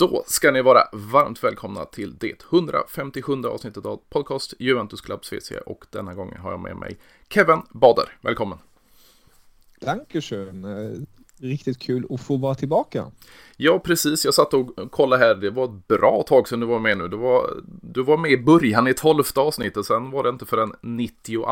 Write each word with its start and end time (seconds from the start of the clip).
Då 0.00 0.24
ska 0.26 0.50
ni 0.50 0.62
vara 0.62 0.82
varmt 0.92 1.44
välkomna 1.44 1.84
till 1.84 2.16
det 2.18 2.44
157 2.52 3.44
avsnittet 3.44 3.86
av 3.86 4.00
podcast 4.08 4.54
Juventus 4.58 5.00
Club 5.00 5.20
VC 5.20 5.52
och 5.66 5.84
denna 5.90 6.14
gången 6.14 6.40
har 6.40 6.50
jag 6.50 6.60
med 6.60 6.76
mig 6.76 6.98
Kevin 7.28 7.62
Bader. 7.70 8.04
Välkommen! 8.20 8.58
Dankeschön! 9.80 10.64
Eh, 10.64 11.00
riktigt 11.36 11.78
kul 11.78 12.06
att 12.10 12.20
få 12.20 12.36
vara 12.36 12.54
tillbaka. 12.54 13.10
Ja, 13.56 13.78
precis. 13.78 14.24
Jag 14.24 14.34
satt 14.34 14.54
och 14.54 14.90
kollade 14.90 15.24
här. 15.24 15.34
Det 15.34 15.50
var 15.50 15.64
ett 15.64 15.88
bra 15.88 16.24
tag 16.26 16.48
sedan 16.48 16.60
du 16.60 16.66
var 16.66 16.78
med 16.78 16.98
nu. 16.98 17.08
Du 17.08 17.16
var, 17.16 17.62
du 17.82 18.02
var 18.02 18.16
med 18.16 18.30
i 18.30 18.38
början 18.38 18.88
i 18.88 18.94
tolfte 18.94 19.40
avsnittet. 19.40 19.86
Sen 19.86 20.10
var 20.10 20.22
det 20.22 20.28
inte 20.28 20.46
förrän 20.46 20.72
92 20.80 21.44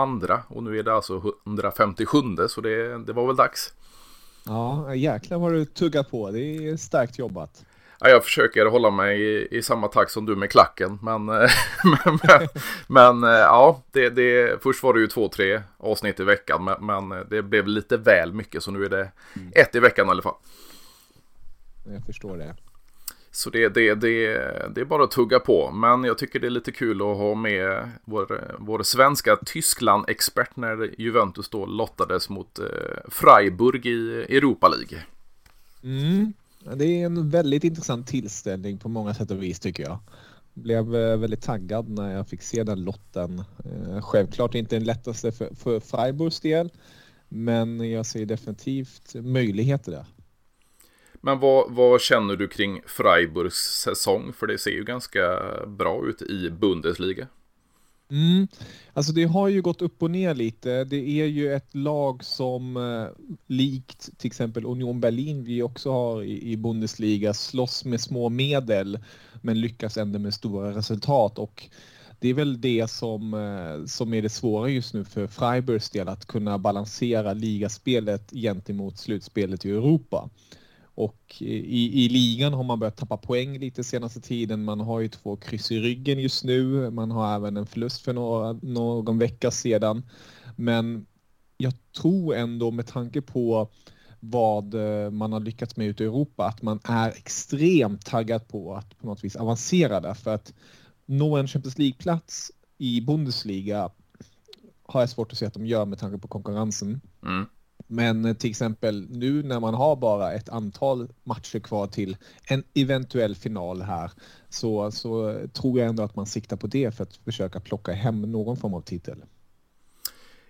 och 0.49 0.63
nu 0.63 0.79
är 0.79 0.83
det 0.83 0.95
alltså 0.95 1.35
157 1.47 2.19
så 2.49 2.61
det, 2.61 2.99
det 2.99 3.13
var 3.13 3.27
väl 3.27 3.37
dags. 3.37 3.73
Ja, 4.47 4.95
jäklar 4.95 5.39
vad 5.39 5.53
du 5.53 5.65
tuggar 5.65 6.03
på. 6.03 6.31
Det 6.31 6.69
är 6.69 6.77
starkt 6.77 7.19
jobbat. 7.19 7.65
Ja, 8.01 8.09
jag 8.09 8.25
försöker 8.25 8.67
hålla 8.67 8.91
mig 8.91 9.23
i, 9.23 9.49
i 9.51 9.63
samma 9.63 9.89
takt 9.89 10.11
som 10.11 10.27
du 10.27 10.37
med 10.37 10.51
klacken. 10.51 10.99
Men, 11.03 11.25
men, 11.25 11.49
men, 12.23 12.49
men, 12.87 13.23
ja, 13.31 13.83
det, 13.93 14.11
det, 14.11 14.63
först 14.63 14.83
var 14.83 14.95
det 14.95 15.01
ju 15.01 15.07
två, 15.07 15.29
tre 15.29 15.63
avsnitt 15.77 16.21
i 16.21 16.25
veckan. 16.25 16.65
Men, 16.65 17.09
men, 17.09 17.27
det 17.31 17.43
blev 17.43 17.67
lite 17.67 17.97
väl 17.97 18.33
mycket 18.33 18.63
så 18.63 18.71
nu 18.71 18.85
är 18.85 18.89
det 18.89 19.11
mm. 19.37 19.53
ett 19.55 19.75
i 19.75 19.81
veckan 19.81 20.07
i 20.07 20.11
alla 20.11 20.23
fall. 20.23 20.35
Jag 21.85 22.07
förstår 22.07 22.37
det. 22.37 22.57
Så 23.31 23.51
det, 23.51 23.69
det, 23.69 23.95
det, 23.95 24.27
det 24.75 24.81
är 24.81 24.85
bara 24.85 25.05
att 25.05 25.11
tugga 25.11 25.41
på. 25.41 25.71
Men 25.71 26.05
jag 26.05 26.19
tycker 26.19 26.41
det 26.41 26.47
är 26.47 26.51
lite 26.51 26.73
kul 26.73 27.01
att 27.01 27.17
ha 27.17 27.35
med 27.35 27.91
vår, 28.05 28.55
vår 28.59 28.83
svenska 28.83 29.37
Tyskland-expert 29.37 30.57
när 30.57 31.01
Juventus 31.01 31.49
då 31.49 31.67
lottades 31.67 32.29
mot 32.29 32.59
eh, 32.59 32.65
Freiburg 33.09 33.87
i 33.87 34.23
Europa 34.37 34.69
League. 34.69 35.03
Mm. 35.83 36.33
Det 36.77 36.85
är 36.85 37.07
en 37.07 37.31
väldigt 37.31 37.65
intressant 37.65 38.07
tillställning 38.07 38.79
på 38.79 38.89
många 38.89 39.15
sätt 39.15 39.31
och 39.31 39.43
vis 39.43 39.61
tycker 39.61 39.83
jag. 39.83 39.99
Blev 40.55 40.97
eh, 40.97 41.17
väldigt 41.17 41.43
taggad 41.43 41.89
när 41.89 42.17
jag 42.17 42.29
fick 42.29 42.43
se 42.43 42.65
den 42.65 42.85
lotten. 42.85 43.43
Eh, 43.65 44.01
självklart 44.01 44.55
inte 44.55 44.77
den 44.77 44.85
lättaste 44.85 45.33
för, 45.33 45.55
för 45.55 45.81
Freiburgs 45.81 46.41
del, 46.41 46.71
men 47.29 47.91
jag 47.91 48.07
ser 48.07 48.27
definitivt 48.27 49.15
möjligheter 49.15 49.93
där. 49.93 50.07
Men 51.21 51.39
vad, 51.39 51.71
vad, 51.71 52.01
känner 52.01 52.37
du 52.37 52.49
kring 52.49 52.81
Freiburgs 52.87 53.55
säsong? 53.85 54.33
För 54.33 54.47
det 54.47 54.59
ser 54.59 54.71
ju 54.71 54.85
ganska 54.85 55.41
bra 55.67 56.07
ut 56.07 56.23
i 56.23 56.51
Bundesliga. 56.51 57.27
Mm. 58.11 58.49
Alltså 58.93 59.13
det 59.13 59.25
har 59.25 59.49
ju 59.49 59.63
gått 59.63 59.83
upp 59.83 60.03
och 60.03 60.11
ner 60.11 60.35
lite. 60.35 60.85
Det 60.85 61.21
är 61.21 61.27
ju 61.27 61.53
ett 61.53 61.75
lag 61.75 62.25
som 62.25 62.77
eh, 62.77 63.07
likt 63.47 64.19
till 64.19 64.27
exempel 64.27 64.65
Union 64.65 65.01
Berlin 65.01 65.45
vi 65.45 65.63
också 65.63 65.93
har 65.93 66.23
i, 66.23 66.53
i 66.53 66.57
Bundesliga 66.57 67.35
slåss 67.35 67.85
med 67.85 68.01
små 68.01 68.29
medel 68.29 68.99
men 69.43 69.61
lyckas 69.61 69.97
ändå 69.97 70.19
med 70.19 70.35
stora 70.35 70.77
resultat 70.77 71.39
och 71.39 71.69
det 72.21 72.29
är 72.29 72.35
väl 72.35 72.61
det 72.61 72.91
som, 72.91 73.35
eh, 73.35 73.87
som 73.87 74.15
är 74.15 74.23
det 74.23 74.29
svåra 74.29 74.69
just 74.69 74.95
nu 74.95 75.05
för 75.05 75.27
Freiburgs 75.27 75.91
del 75.91 76.09
att 76.09 76.27
kunna 76.27 76.59
balansera 76.59 77.33
ligaspelet 77.33 78.31
gentemot 78.31 78.99
slutspelet 78.99 79.65
i 79.65 79.71
Europa. 79.71 80.31
Och 80.99 81.37
i, 81.39 82.05
i 82.05 82.09
ligan 82.09 82.53
har 82.53 82.65
man 82.65 82.79
börjat 82.79 82.97
tappa 82.97 83.17
poäng 83.17 83.59
lite 83.59 83.85
senaste 83.85 84.21
tiden. 84.21 84.65
Man 84.65 84.81
har 84.81 85.01
ju 85.01 85.09
två 85.09 85.37
kryss 85.37 85.73
i 85.73 85.81
ryggen 85.81 86.19
just 86.19 86.45
nu. 86.45 86.91
Man 86.91 87.11
har 87.11 87.35
även 87.35 87.57
en 87.57 87.67
förlust 87.67 88.01
för 88.01 88.13
några, 88.13 88.53
någon 88.53 89.19
vecka 89.19 89.51
sedan. 89.51 90.03
Men 90.57 91.07
jag 91.57 91.73
tror 92.01 92.35
ändå 92.35 92.71
med 92.71 92.87
tanke 92.87 93.23
på 93.23 93.69
vad 94.21 94.75
eh, 94.75 95.11
man 95.11 95.33
har 95.33 95.41
lyckats 95.41 95.77
med 95.77 95.87
ute 95.87 96.05
i 96.05 96.07
Europa 96.07 96.47
att 96.47 96.63
man 96.63 96.81
är 96.85 97.09
extremt 97.09 98.07
taggad 98.07 98.49
på 98.49 98.75
att 98.75 98.99
på 98.99 99.07
något 99.07 99.25
vis 99.25 99.37
avancera 99.37 100.01
där. 100.01 100.15
För 100.15 100.35
att 100.35 100.55
nå 101.07 101.37
en 101.37 101.49
Champions 101.49 101.79
League-plats 101.79 102.51
i 102.79 103.01
Bundesliga 103.01 103.91
har 104.83 105.01
jag 105.01 105.11
svårt 105.11 105.33
att 105.33 105.39
se 105.39 105.47
att 105.47 105.55
de 105.55 105.67
gör 105.67 105.87
med 105.87 105.99
tanke 105.99 106.19
på 106.19 106.29
konkurrensen. 106.29 107.01
Mm. 107.23 107.47
Men 107.87 108.25
eh, 108.25 108.35
till 108.35 108.51
exempel 108.51 109.07
nu 109.11 109.43
när 109.43 109.61
man 109.61 109.75
har 109.75 109.97
bara 109.97 110.33
ett 110.33 110.49
antal 110.49 111.09
matcher 111.25 111.59
kvar 111.59 111.87
till 111.87 112.17
en 112.45 112.65
eventuell 112.75 113.35
final 113.35 113.83
här 113.83 114.11
så, 114.49 114.91
så 114.91 115.41
tror 115.53 115.79
jag 115.79 115.89
ändå 115.89 116.03
att 116.03 116.17
man 116.17 116.27
siktar 116.27 116.57
på 116.57 116.67
det 116.67 116.97
för 116.97 117.03
att 117.03 117.17
försöka 117.17 117.61
plocka 117.61 117.93
hem 117.93 118.23
någon 118.23 118.57
form 118.57 118.75
av 118.75 118.81
titel. 118.81 119.23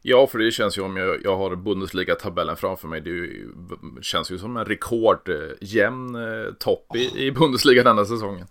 Ja, 0.02 0.26
för 0.26 0.38
det 0.38 0.50
känns 0.50 0.78
ju 0.78 0.82
om 0.82 0.96
jag, 0.96 1.16
jag 1.24 1.36
har 1.36 1.56
Bundesliga-tabellen 1.56 2.56
framför 2.56 2.88
mig. 2.88 3.00
Det 3.00 3.10
ju, 3.10 3.52
känns 4.02 4.30
ju 4.30 4.38
som 4.38 4.56
en 4.56 4.64
rekordjämn 4.64 6.14
eh, 6.14 6.54
topp 6.58 6.96
i, 6.96 7.26
i 7.26 7.32
Bundesliga 7.32 7.82
denna 7.82 8.04
säsongen. 8.04 8.46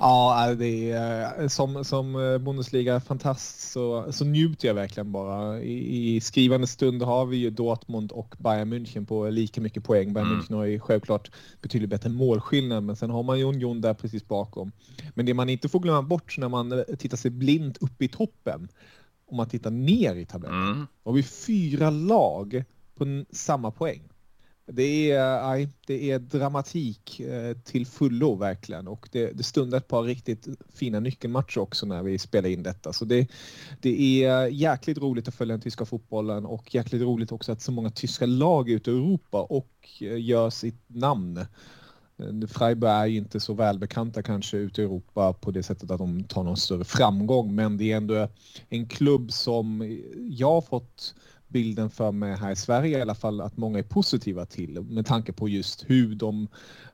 Ja, 0.00 0.54
det 0.58 0.90
är, 0.90 1.42
eh, 1.42 1.48
som, 1.48 1.84
som 1.84 2.16
eh, 2.16 2.38
Bundesliga-fantast 2.38 3.70
så, 3.72 4.12
så 4.12 4.24
njuter 4.24 4.68
jag 4.68 4.74
verkligen 4.74 5.12
bara. 5.12 5.60
I, 5.60 6.16
I, 6.16 6.20
skrivande 6.20 6.66
stund 6.66 7.02
har 7.02 7.26
vi 7.26 7.36
ju 7.36 7.50
Dortmund 7.50 8.12
och 8.12 8.34
Bayern 8.38 8.72
München 8.72 9.06
på 9.06 9.30
lika 9.30 9.60
mycket 9.60 9.84
poäng. 9.84 10.12
Bayern 10.12 10.28
mm. 10.28 10.40
München 10.40 10.54
har 10.54 10.64
ju 10.64 10.80
självklart 10.80 11.30
betydligt 11.62 11.90
bättre 11.90 12.10
målskillnad, 12.10 12.82
men 12.82 12.96
sen 12.96 13.10
har 13.10 13.22
man 13.22 13.38
ju 13.38 13.44
Union 13.44 13.80
där 13.80 13.94
precis 13.94 14.28
bakom. 14.28 14.72
Men 15.14 15.26
det 15.26 15.34
man 15.34 15.48
inte 15.48 15.68
får 15.68 15.80
glömma 15.80 16.02
bort 16.02 16.38
när 16.38 16.48
man 16.48 16.72
eh, 16.72 16.84
tittar 16.98 17.16
sig 17.16 17.30
blint 17.30 17.76
upp 17.76 18.02
i 18.02 18.08
toppen, 18.08 18.68
om 19.26 19.36
man 19.36 19.48
tittar 19.48 19.70
ner 19.70 20.14
i 20.14 20.26
tabellen, 20.26 20.72
mm. 20.72 20.86
har 21.04 21.12
vi 21.12 21.22
fyra 21.22 21.90
lag 21.90 22.64
på 22.94 23.24
samma 23.30 23.70
poäng. 23.70 24.07
Det 24.72 25.10
är, 25.10 25.50
aj, 25.50 25.68
det 25.86 26.10
är 26.10 26.18
dramatik 26.18 27.20
eh, 27.20 27.56
till 27.56 27.86
fullo 27.86 28.34
verkligen 28.34 28.88
och 28.88 29.08
det, 29.12 29.32
det 29.32 29.42
stundar 29.42 29.78
ett 29.78 29.88
par 29.88 30.02
riktigt 30.02 30.48
fina 30.74 31.00
nyckelmatcher 31.00 31.58
också 31.58 31.86
när 31.86 32.02
vi 32.02 32.18
spelar 32.18 32.48
in 32.48 32.62
detta. 32.62 32.92
Så 32.92 33.04
det, 33.04 33.28
det 33.80 34.24
är 34.24 34.46
jäkligt 34.46 34.98
roligt 34.98 35.28
att 35.28 35.34
följa 35.34 35.52
den 35.52 35.60
tyska 35.60 35.84
fotbollen 35.84 36.46
och 36.46 36.74
jäkligt 36.74 37.02
roligt 37.02 37.32
också 37.32 37.52
att 37.52 37.62
så 37.62 37.72
många 37.72 37.90
tyska 37.90 38.26
lag 38.26 38.70
ute 38.70 38.90
i 38.90 38.94
Europa 38.94 39.42
och 39.42 39.88
eh, 40.00 40.20
gör 40.24 40.50
sitt 40.50 40.82
namn. 40.86 41.36
Eh, 41.36 42.48
Freiburg 42.48 42.90
är 42.90 43.06
ju 43.06 43.16
inte 43.16 43.40
så 43.40 43.54
välbekanta 43.54 44.22
kanske 44.22 44.56
ute 44.56 44.82
i 44.82 44.84
Europa 44.84 45.32
på 45.32 45.50
det 45.50 45.62
sättet 45.62 45.90
att 45.90 45.98
de 45.98 46.24
tar 46.24 46.42
någon 46.42 46.56
större 46.56 46.84
framgång 46.84 47.54
men 47.54 47.76
det 47.76 47.92
är 47.92 47.96
ändå 47.96 48.28
en 48.68 48.86
klubb 48.88 49.32
som 49.32 49.98
jag 50.16 50.50
har 50.50 50.62
fått 50.62 51.14
bilden 51.48 51.90
för 51.90 52.12
mig 52.12 52.36
här 52.36 52.52
i 52.52 52.56
Sverige 52.56 52.98
i 52.98 53.02
alla 53.02 53.14
fall 53.14 53.40
att 53.40 53.56
många 53.56 53.78
är 53.78 53.82
positiva 53.82 54.46
till 54.46 54.80
med 54.82 55.06
tanke 55.06 55.32
på 55.32 55.48
just 55.48 55.84
hur 55.90 56.14
de 56.14 56.48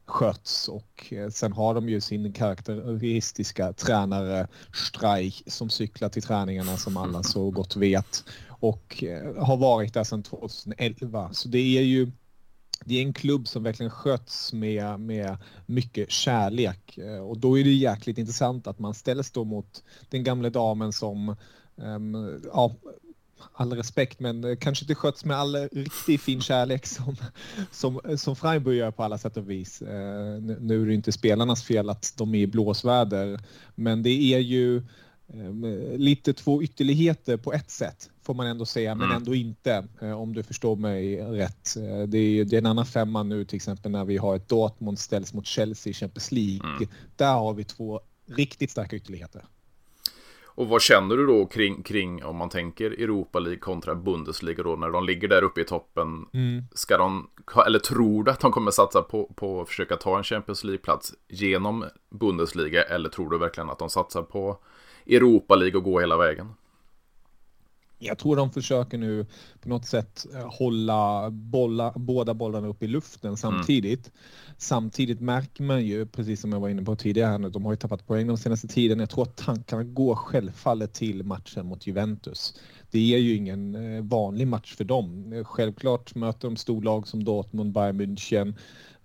sköts 0.06 0.68
och 0.68 1.12
eh, 1.12 1.28
sen 1.28 1.52
har 1.52 1.74
de 1.74 1.88
ju 1.88 2.00
sin 2.00 2.32
karaktäristiska 2.32 3.72
tränare 3.72 4.48
Streich 4.72 5.42
som 5.46 5.70
cyklar 5.70 6.08
till 6.08 6.22
träningarna 6.22 6.76
som 6.76 6.96
alla 6.96 7.22
så 7.22 7.50
gott 7.50 7.76
vet 7.76 8.24
och 8.48 9.04
eh, 9.04 9.44
har 9.44 9.56
varit 9.56 9.94
där 9.94 10.04
sedan 10.04 10.22
2011 10.22 11.32
så 11.32 11.48
det 11.48 11.78
är 11.78 11.82
ju 11.82 12.10
det 12.84 12.94
är 12.94 13.02
en 13.02 13.12
klubb 13.12 13.48
som 13.48 13.62
verkligen 13.62 13.90
sköts 13.90 14.52
med, 14.52 15.00
med 15.00 15.36
mycket 15.66 16.10
kärlek 16.10 16.98
eh, 16.98 17.18
och 17.18 17.38
då 17.38 17.58
är 17.58 17.64
det 17.64 17.72
jäkligt 17.72 18.18
intressant 18.18 18.66
att 18.66 18.78
man 18.78 18.94
ställs 18.94 19.30
då 19.30 19.44
mot 19.44 19.82
den 20.08 20.24
gamla 20.24 20.50
damen 20.50 20.92
som 20.92 21.36
um, 21.76 22.40
ja, 22.52 22.74
all 23.52 23.72
respekt, 23.72 24.20
men 24.20 24.44
eh, 24.44 24.56
kanske 24.56 24.84
inte 24.84 24.94
sköts 24.94 25.24
med 25.24 25.36
all 25.36 25.56
riktigt 25.56 26.20
fin 26.20 26.40
kärlek 26.40 26.86
som, 26.86 27.16
som, 27.70 28.00
som 28.16 28.36
Freiburg 28.36 28.76
gör 28.76 28.90
på 28.90 29.02
alla 29.02 29.18
sätt 29.18 29.36
och 29.36 29.50
vis. 29.50 29.82
Eh, 29.82 30.40
nu 30.60 30.82
är 30.82 30.86
det 30.86 30.94
inte 30.94 31.12
spelarnas 31.12 31.62
fel 31.62 31.90
att 31.90 32.14
de 32.16 32.34
är 32.34 32.38
i 32.38 32.46
blåsväder, 32.46 33.40
men 33.74 34.02
det 34.02 34.34
är 34.34 34.38
ju 34.38 34.76
eh, 35.28 35.96
lite 35.96 36.32
två 36.32 36.62
ytterligheter 36.62 37.36
på 37.36 37.52
ett 37.52 37.70
sätt 37.70 38.10
får 38.22 38.34
man 38.34 38.46
ändå 38.46 38.66
säga, 38.66 38.94
men 38.94 39.04
mm. 39.04 39.16
ändå 39.16 39.34
inte 39.34 39.84
om 40.00 40.34
du 40.34 40.42
förstår 40.42 40.76
mig 40.76 41.16
rätt. 41.16 41.74
Det 42.08 42.18
är, 42.18 42.44
det 42.44 42.56
är 42.56 42.58
en 42.58 42.66
annan 42.66 42.86
femma 42.86 43.22
nu 43.22 43.44
till 43.44 43.56
exempel 43.56 43.90
när 43.92 44.04
vi 44.04 44.16
har 44.16 44.36
ett 44.36 44.48
Dortmund 44.48 44.98
ställs 44.98 45.34
mot 45.34 45.46
Chelsea 45.46 45.90
i 45.90 45.94
Champions 45.94 46.32
League. 46.32 46.76
Mm. 46.76 46.88
Där 47.16 47.34
har 47.34 47.54
vi 47.54 47.64
två 47.64 48.00
riktigt 48.26 48.70
starka 48.70 48.96
ytterligheter. 48.96 49.44
Och 50.54 50.68
vad 50.68 50.82
känner 50.82 51.16
du 51.16 51.26
då 51.26 51.46
kring, 51.46 51.82
kring 51.82 52.24
om 52.24 52.36
man 52.36 52.48
tänker 52.48 52.90
Europa 52.90 53.38
League 53.38 53.60
kontra 53.60 53.94
Bundesliga 53.94 54.62
då 54.62 54.76
när 54.76 54.90
de 54.90 55.04
ligger 55.04 55.28
där 55.28 55.42
uppe 55.42 55.60
i 55.60 55.64
toppen? 55.64 56.26
Mm. 56.32 56.62
Ska 56.72 56.96
de, 56.96 57.30
eller 57.66 57.78
tror 57.78 58.24
du 58.24 58.30
att 58.30 58.40
de 58.40 58.52
kommer 58.52 58.70
satsa 58.70 59.02
på, 59.02 59.32
på 59.36 59.60
att 59.60 59.68
försöka 59.68 59.96
ta 59.96 60.18
en 60.18 60.24
Champions 60.24 60.64
League-plats 60.64 61.12
genom 61.28 61.84
Bundesliga? 62.10 62.82
Eller 62.82 63.08
tror 63.08 63.30
du 63.30 63.38
verkligen 63.38 63.70
att 63.70 63.78
de 63.78 63.90
satsar 63.90 64.22
på 64.22 64.58
Europa 65.06 65.54
League 65.54 65.78
och 65.78 65.84
gå 65.84 66.00
hela 66.00 66.16
vägen? 66.16 66.54
Jag 68.06 68.18
tror 68.18 68.36
de 68.36 68.50
försöker 68.50 68.98
nu 68.98 69.26
på 69.60 69.68
något 69.68 69.86
sätt 69.86 70.26
eh, 70.34 70.48
hålla 70.50 71.30
bolla, 71.30 71.92
båda 71.96 72.34
bollarna 72.34 72.68
upp 72.68 72.82
i 72.82 72.86
luften 72.86 73.28
mm. 73.28 73.36
samtidigt. 73.36 74.06
Mm. 74.06 74.54
Samtidigt 74.58 75.20
märker 75.20 75.62
man 75.62 75.84
ju, 75.84 76.06
precis 76.06 76.40
som 76.40 76.52
jag 76.52 76.60
var 76.60 76.68
inne 76.68 76.82
på 76.82 76.96
tidigare, 76.96 77.46
att 77.46 77.52
de 77.52 77.64
har 77.64 77.72
ju 77.72 77.76
tappat 77.76 78.06
poäng 78.06 78.26
de 78.26 78.36
senaste 78.36 78.68
tiden. 78.68 79.00
Jag 79.00 79.10
tror 79.10 79.22
att 79.22 79.36
tankarna 79.36 79.82
går 79.82 80.14
självfallet 80.14 80.92
till 80.92 81.24
matchen 81.24 81.66
mot 81.66 81.86
Juventus. 81.86 82.54
det 82.90 83.14
är 83.14 83.18
ju 83.18 83.36
ingen 83.36 83.76
vanlig 84.08 84.46
match 84.46 84.74
för 84.74 84.84
dem. 84.84 85.44
Självklart 85.46 86.14
möter 86.14 86.48
de 86.48 86.56
storlag 86.56 87.08
som 87.08 87.24
Dortmund, 87.24 87.72
Bayern 87.72 88.00
München 88.00 88.54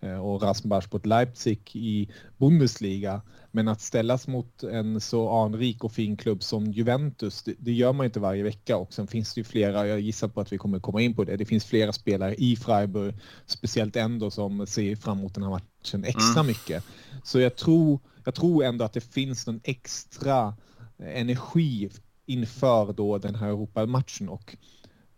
och 0.02 0.42
Rasenbach 0.42 0.88
Leipzig 1.04 1.60
i 1.74 2.10
Bundesliga. 2.38 3.22
Men 3.52 3.68
att 3.68 3.82
ställas 3.82 4.28
mot 4.28 4.64
en 4.64 5.02
så 5.02 5.30
anrik 5.30 5.84
och 5.84 5.92
fin 5.92 6.18
klubb 6.18 6.44
som 6.44 6.72
Juventus, 6.72 7.44
det, 7.44 7.54
det, 7.60 7.72
gör 7.72 7.94
man 7.94 8.06
inte 8.06 8.20
varje 8.20 8.44
vecka 8.44 8.78
och 8.78 8.94
sen 8.94 9.08
finns 9.08 9.34
det 9.34 9.40
ju 9.40 9.44
flera, 9.44 9.88
jag 9.88 10.00
gissar 10.00 10.28
på 10.28 10.42
att 10.42 10.54
vi 10.54 10.58
kommer 10.58 10.80
komma 10.80 11.02
in 11.02 11.16
på 11.16 11.24
det, 11.24 11.38
det 11.38 11.46
finns 11.46 11.66
flera 11.66 11.94
spelare 11.94 12.36
i 12.36 12.56
Freiburg, 12.56 13.16
speciellt 13.46 13.96
ändå 13.96 14.32
som 14.32 14.68
ser 14.68 14.96
fram 14.96 15.20
emot 15.20 15.34
den 15.34 15.44
här 15.44 15.50
matchen 15.50 16.04
extra 16.04 16.40
mm. 16.42 16.48
mycket. 16.48 16.84
Så 17.24 17.40
jag 17.40 17.56
tror, 17.56 18.00
jag 18.26 18.36
tror 18.36 18.64
ändå 18.64 18.86
att 18.86 18.94
det 18.94 19.14
finns 19.14 19.48
någon 19.48 19.62
extra 19.64 20.56
energi 21.00 21.90
inför 22.26 22.94
då 22.94 23.18
den 23.18 23.36
här 23.36 23.48
Europamatchen 23.48 24.30
och 24.30 24.58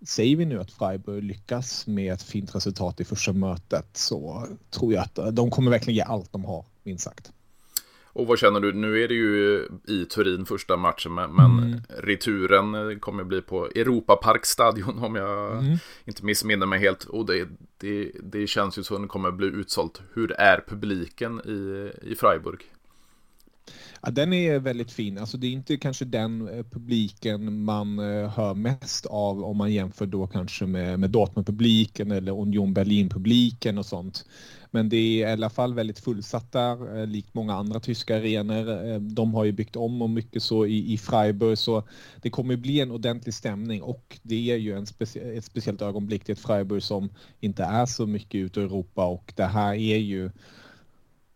Säger 0.06 0.36
vi 0.36 0.46
nu 0.46 0.60
att 0.60 0.72
Freiburg 0.72 1.24
lyckas 1.24 1.88
med 1.88 2.14
ett 2.14 2.24
fint 2.24 2.56
resultat 2.56 3.00
i 3.00 3.06
första 3.06 3.34
mötet 3.34 3.88
så 3.94 4.48
tror 4.70 4.94
jag 4.94 5.04
att 5.04 5.36
de 5.36 5.52
kommer 5.52 5.72
verkligen 5.72 5.96
ge 5.96 6.02
allt 6.02 6.32
de 6.32 6.46
har, 6.46 6.66
minst 6.84 7.04
sagt. 7.04 7.32
Och 8.14 8.28
vad 8.28 8.40
känner 8.40 8.60
du? 8.60 8.74
Nu 8.74 9.04
är 9.04 9.08
det 9.08 9.14
ju 9.14 9.68
i 9.88 10.06
Turin 10.06 10.46
första 10.46 10.78
matchen, 10.78 11.14
men, 11.14 11.30
mm. 11.30 11.82
returen 11.90 13.00
kommer 13.00 13.24
bli 13.24 13.42
på 13.42 13.66
Europaparkstadion 13.66 15.04
om 15.04 15.16
jag 15.16 15.58
mm. 15.58 15.78
inte 16.06 16.26
missminner 16.26 16.66
mig 16.66 16.80
helt. 16.80 17.04
Och 17.04 17.26
det, 17.26 17.48
det, 17.78 18.12
det 18.24 18.48
känns 18.48 18.78
ju 18.78 18.84
som 18.84 18.96
att 18.96 19.02
det 19.02 19.08
kommer 19.08 19.32
bli 19.32 19.48
utsålt. 19.48 20.02
Hur 20.14 20.32
är 20.32 20.64
publiken 20.68 21.42
i, 21.46 21.92
i 22.12 22.16
Freiburg? 22.16 22.64
Ja, 24.04 24.12
den 24.12 24.34
är 24.34 24.60
väldigt 24.60 24.92
fin. 24.92 25.18
Alltså 25.18 25.38
det 25.38 25.48
är 25.48 25.52
inte 25.52 25.78
kanske 25.78 26.06
den 26.06 26.48
eh, 26.48 26.64
publiken 26.64 27.64
man 27.64 28.00
eh, 28.00 28.30
hör 28.30 28.54
mest 28.54 29.06
av 29.06 29.44
om 29.44 29.58
man 29.58 29.74
jämför 29.74 30.06
då 30.06 30.28
kanske 30.28 30.66
med, 30.66 31.00
med 31.00 31.10
Dortmund-publiken 31.10 32.12
eller 32.12 32.32
Union 32.32 32.74
Berlin-publiken 32.74 33.78
och 33.78 33.86
sånt. 33.86 34.26
Men 34.72 34.90
det 34.90 34.98
är 34.98 35.30
i 35.30 35.32
alla 35.32 35.50
fall 35.50 35.74
väldigt 35.74 36.00
fullsatta, 36.00 36.72
eh, 36.72 37.08
likt 37.08 37.34
många 37.34 37.54
andra 37.54 37.80
tyska 37.80 38.18
arenor. 38.18 39.00
De 39.00 39.34
har 39.34 39.46
ju 39.46 39.52
byggt 39.52 39.76
om 39.76 40.02
och 40.02 40.10
mycket 40.10 40.44
så 40.44 40.66
i, 40.66 40.94
i 40.94 40.98
Freiburg, 40.98 41.58
så 41.58 41.84
det 42.22 42.30
kommer 42.30 42.56
bli 42.56 42.80
en 42.80 42.92
ordentlig 42.92 43.34
stämning 43.34 43.82
och 43.82 44.20
det 44.24 44.52
är 44.52 44.58
ju 44.58 44.78
en 44.78 44.86
specie 44.86 45.38
ett 45.38 45.46
speciellt 45.46 45.82
ögonblick 45.82 46.24
till 46.24 46.34
ett 46.34 46.40
Freiburg 46.40 46.84
som 46.84 47.10
inte 47.40 47.64
är 47.64 47.86
så 47.86 48.08
mycket 48.08 48.40
ute 48.40 48.60
i 48.60 48.64
Europa 48.64 49.06
och 49.06 49.34
det 49.36 49.46
här 49.46 49.74
är 49.74 49.98
ju 49.98 50.32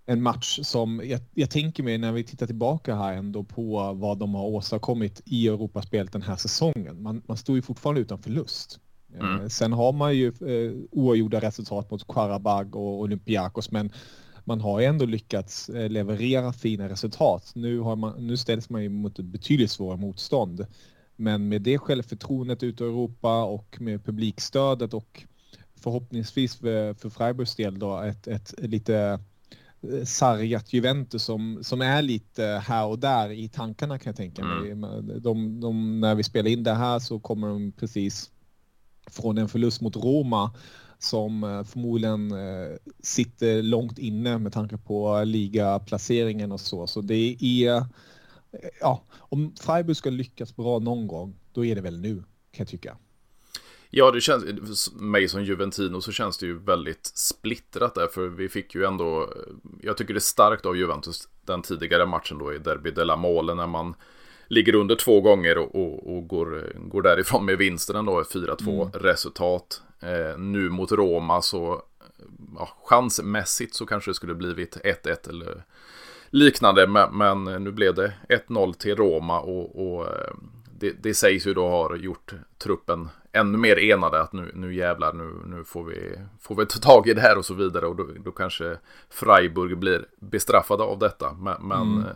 en 0.06 0.22
match 0.22 0.60
som 0.64 1.02
jag, 1.06 1.20
jag, 1.34 1.50
tänker 1.50 1.84
mig 1.84 1.98
när 1.98 2.12
vi 2.12 2.24
tittar 2.24 2.46
tillbaka 2.46 2.96
här 2.96 3.14
ändå 3.14 3.44
på 3.44 3.94
vad 3.94 4.18
de 4.18 4.36
har 4.36 4.44
åstadkommit 4.44 5.22
i 5.26 5.48
Europaspelet 5.48 6.12
den 6.12 6.22
här 6.22 6.36
säsongen. 6.36 7.02
Man, 7.02 7.22
man 7.26 7.38
står 7.38 7.56
ju 7.56 7.62
fortfarande 7.62 8.02
utan 8.02 8.22
förlust. 8.22 8.80
Mm. 9.14 9.42
Eh, 9.42 9.48
sen 9.48 9.74
har 9.74 9.94
man 9.94 10.16
ju 10.16 10.28
eh, 10.28 10.74
oavgjorda 10.92 11.40
resultat 11.40 11.92
mot 11.92 12.08
Karabag 12.08 12.76
och 12.76 13.00
Olympiakos 13.00 13.72
men 13.72 13.92
man 14.44 14.62
har 14.62 14.80
ju 14.80 14.86
ändå 14.86 15.06
lyckats 15.06 15.70
eh, 15.70 15.90
leverera 15.90 16.54
fina 16.54 16.90
resultat. 16.90 17.52
Nu, 17.56 17.80
har 17.80 17.96
man, 17.96 18.28
nu 18.28 18.38
ställs 18.38 18.70
man 18.70 18.84
ju 18.84 18.90
mot 18.90 19.20
ett 19.20 19.26
betydligt 19.26 19.72
svårare 19.72 19.98
motstånd. 19.98 20.66
Men 21.16 21.50
med 21.50 21.62
det 21.62 21.78
självförtroendet 21.78 22.64
ute 22.64 22.84
i 22.84 22.88
Europa 22.88 23.44
och 23.44 23.78
med 23.80 24.06
publikstödet 24.06 24.94
och 24.94 25.24
förhoppningsvis 25.76 26.56
för, 26.56 26.94
för 26.94 27.10
Freiburgs 27.10 27.56
del 27.56 27.80
då 27.80 28.00
ett, 28.00 28.28
ett 28.28 28.54
lite 28.58 29.20
sargat 30.06 30.74
Juventus 30.74 31.24
som, 31.24 31.60
som 31.64 31.82
är 31.82 32.02
lite 32.02 32.44
här 32.44 32.86
och 32.86 33.00
där 33.00 33.32
i 33.32 33.50
tankarna 33.50 34.00
kan 34.00 34.10
jag 34.10 34.18
tänka 34.18 34.44
mig. 34.44 34.72
Mm. 34.72 35.22
De, 35.22 35.60
de, 35.60 36.00
när 36.00 36.16
vi 36.16 36.24
spelar 36.24 36.50
in 36.50 36.64
det 36.64 36.74
här 36.74 37.00
så 37.00 37.20
kommer 37.20 37.48
de 37.48 37.72
precis 37.72 38.32
från 39.08 39.38
en 39.38 39.50
förlust 39.50 39.82
mot 39.82 39.96
Roma 39.96 40.54
som 41.00 41.44
eh, 41.44 41.64
förmodligen 41.64 42.32
eh, 42.32 42.78
sitter 43.04 43.62
långt 43.62 43.98
inne 43.98 44.38
med 44.38 44.54
tanke 44.54 44.78
på 44.78 45.24
ligaplaceringen 45.24 46.52
och 46.52 46.62
så. 46.62 46.88
Så 46.88 47.02
det 47.02 47.38
är, 47.42 47.86
ja, 48.82 49.04
om 49.18 49.54
Freiburg 49.60 49.98
ska 49.98 50.10
lyckas 50.10 50.56
bra 50.56 50.80
någon 50.80 51.08
gång, 51.08 51.36
då 51.52 51.66
är 51.66 51.76
det 51.76 51.82
väl 51.82 52.00
nu 52.00 52.16
kan 52.16 52.26
jag 52.64 52.68
tycka. 52.68 52.98
Ja, 53.98 54.12
det 54.12 54.22
känns, 54.22 54.94
mig 54.94 55.28
som 55.28 55.44
Juventino 55.44 56.02
så 56.02 56.12
känns 56.12 56.38
det 56.38 56.46
ju 56.46 56.60
väldigt 56.60 57.06
splittrat 57.06 57.96
där, 57.96 58.08
för 58.08 58.28
vi 58.28 58.50
fick 58.50 58.76
ju 58.76 58.86
ändå, 58.86 59.34
jag 59.82 59.98
tycker 59.98 60.14
det 60.14 60.18
är 60.18 60.22
starkt 60.22 60.66
av 60.66 60.78
Juventus 60.78 61.30
den 61.46 61.62
tidigare 61.62 62.06
matchen 62.06 62.38
då 62.38 62.54
i 62.54 62.58
Derby 62.58 62.92
de 62.92 63.04
la 63.04 63.16
Mole 63.16 63.54
när 63.54 63.68
man 63.68 63.96
ligger 64.48 64.76
under 64.76 64.96
två 64.96 65.22
gånger 65.22 65.58
och, 65.58 65.76
och, 65.76 66.16
och 66.16 66.28
går, 66.28 66.74
går 66.76 67.02
därifrån 67.02 67.46
med 67.46 67.58
vinsten 67.58 67.96
ändå, 67.96 68.22
4-2 68.22 68.82
mm. 68.82 68.92
resultat. 68.92 69.82
Eh, 70.00 70.38
nu 70.38 70.70
mot 70.70 70.92
Roma 70.92 71.42
så, 71.42 71.82
ja, 72.56 72.70
chansmässigt 72.84 73.76
så 73.76 73.86
kanske 73.86 74.12
det 74.12 74.16
skulle 74.16 74.36
blivit 74.36 74.78
1-1 74.78 75.30
eller 75.30 75.64
liknande, 76.30 76.88
men, 76.88 77.18
men 77.18 77.64
nu 77.64 77.72
blev 77.72 77.96
det 77.96 78.14
1-0 78.48 78.74
till 78.74 78.96
Roma 78.96 79.40
och, 79.40 79.88
och 79.88 80.08
eh, 80.08 80.36
det, 80.80 80.92
det 81.04 81.14
sägs 81.14 81.48
ju 81.48 81.54
då 81.54 81.70
har 81.70 81.96
gjort 81.96 82.34
truppen 82.58 83.10
ännu 83.36 83.58
mer 83.58 83.80
enade 83.80 84.22
att 84.22 84.34
nu, 84.34 84.52
nu 84.54 84.76
jävlar, 84.76 85.14
nu, 85.14 85.34
nu 85.46 85.64
får, 85.64 85.84
vi, 85.84 86.20
får 86.42 86.56
vi 86.56 86.66
ta 86.66 86.80
tag 86.80 87.08
i 87.08 87.14
det 87.14 87.22
här 87.22 87.38
och 87.38 87.46
så 87.46 87.54
vidare 87.54 87.86
och 87.86 87.96
då, 87.96 88.08
då 88.26 88.32
kanske 88.32 88.78
Freiburg 89.10 89.78
blir 89.78 90.06
bestraffade 90.20 90.84
av 90.84 91.00
detta. 91.00 91.34
Men, 91.34 91.68
men 91.68 91.82
mm. 91.82 92.00
Eh, 92.00 92.16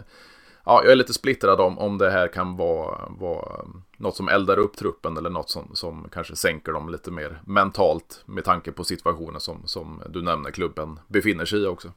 ja, 0.66 0.82
jag 0.84 0.92
är 0.92 0.96
lite 0.96 1.14
splittrad 1.14 1.60
om, 1.60 1.80
om 1.80 1.98
det 1.98 2.12
här 2.12 2.28
kan 2.28 2.58
vara, 2.58 3.10
vara 3.10 3.66
något 3.98 4.16
som 4.16 4.28
eldar 4.28 4.60
upp 4.60 4.78
truppen 4.78 5.18
eller 5.18 5.30
något 5.30 5.50
som, 5.50 5.70
som 5.74 6.10
kanske 6.12 6.36
sänker 6.36 6.72
dem 6.72 6.90
lite 6.90 7.12
mer 7.12 7.42
mentalt 7.46 8.24
med 8.26 8.44
tanke 8.44 8.72
på 8.72 8.84
situationen 8.84 9.42
som, 9.42 9.62
som 9.66 10.02
du 10.10 10.22
nämner 10.22 10.52
klubben 10.52 11.00
befinner 11.08 11.46
sig 11.46 11.60
i 11.60 11.66
också. 11.66 11.92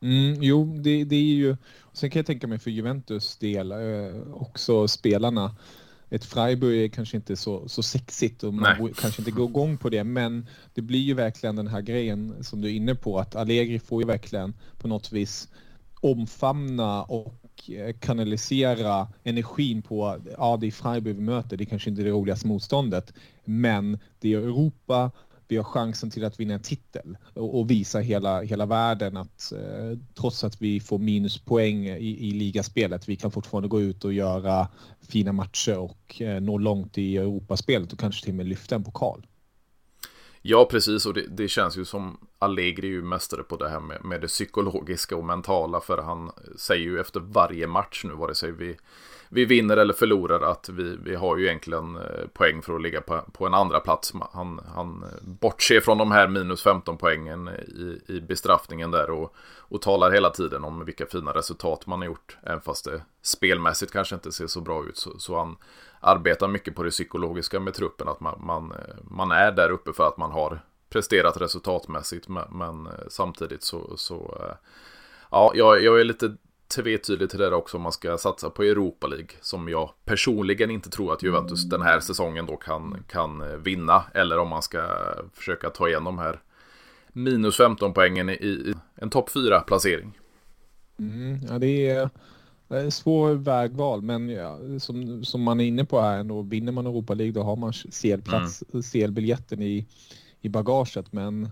Mm, 0.00 0.42
jo, 0.42 0.64
det, 0.64 1.04
det 1.04 1.16
är 1.16 1.34
ju, 1.34 1.56
sen 1.92 2.10
kan 2.10 2.20
jag 2.20 2.26
tänka 2.26 2.46
mig 2.46 2.58
för 2.58 2.70
Juventus 2.70 3.36
del 3.36 3.72
eh, 3.72 4.32
också 4.32 4.88
spelarna 4.88 5.56
ett 6.10 6.24
Freiburg 6.24 6.84
är 6.84 6.88
kanske 6.88 7.16
inte 7.16 7.36
så, 7.36 7.68
så 7.68 7.82
sexigt 7.82 8.44
och 8.44 8.54
man 8.54 8.76
Nej. 8.80 8.92
kanske 9.00 9.20
inte 9.20 9.30
går 9.30 9.48
igång 9.48 9.76
på 9.76 9.88
det 9.88 10.04
men 10.04 10.46
det 10.74 10.82
blir 10.82 11.00
ju 11.00 11.14
verkligen 11.14 11.56
den 11.56 11.66
här 11.66 11.80
grejen 11.80 12.44
som 12.44 12.60
du 12.60 12.68
är 12.68 12.72
inne 12.72 12.94
på 12.94 13.18
att 13.18 13.36
Allegri 13.36 13.78
får 13.78 14.02
ju 14.02 14.06
verkligen 14.06 14.54
på 14.78 14.88
något 14.88 15.12
vis 15.12 15.48
omfamna 16.00 17.02
och 17.02 17.70
eh, 17.70 17.94
kanalisera 18.00 19.08
energin 19.22 19.82
på, 19.82 20.20
ja 20.38 20.56
det 20.60 20.66
är 20.66 20.70
Freiburg 20.70 21.16
vi 21.16 21.22
möter, 21.22 21.56
det 21.56 21.64
är 21.64 21.66
kanske 21.66 21.90
inte 21.90 22.02
det 22.02 22.10
roligaste 22.10 22.46
motståndet 22.46 23.12
men 23.44 23.98
det 24.18 24.34
är 24.34 24.38
Europa 24.38 25.10
vi 25.48 25.56
har 25.56 25.64
chansen 25.64 26.10
till 26.10 26.24
att 26.24 26.40
vinna 26.40 26.54
en 26.54 26.62
titel 26.62 27.16
och, 27.34 27.60
och 27.60 27.70
visa 27.70 27.98
hela, 27.98 28.42
hela 28.42 28.66
världen 28.66 29.16
att 29.16 29.52
eh, 29.52 29.98
trots 30.14 30.44
att 30.44 30.62
vi 30.62 30.80
får 30.80 30.98
minuspoäng 30.98 31.86
i, 31.86 32.28
i 32.28 32.30
ligaspelet, 32.30 33.08
vi 33.08 33.16
kan 33.16 33.30
fortfarande 33.30 33.68
gå 33.68 33.80
ut 33.80 34.04
och 34.04 34.12
göra 34.12 34.68
fina 35.08 35.32
matcher 35.32 35.78
och 35.78 36.22
eh, 36.22 36.40
nå 36.40 36.58
långt 36.58 36.98
i 36.98 37.16
Europaspelet 37.16 37.92
och 37.92 37.98
kanske 37.98 38.24
till 38.24 38.32
och 38.32 38.36
med 38.36 38.46
lyfta 38.46 38.74
en 38.74 38.84
pokal. 38.84 39.26
Ja, 40.46 40.68
precis. 40.70 41.06
Och 41.06 41.14
det, 41.14 41.26
det, 41.26 41.48
känns 41.48 41.76
ju 41.76 41.84
som 41.84 42.18
Allegri 42.38 42.86
är 42.86 42.92
ju 42.92 43.02
mästare 43.02 43.42
på 43.42 43.56
det 43.56 43.68
här 43.68 43.80
med, 43.80 44.04
med 44.04 44.20
det 44.20 44.26
psykologiska 44.26 45.16
och 45.16 45.24
mentala. 45.24 45.80
För 45.80 46.02
han 46.02 46.30
säger 46.58 46.84
ju 46.84 47.00
efter 47.00 47.20
varje 47.20 47.66
match 47.66 48.04
nu, 48.04 48.14
vare 48.14 48.34
sig 48.34 48.52
vi 48.52 48.76
vi 49.28 49.44
vinner 49.44 49.76
eller 49.76 49.94
förlorar 49.94 50.40
att 50.40 50.68
vi, 50.68 50.96
vi 51.04 51.14
har 51.14 51.36
ju 51.36 51.46
egentligen 51.46 51.96
eh, 51.96 52.26
poäng 52.32 52.62
för 52.62 52.74
att 52.74 52.82
ligga 52.82 53.00
på, 53.00 53.20
på 53.32 53.46
en 53.46 53.54
andra 53.54 53.80
plats. 53.80 54.12
Han, 54.32 54.60
han 54.74 55.02
eh, 55.02 55.28
bortser 55.28 55.80
från 55.80 55.98
de 55.98 56.12
här 56.12 56.28
minus 56.28 56.62
15 56.62 56.96
poängen 56.96 57.48
i, 57.48 58.00
i 58.12 58.20
bestraffningen 58.20 58.90
där 58.90 59.10
och, 59.10 59.34
och 59.58 59.82
talar 59.82 60.10
hela 60.10 60.30
tiden 60.30 60.64
om 60.64 60.84
vilka 60.84 61.06
fina 61.06 61.32
resultat 61.32 61.86
man 61.86 61.98
har 61.98 62.06
gjort. 62.06 62.36
Även 62.42 62.60
fast 62.60 62.84
det 62.84 63.02
spelmässigt 63.22 63.92
kanske 63.92 64.14
inte 64.14 64.32
ser 64.32 64.46
så 64.46 64.60
bra 64.60 64.84
ut. 64.84 64.96
Så, 64.96 65.18
så 65.18 65.38
han 65.38 65.56
arbetar 66.00 66.48
mycket 66.48 66.74
på 66.74 66.82
det 66.82 66.90
psykologiska 66.90 67.60
med 67.60 67.74
truppen. 67.74 68.08
Att 68.08 68.20
man, 68.20 68.42
man, 68.44 68.72
eh, 68.72 68.96
man 69.10 69.30
är 69.30 69.52
där 69.52 69.70
uppe 69.70 69.92
för 69.92 70.08
att 70.08 70.16
man 70.16 70.30
har 70.30 70.60
presterat 70.90 71.40
resultatmässigt. 71.40 72.28
Men, 72.28 72.44
men 72.50 72.88
samtidigt 73.08 73.62
så, 73.62 73.96
så 73.96 74.38
ja, 75.30 75.52
jag, 75.54 75.82
jag 75.82 76.00
är 76.00 76.04
lite 76.04 76.36
tvetydigt 76.68 77.30
till 77.30 77.40
det 77.40 77.44
där 77.44 77.52
också 77.52 77.76
om 77.76 77.82
man 77.82 77.92
ska 77.92 78.18
satsa 78.18 78.50
på 78.50 78.62
Europa 78.62 79.06
League. 79.06 79.28
Som 79.40 79.68
jag 79.68 79.90
personligen 80.04 80.70
inte 80.70 80.90
tror 80.90 81.12
att 81.12 81.22
Juventus 81.22 81.64
den 81.64 81.82
här 81.82 82.00
säsongen 82.00 82.46
då 82.46 82.56
kan, 82.56 83.04
kan 83.08 83.62
vinna. 83.62 84.04
Eller 84.14 84.38
om 84.38 84.48
man 84.48 84.62
ska 84.62 84.82
försöka 85.32 85.70
ta 85.70 85.88
igen 85.88 86.04
de 86.04 86.18
här 86.18 86.40
minus 87.12 87.56
15 87.56 87.94
poängen 87.94 88.28
i, 88.28 88.32
i 88.32 88.74
en 88.94 89.10
topp 89.10 89.30
4 89.30 89.60
placering. 89.60 90.18
Mm, 90.98 91.40
ja, 91.48 91.58
det 91.58 91.88
är, 91.88 92.10
det 92.68 92.78
är 92.78 92.90
svår 92.90 93.34
vägval, 93.34 94.02
men 94.02 94.28
ja, 94.28 94.58
som, 94.78 95.24
som 95.24 95.42
man 95.42 95.60
är 95.60 95.64
inne 95.64 95.84
på 95.84 96.00
här 96.00 96.18
ändå, 96.18 96.42
vinner 96.42 96.72
man 96.72 96.86
Europa 96.86 97.14
League 97.14 97.32
då 97.32 97.42
har 97.42 97.56
man 97.56 97.72
CL-plats, 97.72 98.64
mm. 98.72 98.82
CL-biljetten 98.82 99.62
i, 99.62 99.86
i 100.40 100.48
bagaget. 100.48 101.12
Men 101.12 101.50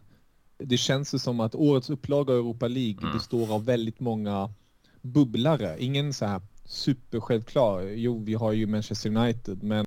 det 0.58 0.76
känns 0.76 1.14
ju 1.14 1.18
som 1.18 1.40
att 1.40 1.54
årets 1.54 1.90
upplaga 1.90 2.32
av 2.32 2.38
Europa 2.38 2.68
League 2.68 3.02
mm. 3.02 3.12
består 3.12 3.54
av 3.54 3.64
väldigt 3.64 4.00
många 4.00 4.50
bubblare. 5.02 5.76
Ingen 5.78 6.12
så 6.12 6.26
här 6.26 6.40
supersjälvklar. 6.64 7.82
Jo, 7.82 8.18
vi 8.24 8.34
har 8.34 8.52
ju 8.52 8.66
Manchester 8.66 9.16
United, 9.16 9.62
men 9.62 9.84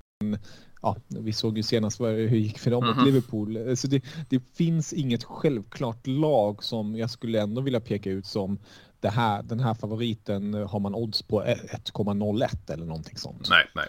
ja, 0.82 0.96
vi 1.08 1.32
såg 1.32 1.56
ju 1.56 1.62
senast 1.62 2.00
hur 2.00 2.30
det 2.30 2.38
gick 2.38 2.58
för 2.58 2.70
dem 2.70 2.86
mot 2.86 2.96
mm 2.96 3.02
-hmm. 3.02 3.06
Liverpool. 3.06 3.76
Så 3.76 3.86
det, 3.86 4.04
det, 4.28 4.40
finns 4.54 4.92
inget 4.92 5.24
självklart 5.24 6.06
lag 6.06 6.64
som 6.64 6.96
jag 6.96 7.10
skulle 7.10 7.40
ändå 7.40 7.60
vilja 7.60 7.80
peka 7.80 8.10
ut 8.10 8.26
som 8.26 8.58
det 9.00 9.08
här, 9.08 9.42
den 9.42 9.60
här 9.60 9.74
favoriten 9.74 10.54
har 10.54 10.80
man 10.80 10.94
odds 10.94 11.22
på 11.22 11.42
1,01 11.42 12.72
eller 12.72 12.86
någonting 12.86 13.16
sånt. 13.16 13.48
Nej, 13.50 13.64
nej. 13.74 13.88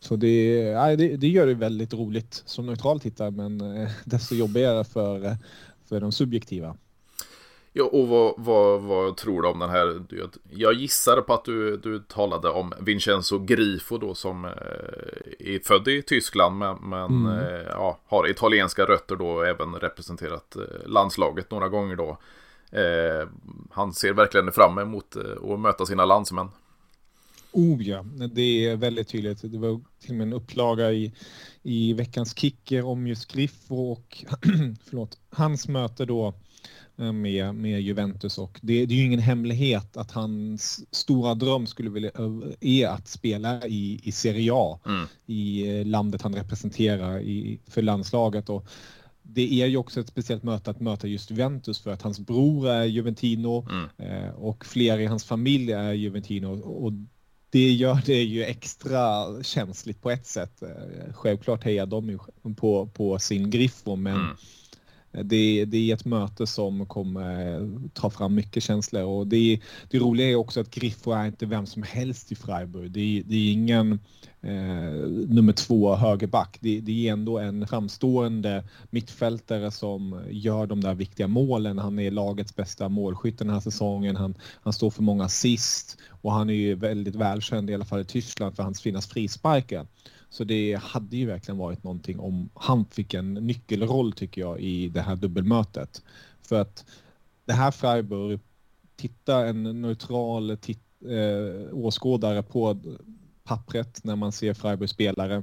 Så 0.00 0.16
det, 0.16 0.54
ja, 0.58 0.96
det, 0.96 1.16
det, 1.16 1.28
gör 1.28 1.46
det 1.46 1.54
väldigt 1.54 1.94
roligt 1.94 2.42
som 2.46 2.66
neutral 2.66 3.00
tittare 3.00 3.30
men 3.30 3.60
eh, 3.60 3.90
desto 4.04 4.34
jobbigare 4.34 4.84
för, 4.84 5.36
för 5.88 6.00
de 6.00 6.12
subjektiva. 6.12 6.76
Ja, 7.78 7.84
och 7.84 8.08
vad, 8.08 8.34
vad, 8.36 8.82
vad 8.82 9.16
tror 9.16 9.42
du 9.42 9.48
om 9.48 9.58
den 9.58 9.70
här? 9.70 10.02
Jag 10.50 10.74
gissar 10.74 11.20
på 11.20 11.34
att 11.34 11.44
du, 11.44 11.76
du 11.76 11.98
talade 11.98 12.48
om 12.48 12.72
Vincenzo 12.80 13.38
Grifo 13.38 13.98
då 13.98 14.14
som 14.14 14.44
eh, 14.44 14.50
är 15.38 15.64
född 15.64 15.88
i 15.88 16.02
Tyskland 16.02 16.58
men, 16.58 16.76
men 16.76 17.26
mm. 17.26 17.38
eh, 17.38 17.66
ja, 17.68 17.98
har 18.06 18.30
italienska 18.30 18.84
rötter 18.84 19.16
då 19.16 19.28
och 19.28 19.46
även 19.46 19.74
representerat 19.74 20.56
eh, 20.56 20.88
landslaget 20.88 21.50
några 21.50 21.68
gånger 21.68 21.96
då. 21.96 22.18
Eh, 22.70 23.28
han 23.70 23.92
ser 23.92 24.12
verkligen 24.12 24.52
fram 24.52 24.78
emot 24.78 25.16
att 25.52 25.60
möta 25.60 25.86
sina 25.86 26.04
landsmän. 26.04 26.48
Oh 27.52 27.82
ja, 27.82 28.04
det 28.34 28.66
är 28.66 28.76
väldigt 28.76 29.08
tydligt. 29.08 29.52
Det 29.52 29.58
var 29.58 29.80
till 30.00 30.10
och 30.10 30.16
med 30.16 30.26
en 30.26 30.32
upplaga 30.32 30.92
i, 30.92 31.12
i 31.62 31.92
veckans 31.92 32.38
kicker 32.38 32.84
om 32.84 33.06
just 33.06 33.32
Griffo 33.32 33.92
och 33.92 34.24
förlåt, 34.90 35.18
hans 35.30 35.68
möte 35.68 36.04
då 36.04 36.34
med, 36.96 37.54
med 37.54 37.80
Juventus 37.80 38.38
och 38.38 38.58
det, 38.62 38.86
det, 38.86 38.94
är 38.94 38.98
ju 38.98 39.04
ingen 39.04 39.20
hemlighet 39.20 39.96
att 39.96 40.10
hans 40.10 40.94
stora 40.94 41.34
dröm 41.34 41.66
skulle 41.66 41.90
vilja 41.90 42.10
är 42.60 42.86
att 42.86 43.08
spela 43.08 43.66
i, 43.66 44.00
i 44.02 44.12
Serie 44.12 44.50
A 44.54 44.78
mm. 44.86 45.06
i 45.26 45.68
eh, 45.78 45.86
landet 45.86 46.22
han 46.22 46.34
representerar 46.34 47.20
i, 47.20 47.60
för 47.66 47.82
landslaget 47.82 48.48
och 48.48 48.66
det 49.22 49.62
är 49.62 49.66
ju 49.66 49.76
också 49.76 50.00
ett 50.00 50.08
speciellt 50.08 50.42
möte 50.42 50.70
att 50.70 50.80
möta 50.80 51.06
just 51.06 51.30
Juventus 51.30 51.80
för 51.80 51.90
att 51.90 52.02
hans 52.02 52.20
bror 52.20 52.68
är 52.68 52.84
Juventino 52.84 53.68
mm. 53.70 53.88
Eh, 53.98 54.30
och 54.30 54.66
flera 54.66 55.02
i 55.02 55.06
hans 55.06 55.24
familj 55.24 55.72
är 55.72 55.92
Juventino 55.92 56.60
och 56.60 56.92
det 57.50 57.72
gör 57.72 58.02
det 58.06 58.22
ju 58.22 58.44
extra 58.44 59.26
känsligt 59.42 60.02
på 60.02 60.10
ett 60.10 60.26
sätt. 60.26 60.62
Eh, 60.62 61.12
självklart 61.12 61.64
hejar 61.64 61.86
de 61.86 62.08
ju 62.08 62.18
på, 62.56 62.86
på 62.86 63.18
sin 63.18 63.50
Griffo 63.50 63.96
men 63.96 64.16
mm 64.16 64.36
det, 65.24 65.64
det 65.64 65.90
är 65.90 65.94
ett 65.94 66.04
möte 66.04 66.46
som 66.46 66.86
kommer 66.86 67.56
eh, 67.56 67.68
ta 67.92 68.10
fram 68.10 68.34
mycket 68.34 68.62
känslor 68.62 69.02
och 69.02 69.26
det, 69.26 69.60
det 69.90 69.98
roliga 69.98 70.30
är 70.30 70.36
också 70.36 70.60
att 70.60 70.70
Griffo 70.70 71.10
är 71.10 71.26
inte 71.26 71.46
vem 71.46 71.66
som 71.66 71.82
helst 71.82 72.32
i 72.32 72.34
Freiburg. 72.34 72.90
Det, 72.90 73.22
det 73.26 73.36
är 73.36 73.52
ingen 73.52 73.92
eh, 74.40 75.08
nummer 75.28 75.52
två 75.52 75.94
högerback. 75.94 76.58
Det, 76.60 76.80
det 76.80 77.08
är 77.08 77.12
ändå 77.12 77.38
en 77.38 77.66
framstående 77.66 78.64
mittfältare 78.90 79.70
som 79.70 80.22
gör 80.30 80.66
de 80.66 80.80
där 80.80 80.94
viktiga 80.94 81.28
målen. 81.28 81.78
Han 81.78 81.98
är 81.98 82.10
lagets 82.10 82.56
bästa 82.56 82.88
målskytt 82.88 83.38
den 83.38 83.50
här 83.50 83.60
säsongen. 83.60 84.16
Han, 84.16 84.34
han 84.62 84.72
står 84.72 84.90
för 84.90 85.02
många 85.02 85.24
assist 85.24 85.98
och 86.08 86.32
han 86.32 86.50
är 86.50 86.54
ju 86.54 86.74
väldigt 86.74 87.14
välkänd 87.14 87.70
i 87.70 87.74
alla 87.74 87.84
fall 87.84 88.00
i 88.00 88.04
Tyskland 88.04 88.56
för 88.56 88.62
hans 88.62 88.80
fina 88.80 89.00
frisparkar. 89.00 89.86
Så 90.30 90.44
det 90.44 90.78
hade 90.82 91.16
ju 91.16 91.26
verkligen 91.26 91.58
varit 91.58 91.84
någonting 91.84 92.20
om 92.20 92.50
han 92.54 92.84
fick 92.84 93.14
en 93.14 93.34
nyckelroll 93.34 94.12
tycker 94.12 94.40
jag 94.40 94.60
i 94.60 94.88
det 94.88 95.00
här 95.00 95.16
dubbelmötet. 95.16 96.02
För 96.40 96.60
att 96.60 96.84
det 97.44 97.52
här 97.52 97.70
Freiburg, 97.70 98.40
titta 98.96 99.46
en 99.46 99.82
neutral 99.82 100.56
titt, 100.60 100.82
eh, 101.02 101.74
åskådare 101.74 102.42
på 102.42 102.80
pappret 103.44 104.04
när 104.04 104.16
man 104.16 104.32
ser 104.32 104.54
Freiburg 104.54 104.90
spelare 104.90 105.42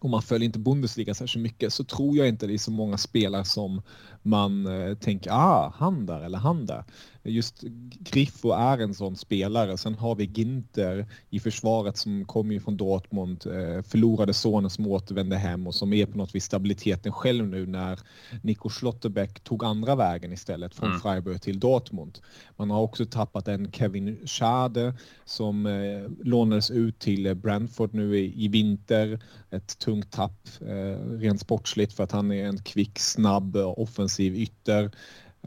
och 0.00 0.10
man 0.10 0.22
följer 0.22 0.46
inte 0.46 0.58
Bundesliga 0.58 1.14
särskilt 1.14 1.42
mycket 1.42 1.72
så 1.72 1.84
tror 1.84 2.16
jag 2.16 2.28
inte 2.28 2.46
det 2.46 2.54
är 2.54 2.58
så 2.58 2.70
många 2.70 2.98
spelare 2.98 3.44
som 3.44 3.82
man 4.22 4.66
eh, 4.66 4.94
tänker 4.94 5.30
ah, 5.30 5.72
han 5.76 6.06
där 6.06 6.20
eller 6.20 6.38
han 6.38 6.66
där. 6.66 6.84
Just 7.28 7.62
Griffo 7.98 8.50
är 8.50 8.78
en 8.78 8.94
sån 8.94 9.16
spelare. 9.16 9.76
Sen 9.76 9.94
har 9.94 10.14
vi 10.14 10.24
Ginter 10.24 11.06
i 11.30 11.40
försvaret 11.40 11.96
som 11.96 12.24
kommer 12.24 12.54
ju 12.54 12.60
från 12.60 12.76
Dortmund, 12.76 13.46
eh, 13.46 13.82
förlorade 13.82 14.34
sonen 14.34 14.70
som 14.70 14.86
återvände 14.86 15.36
hem 15.36 15.66
och 15.66 15.74
som 15.74 15.92
är 15.92 16.06
på 16.06 16.18
något 16.18 16.34
vis 16.34 16.44
stabiliteten 16.44 17.12
själv 17.12 17.48
nu 17.48 17.66
när 17.66 17.98
Nico 18.42 18.68
Schlotterbeck 18.68 19.40
tog 19.40 19.64
andra 19.64 19.94
vägen 19.94 20.32
istället 20.32 20.74
från 20.74 20.88
mm. 20.88 21.00
Freiburg 21.00 21.42
till 21.42 21.60
Dortmund. 21.60 22.18
Man 22.56 22.70
har 22.70 22.80
också 22.80 23.06
tappat 23.06 23.48
en 23.48 23.72
Kevin 23.72 24.18
Schade 24.26 24.94
som 25.24 25.66
eh, 25.66 26.26
lånades 26.26 26.70
ut 26.70 26.98
till 26.98 27.34
Brentford 27.34 27.94
nu 27.94 28.18
i, 28.18 28.44
i 28.44 28.48
vinter. 28.48 29.20
Ett 29.50 29.78
tungt 29.78 30.12
tapp 30.12 30.48
eh, 30.60 31.18
rent 31.18 31.40
sportsligt 31.40 31.92
för 31.92 32.04
att 32.04 32.12
han 32.12 32.32
är 32.32 32.44
en 32.44 32.62
kvick, 32.62 32.98
snabb, 32.98 33.56
offensiv 33.56 34.36
ytter. 34.36 34.90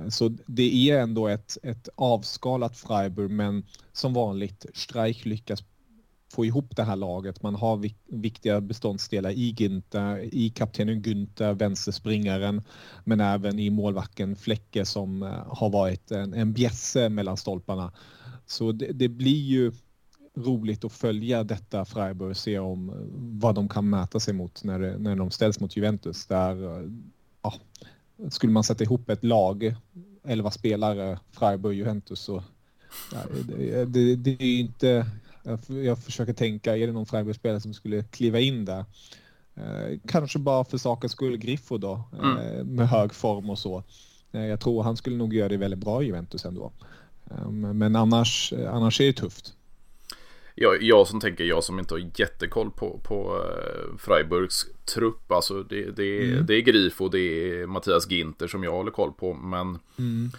Så 0.09 0.29
det 0.45 0.89
är 0.89 1.01
ändå 1.01 1.27
ett, 1.27 1.57
ett 1.63 1.89
avskalat 1.95 2.77
Freiburg 2.77 3.31
men 3.31 3.65
som 3.93 4.13
vanligt 4.13 4.65
Streich 4.73 5.25
lyckas 5.25 5.63
få 6.31 6.45
ihop 6.45 6.75
det 6.75 6.83
här 6.83 6.95
laget. 6.95 7.43
Man 7.43 7.55
har 7.55 7.89
viktiga 8.07 8.61
beståndsdelar 8.61 9.29
i 9.29 9.53
Günther, 9.53 10.29
i 10.31 10.49
kaptenen 10.49 11.01
Günther, 11.01 11.53
vänsterspringaren, 11.53 12.61
men 13.03 13.19
även 13.19 13.59
i 13.59 13.69
målvakten 13.69 14.35
Fläcke 14.35 14.85
som 14.85 15.23
eh, 15.23 15.29
har 15.47 15.69
varit 15.69 16.11
en, 16.11 16.33
en 16.33 16.53
bjässe 16.53 17.09
mellan 17.09 17.37
stolparna. 17.37 17.91
Så 18.45 18.71
det, 18.71 18.91
det, 18.91 19.09
blir 19.09 19.41
ju 19.41 19.71
roligt 20.37 20.85
att 20.85 20.91
följa 20.91 21.43
detta 21.43 21.85
Freiburg 21.85 22.29
och 22.29 22.37
se 22.37 22.59
om 22.59 22.89
eh, 22.89 22.95
vad 23.41 23.55
de 23.55 23.69
kan 23.69 23.89
mäta 23.89 24.19
sig 24.19 24.33
mot 24.33 24.63
när, 24.63 24.97
när 24.97 25.15
de 25.15 25.31
ställs 25.31 25.59
mot 25.59 25.77
Juventus. 25.77 26.25
Där, 26.25 26.79
eh, 26.79 26.89
ja, 27.41 27.53
skulle 28.29 28.53
man 28.53 28.63
sätta 28.63 28.83
ihop 28.83 29.09
ett 29.09 29.23
lag, 29.23 29.75
elva 30.23 30.51
spelare, 30.51 31.19
Freiburg, 31.31 31.77
Juventus 31.77 32.19
så 32.19 32.43
ja, 33.13 33.19
det, 33.47 33.85
det, 33.85 34.15
det, 34.15 34.31
är 34.31 34.59
inte, 34.59 35.05
jag 35.67 35.99
försöker 35.99 36.33
tänka, 36.33 36.77
är 36.77 36.87
det 36.87 36.93
någon 36.93 37.05
Freiburg-spelare 37.05 37.61
som 37.61 37.73
skulle 37.73 38.03
kliva 38.03 38.39
in 38.39 38.65
där? 38.65 38.85
Eh, 39.55 39.99
kanske 40.07 40.39
bara 40.39 40.63
för 40.63 40.77
sakens 40.77 41.11
skull 41.11 41.37
Griffo 41.37 41.77
då, 41.77 42.01
mm. 42.23 42.37
eh, 42.37 42.63
med 42.63 42.89
hög 42.89 43.13
form 43.13 43.49
och 43.49 43.59
så. 43.59 43.83
Eh, 44.31 44.45
jag 44.45 44.59
tror 44.59 44.83
han 44.83 44.97
skulle 44.97 45.17
nog 45.17 45.33
göra 45.33 45.49
det 45.49 45.57
väldigt 45.57 45.79
bra 45.79 46.03
i 46.03 46.05
Juventus 46.05 46.45
ändå. 46.45 46.71
Eh, 47.31 47.49
men 47.51 47.95
annars, 47.95 48.53
annars 48.53 49.01
är 49.01 49.05
det 49.05 49.13
tufft 49.13 49.53
jag, 50.61 50.83
jag 50.83 51.07
som 51.07 51.19
tänker, 51.19 51.43
jag 51.43 51.63
som 51.63 51.79
inte 51.79 51.93
har 51.93 52.11
jättekoll 52.15 52.71
på, 52.71 52.99
på 53.03 53.35
uh, 53.35 53.97
Freiburgs 53.97 54.65
trupp. 54.93 55.31
Alltså 55.31 55.63
det, 55.63 55.91
det, 55.91 56.23
mm. 56.23 56.45
det 56.45 56.55
är 56.55 56.61
Grifo, 56.61 57.09
det 57.09 57.19
är 57.19 57.67
Mattias 57.67 58.09
Ginter 58.09 58.47
som 58.47 58.63
jag 58.63 58.71
håller 58.71 58.91
koll 58.91 59.11
på. 59.11 59.33
Men 59.33 59.79
mm. 59.99 60.31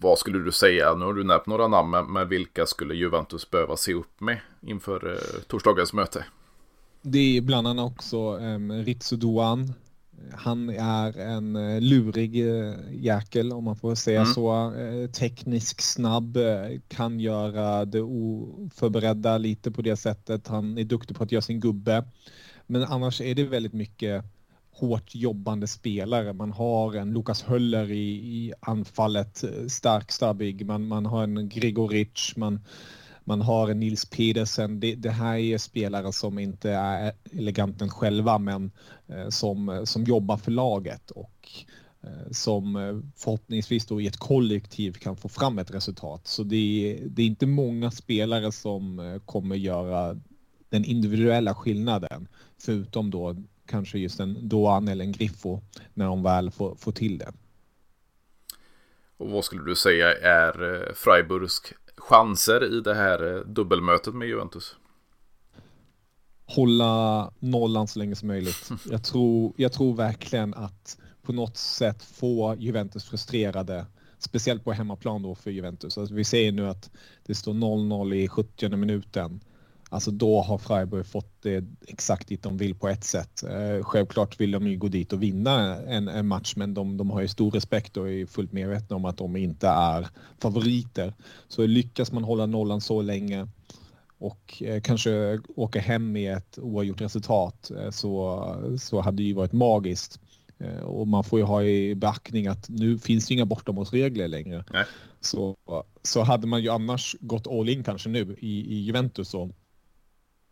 vad 0.00 0.18
skulle 0.18 0.38
du 0.38 0.52
säga? 0.52 0.94
Nu 0.94 1.04
har 1.04 1.14
du 1.14 1.24
nämnt 1.24 1.46
några 1.46 1.68
namn, 1.68 1.90
men, 1.90 2.12
men 2.12 2.28
vilka 2.28 2.66
skulle 2.66 2.94
Juventus 2.94 3.50
behöva 3.50 3.76
se 3.76 3.94
upp 3.94 4.20
med 4.20 4.40
inför 4.60 5.06
uh, 5.06 5.42
torsdagens 5.46 5.92
möte? 5.92 6.24
Det 7.02 7.36
är 7.36 7.40
bland 7.40 7.66
annat 7.68 7.92
också 7.92 8.36
um, 8.36 8.72
Ritsu 8.72 9.16
Doan 9.16 9.72
han 10.32 10.68
är 10.70 11.18
en 11.18 11.56
eh, 11.56 11.80
lurig 11.80 12.48
eh, 12.48 12.74
jäkel 12.92 13.52
om 13.52 13.64
man 13.64 13.76
får 13.76 13.94
säga 13.94 14.20
mm. 14.20 14.34
så. 14.34 14.74
Eh, 14.74 15.10
teknisk, 15.10 15.80
snabb, 15.80 16.38
kan 16.88 17.20
göra 17.20 17.84
det 17.84 18.00
oförberedda 18.00 19.38
lite 19.38 19.70
på 19.70 19.82
det 19.82 19.96
sättet. 19.96 20.48
Han 20.48 20.78
är 20.78 20.84
duktig 20.84 21.16
på 21.16 21.24
att 21.24 21.32
göra 21.32 21.42
sin 21.42 21.60
gubbe. 21.60 22.04
Men 22.66 22.84
annars 22.84 23.20
är 23.20 23.34
det 23.34 23.44
väldigt 23.44 23.72
mycket 23.72 24.24
hårt 24.70 25.14
jobbande 25.14 25.66
spelare. 25.66 26.32
Man 26.32 26.52
har 26.52 26.94
en 26.94 27.12
Lukas 27.12 27.42
Höller 27.42 27.90
i, 27.90 28.10
i 28.10 28.52
anfallet, 28.60 29.44
stark, 29.68 30.12
stabbig. 30.12 30.66
Man, 30.66 30.86
man 30.86 31.06
har 31.06 31.22
en 31.22 31.48
Grigoric, 31.48 32.32
man 32.36 32.60
man 33.30 33.40
har 33.40 33.68
en 33.68 33.80
Nils 33.80 34.04
Pedersen. 34.04 34.80
Det, 34.80 34.94
det, 34.94 35.10
här 35.10 35.36
är 35.36 35.58
spelare 35.58 36.12
som 36.12 36.38
inte 36.38 36.70
är 36.70 37.12
eleganten 37.32 37.88
själva 37.88 38.38
men 38.38 38.70
eh, 39.08 39.28
som, 39.28 39.68
eh, 39.68 39.84
som 39.84 40.04
jobbar 40.04 40.36
för 40.36 40.50
laget 40.50 41.10
och 41.10 41.48
eh, 42.02 42.30
som 42.30 42.74
förhoppningsvis 43.16 43.86
då 43.86 44.00
i 44.00 44.06
ett 44.06 44.16
kollektiv 44.16 44.92
kan 44.92 45.16
få 45.16 45.28
fram 45.28 45.58
ett 45.58 45.74
resultat. 45.74 46.26
Så 46.26 46.42
det 46.42 46.56
är, 46.56 47.08
det 47.08 47.22
är 47.22 47.26
inte 47.26 47.46
många 47.46 47.90
spelare 47.90 48.52
som 48.52 49.20
kommer 49.24 49.56
göra 49.56 50.20
den 50.68 50.84
individuella 50.84 51.54
skillnaden 51.54 52.28
förutom 52.58 53.10
då 53.10 53.36
kanske 53.66 53.98
just 53.98 54.20
en 54.20 54.48
Doan 54.48 54.88
eller 54.88 55.04
en 55.04 55.12
Griffo 55.12 55.60
när 55.94 56.06
de 56.06 56.22
väl 56.22 56.50
får, 56.50 56.74
får 56.74 56.92
till 56.92 57.18
det. 57.18 57.32
Och 59.16 59.30
vad 59.30 59.44
skulle 59.44 59.64
du 59.64 59.76
säga 59.76 60.06
är 60.12 60.92
Freiburgs 60.94 61.62
chanser 62.00 62.78
i 62.78 62.80
det 62.80 62.94
här 62.94 63.36
eh, 63.36 63.40
dubbelmötet 63.40 64.14
med 64.14 64.28
Juventus? 64.28 64.76
Hålla 66.46 67.32
nollan 67.38 67.88
så 67.88 67.98
länge 67.98 68.16
som 68.16 68.28
möjligt. 68.28 68.70
Jag 68.90 69.04
tror, 69.04 69.52
jag 69.56 69.72
tror 69.72 69.94
verkligen 69.94 70.54
att 70.54 70.98
på 71.22 71.32
något 71.32 71.56
sätt 71.56 72.02
få 72.02 72.54
Juventus 72.58 73.04
frustrerade. 73.04 73.86
Speciellt 74.18 74.64
på 74.64 74.72
hemmaplan 74.72 75.22
då 75.22 75.34
för 75.34 75.50
Juventus. 75.50 75.98
Alltså 75.98 76.14
vi 76.14 76.24
ser 76.24 76.52
nu 76.52 76.68
att 76.68 76.90
det 77.26 77.34
står 77.34 77.52
0-0 77.52 78.14
i 78.14 78.28
70 78.28 78.76
minuten. 78.76 79.40
Alltså 79.92 80.10
då 80.10 80.40
har 80.40 80.58
Freiburg 80.58 81.06
fått 81.06 81.42
det 81.42 81.64
exakt 81.86 82.28
dit 82.28 82.42
de 82.42 82.56
vill 82.56 82.74
på 82.74 82.88
ett 82.88 83.04
sätt. 83.04 83.42
Eh, 83.42 83.84
självklart 83.84 84.40
vill 84.40 84.50
de 84.50 84.66
ju 84.66 84.78
gå 84.78 84.88
dit 84.88 85.12
och 85.12 85.22
vinna 85.22 85.76
en, 85.76 86.08
en 86.08 86.26
match 86.26 86.52
men 86.56 86.74
de, 86.74 86.96
de, 86.96 87.10
har 87.10 87.20
ju 87.20 87.28
stor 87.28 87.50
respekt 87.50 87.96
och 87.96 88.10
är 88.10 88.26
fullt 88.26 88.52
medvetna 88.52 88.96
om 88.96 89.04
att 89.04 89.16
de 89.16 89.36
inte 89.36 89.68
är 89.68 90.08
favoriter. 90.38 91.14
Så 91.48 91.66
lyckas 91.66 92.12
man 92.12 92.24
hålla 92.24 92.46
nollan 92.46 92.80
så 92.80 93.02
länge 93.02 93.48
och 94.18 94.62
eh, 94.62 94.80
kanske 94.80 95.40
åka 95.56 95.80
hem 95.80 96.12
med 96.12 96.36
ett 96.36 96.58
oavgjort 96.58 97.00
resultat 97.00 97.70
eh, 97.70 97.90
så, 97.90 98.46
så 98.78 99.00
hade 99.00 99.16
det 99.16 99.22
ju 99.22 99.34
varit 99.34 99.52
magiskt. 99.52 100.20
Och 100.82 101.08
man 101.08 101.24
får 101.24 101.38
ju 101.38 101.44
ha 101.44 101.62
i 101.62 101.94
beaktning 101.94 102.46
att 102.46 102.68
nu 102.68 102.98
finns 102.98 103.26
det 103.26 103.34
inga 103.34 103.44
bortamålsregler 103.44 104.28
längre. 104.28 104.64
Nej. 104.72 104.84
Så, 105.20 105.56
så 106.02 106.22
hade 106.22 106.46
man 106.46 106.62
ju 106.62 106.68
annars 106.68 107.16
gått 107.20 107.46
all 107.46 107.68
in 107.68 107.84
kanske 107.84 108.08
nu 108.08 108.36
i, 108.38 108.74
i 108.74 108.80
Juventus 108.80 109.34
och 109.34 109.50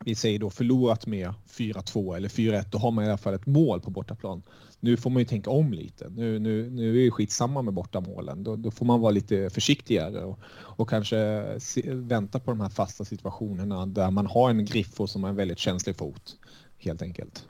vi 0.04 0.14
säger 0.14 0.38
då 0.38 0.50
förlorat 0.50 1.06
med 1.06 1.34
4-2 1.48 2.16
eller 2.16 2.28
4-1, 2.28 2.64
då 2.70 2.78
har 2.78 2.90
man 2.90 3.04
i 3.04 3.08
alla 3.08 3.18
fall 3.18 3.34
ett 3.34 3.46
mål 3.46 3.80
på 3.80 3.90
bortaplan. 3.90 4.42
Nu 4.80 4.96
får 4.96 5.10
man 5.10 5.20
ju 5.20 5.26
tänka 5.26 5.50
om 5.50 5.72
lite. 5.72 6.08
Nu, 6.08 6.38
nu, 6.38 6.70
nu 6.70 7.00
är 7.00 7.04
det 7.04 7.10
skitsamma 7.10 7.62
med 7.62 7.74
bortamålen. 7.74 8.44
Då, 8.44 8.56
då 8.56 8.70
får 8.70 8.86
man 8.86 9.00
vara 9.00 9.10
lite 9.10 9.50
försiktigare 9.50 10.24
och, 10.24 10.38
och 10.50 10.88
kanske 10.88 11.46
se, 11.58 11.82
vänta 11.94 12.40
på 12.40 12.50
de 12.50 12.60
här 12.60 12.68
fasta 12.68 13.04
situationerna 13.04 13.86
där 13.86 14.10
man 14.10 14.26
har 14.26 14.50
en 14.50 14.64
Griffo 14.64 15.06
som 15.06 15.22
har 15.22 15.30
en 15.30 15.36
väldigt 15.36 15.58
känslig 15.58 15.96
fot, 15.96 16.36
helt 16.78 17.02
enkelt. 17.02 17.44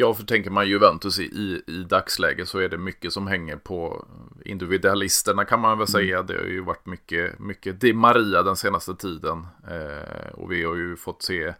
Ja, 0.00 0.14
för 0.14 0.24
tänker 0.24 0.50
man 0.50 0.68
Juventus 0.68 1.18
i, 1.18 1.22
i, 1.22 1.62
i 1.66 1.84
dagsläget 1.84 2.48
så 2.48 2.58
är 2.58 2.68
det 2.68 2.78
mycket 2.78 3.12
som 3.12 3.26
hänger 3.26 3.56
på 3.56 4.06
individualisterna 4.44 5.44
kan 5.44 5.60
man 5.60 5.70
väl 5.70 5.76
mm. 5.76 5.86
säga. 5.86 6.22
Det 6.22 6.36
har 6.36 6.44
ju 6.44 6.60
varit 6.60 6.86
mycket, 6.86 7.38
mycket 7.38 7.80
Di 7.80 7.92
Maria 7.92 8.42
den 8.42 8.56
senaste 8.56 8.94
tiden. 8.94 9.46
Eh, 9.70 10.32
och 10.34 10.52
vi 10.52 10.64
har 10.64 10.74
ju 10.74 10.96
fått 10.96 11.22
se 11.22 11.54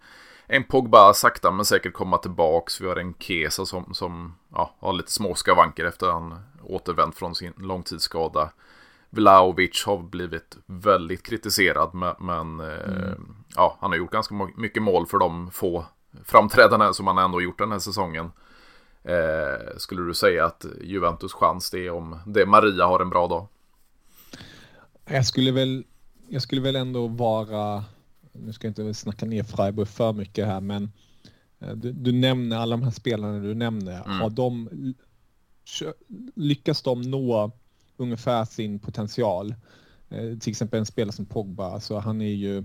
en 0.46 0.64
Pogba 0.64 1.14
sakta 1.14 1.50
men 1.50 1.64
säkert 1.64 1.92
komma 1.92 2.18
tillbaks. 2.18 2.80
Vi 2.80 2.86
har 2.86 2.96
en 2.96 3.14
Kesa 3.14 3.66
som, 3.66 3.94
som 3.94 4.34
ja, 4.52 4.74
har 4.78 4.92
lite 4.92 5.12
små 5.12 5.34
skavanker 5.34 5.84
efter 5.84 6.06
han 6.10 6.40
återvänt 6.62 7.16
från 7.16 7.34
sin 7.34 7.52
långtidsskada. 7.56 8.50
Vlaovic 9.10 9.84
har 9.86 9.98
blivit 9.98 10.56
väldigt 10.66 11.22
kritiserad 11.22 11.94
men 12.18 12.60
eh, 12.60 13.06
mm. 13.06 13.34
ja, 13.56 13.78
han 13.80 13.90
har 13.90 13.98
gjort 13.98 14.12
ganska 14.12 14.34
mycket 14.56 14.82
mål 14.82 15.06
för 15.06 15.18
de 15.18 15.50
få 15.50 15.86
framträdande 16.24 16.94
som 16.94 17.06
han 17.06 17.18
ändå 17.18 17.42
gjort 17.42 17.58
den 17.58 17.72
här 17.72 17.78
säsongen. 17.78 18.30
Eh, 19.02 19.76
skulle 19.76 20.02
du 20.02 20.14
säga 20.14 20.46
att 20.46 20.66
Juventus 20.82 21.32
chans 21.32 21.70
det 21.70 21.86
är 21.86 21.90
om 21.90 22.18
det 22.26 22.46
Maria 22.46 22.86
har 22.86 23.00
en 23.00 23.10
bra 23.10 23.26
dag? 23.26 23.46
Jag 25.04 25.26
skulle 25.26 25.52
väl, 25.52 25.84
jag 26.28 26.42
skulle 26.42 26.60
väl 26.60 26.76
ändå 26.76 27.06
vara, 27.06 27.84
nu 28.32 28.52
ska 28.52 28.66
jag 28.66 28.70
inte 28.70 28.94
snacka 28.94 29.26
ner 29.26 29.42
Freiburg 29.42 29.88
för 29.88 30.12
mycket 30.12 30.46
här, 30.46 30.60
men 30.60 30.92
eh, 31.58 31.72
du, 31.72 31.92
du 31.92 32.12
nämner 32.12 32.58
alla 32.58 32.76
de 32.76 32.82
här 32.82 32.90
spelarna 32.90 33.38
du 33.38 33.54
nämner. 33.54 34.04
Mm. 34.04 34.20
Har 34.20 34.30
de, 34.30 34.68
lyckas 36.34 36.82
de 36.82 37.02
nå 37.02 37.50
ungefär 37.96 38.44
sin 38.44 38.78
potential? 38.78 39.54
Eh, 40.08 40.38
till 40.38 40.50
exempel 40.50 40.78
en 40.78 40.86
spelare 40.86 41.12
som 41.12 41.26
Pogba, 41.26 41.70
alltså 41.70 41.98
han 41.98 42.20
är 42.20 42.34
ju 42.34 42.64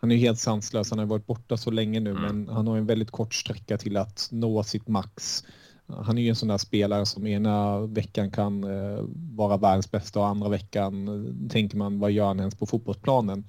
han 0.00 0.12
är 0.12 0.16
helt 0.16 0.38
sanslös. 0.38 0.90
Han 0.90 0.98
har 0.98 1.06
varit 1.06 1.26
borta 1.26 1.56
så 1.56 1.70
länge 1.70 2.00
nu, 2.00 2.10
mm. 2.10 2.22
men 2.22 2.54
han 2.54 2.66
har 2.66 2.76
en 2.76 2.86
väldigt 2.86 3.10
kort 3.10 3.34
sträcka 3.34 3.78
till 3.78 3.96
att 3.96 4.28
nå 4.32 4.62
sitt 4.62 4.88
max. 4.88 5.44
Han 5.86 6.18
är 6.18 6.22
ju 6.22 6.28
en 6.28 6.36
sån 6.36 6.48
där 6.48 6.58
spelare 6.58 7.06
som 7.06 7.26
ena 7.26 7.80
veckan 7.80 8.30
kan 8.30 8.64
eh, 8.64 9.04
vara 9.36 9.56
världens 9.56 9.90
bästa 9.90 10.20
och 10.20 10.26
andra 10.26 10.48
veckan 10.48 11.08
eh, 11.08 11.50
tänker 11.50 11.76
man 11.76 11.98
vad 11.98 12.10
gör 12.10 12.26
han 12.26 12.38
ens 12.38 12.54
på 12.54 12.66
fotbollsplanen? 12.66 13.44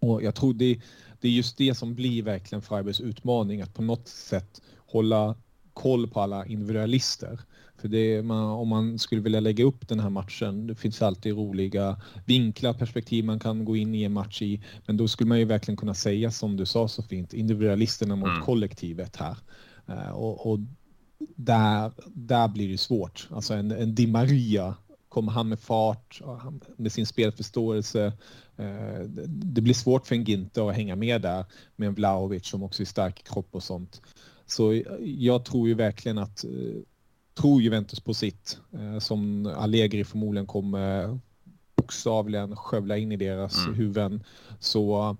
Och 0.00 0.22
jag 0.22 0.34
tror 0.34 0.54
det, 0.54 0.80
det 1.20 1.28
är 1.28 1.32
just 1.32 1.58
det 1.58 1.74
som 1.74 1.94
blir 1.94 2.22
verkligen 2.22 2.62
Freiburgs 2.62 3.00
utmaning, 3.00 3.62
att 3.62 3.74
på 3.74 3.82
något 3.82 4.08
sätt 4.08 4.62
hålla 4.86 5.34
koll 5.82 6.08
på 6.08 6.20
alla 6.20 6.46
individualister. 6.46 7.40
För 7.80 7.88
det, 7.88 8.22
man, 8.22 8.44
om 8.44 8.68
man 8.68 8.98
skulle 8.98 9.20
vilja 9.20 9.40
lägga 9.40 9.64
upp 9.64 9.88
den 9.88 10.00
här 10.00 10.10
matchen, 10.10 10.66
det 10.66 10.74
finns 10.74 11.02
alltid 11.02 11.34
roliga 11.34 12.00
vinklar, 12.26 12.72
perspektiv 12.72 13.24
man 13.24 13.38
kan 13.38 13.64
gå 13.64 13.76
in 13.76 13.94
i 13.94 14.02
en 14.02 14.12
match 14.12 14.42
i. 14.42 14.62
Men 14.86 14.96
då 14.96 15.08
skulle 15.08 15.28
man 15.28 15.38
ju 15.38 15.44
verkligen 15.44 15.76
kunna 15.76 15.94
säga 15.94 16.30
som 16.30 16.56
du 16.56 16.66
sa 16.66 16.88
så 16.88 17.02
fint, 17.02 17.34
individualisterna 17.34 18.16
mot 18.16 18.28
mm. 18.28 18.42
kollektivet 18.42 19.16
här. 19.16 19.36
Uh, 19.88 20.10
och, 20.10 20.50
och, 20.50 20.58
där, 21.36 21.92
där 22.06 22.48
blir 22.48 22.68
det 22.68 22.78
svårt. 22.78 23.28
Alltså 23.30 23.54
en, 23.54 23.70
en 23.70 23.94
Di 23.94 24.06
Maria, 24.06 24.74
kommer 25.08 25.32
han 25.32 25.48
med 25.48 25.58
fart, 25.58 26.22
med 26.76 26.92
sin 26.92 27.06
spelförståelse. 27.06 28.12
Uh, 28.60 29.00
det 29.26 29.60
blir 29.60 29.74
svårt 29.74 30.06
för 30.06 30.14
en 30.14 30.24
Ginter 30.24 30.68
att 30.70 30.76
hänga 30.76 30.96
med 30.96 31.22
där 31.22 31.44
med 31.76 31.88
en 31.88 31.94
Vlahovic 31.94 32.46
som 32.46 32.62
också 32.62 32.82
är 32.82 32.86
stark 32.86 33.20
i 33.20 33.22
kropp 33.22 33.48
och 33.50 33.62
sånt. 33.62 34.00
Så 34.50 34.82
jag 35.00 35.44
tror 35.44 35.68
ju 35.68 35.74
verkligen 35.74 36.18
att 36.18 36.44
eh, 36.44 36.50
tror 37.34 37.62
Juventus 37.62 38.00
på 38.00 38.14
sitt 38.14 38.58
eh, 38.72 38.98
som 38.98 39.46
Allegri 39.46 40.04
förmodligen 40.04 40.46
kommer 40.46 41.18
bokstavligen 41.76 42.56
skövla 42.56 42.96
in 42.96 43.12
i 43.12 43.16
deras 43.16 43.64
mm. 43.64 43.74
huvuden 43.74 44.24
så, 44.58 45.16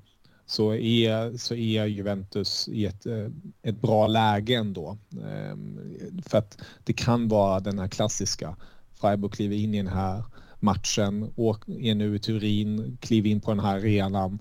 så, 0.47 0.75
är, 0.75 1.37
så 1.37 1.55
är 1.55 1.87
Juventus 1.87 2.69
i 2.69 2.87
ett, 2.87 3.07
eh, 3.07 3.27
ett 3.63 3.81
bra 3.81 4.07
läge 4.07 4.55
ändå. 4.55 4.99
Ehm, 5.25 5.81
för 6.27 6.39
att 6.39 6.59
det 6.85 6.93
kan 6.93 7.29
vara 7.29 7.61
den 7.61 7.79
här 7.79 7.89
klassiska 7.89 8.57
Freiburg 9.01 9.33
kliver 9.33 9.57
in 9.57 9.75
i 9.75 9.77
den 9.77 9.93
här 9.93 10.23
matchen, 10.61 11.23
är 11.67 11.95
nu 11.95 12.17
i 12.17 12.19
Turin, 12.19 12.99
kliver 13.01 13.31
in 13.31 13.41
på 13.41 13.51
den 13.51 13.61
här 13.61 13.77
arenan 13.77 14.39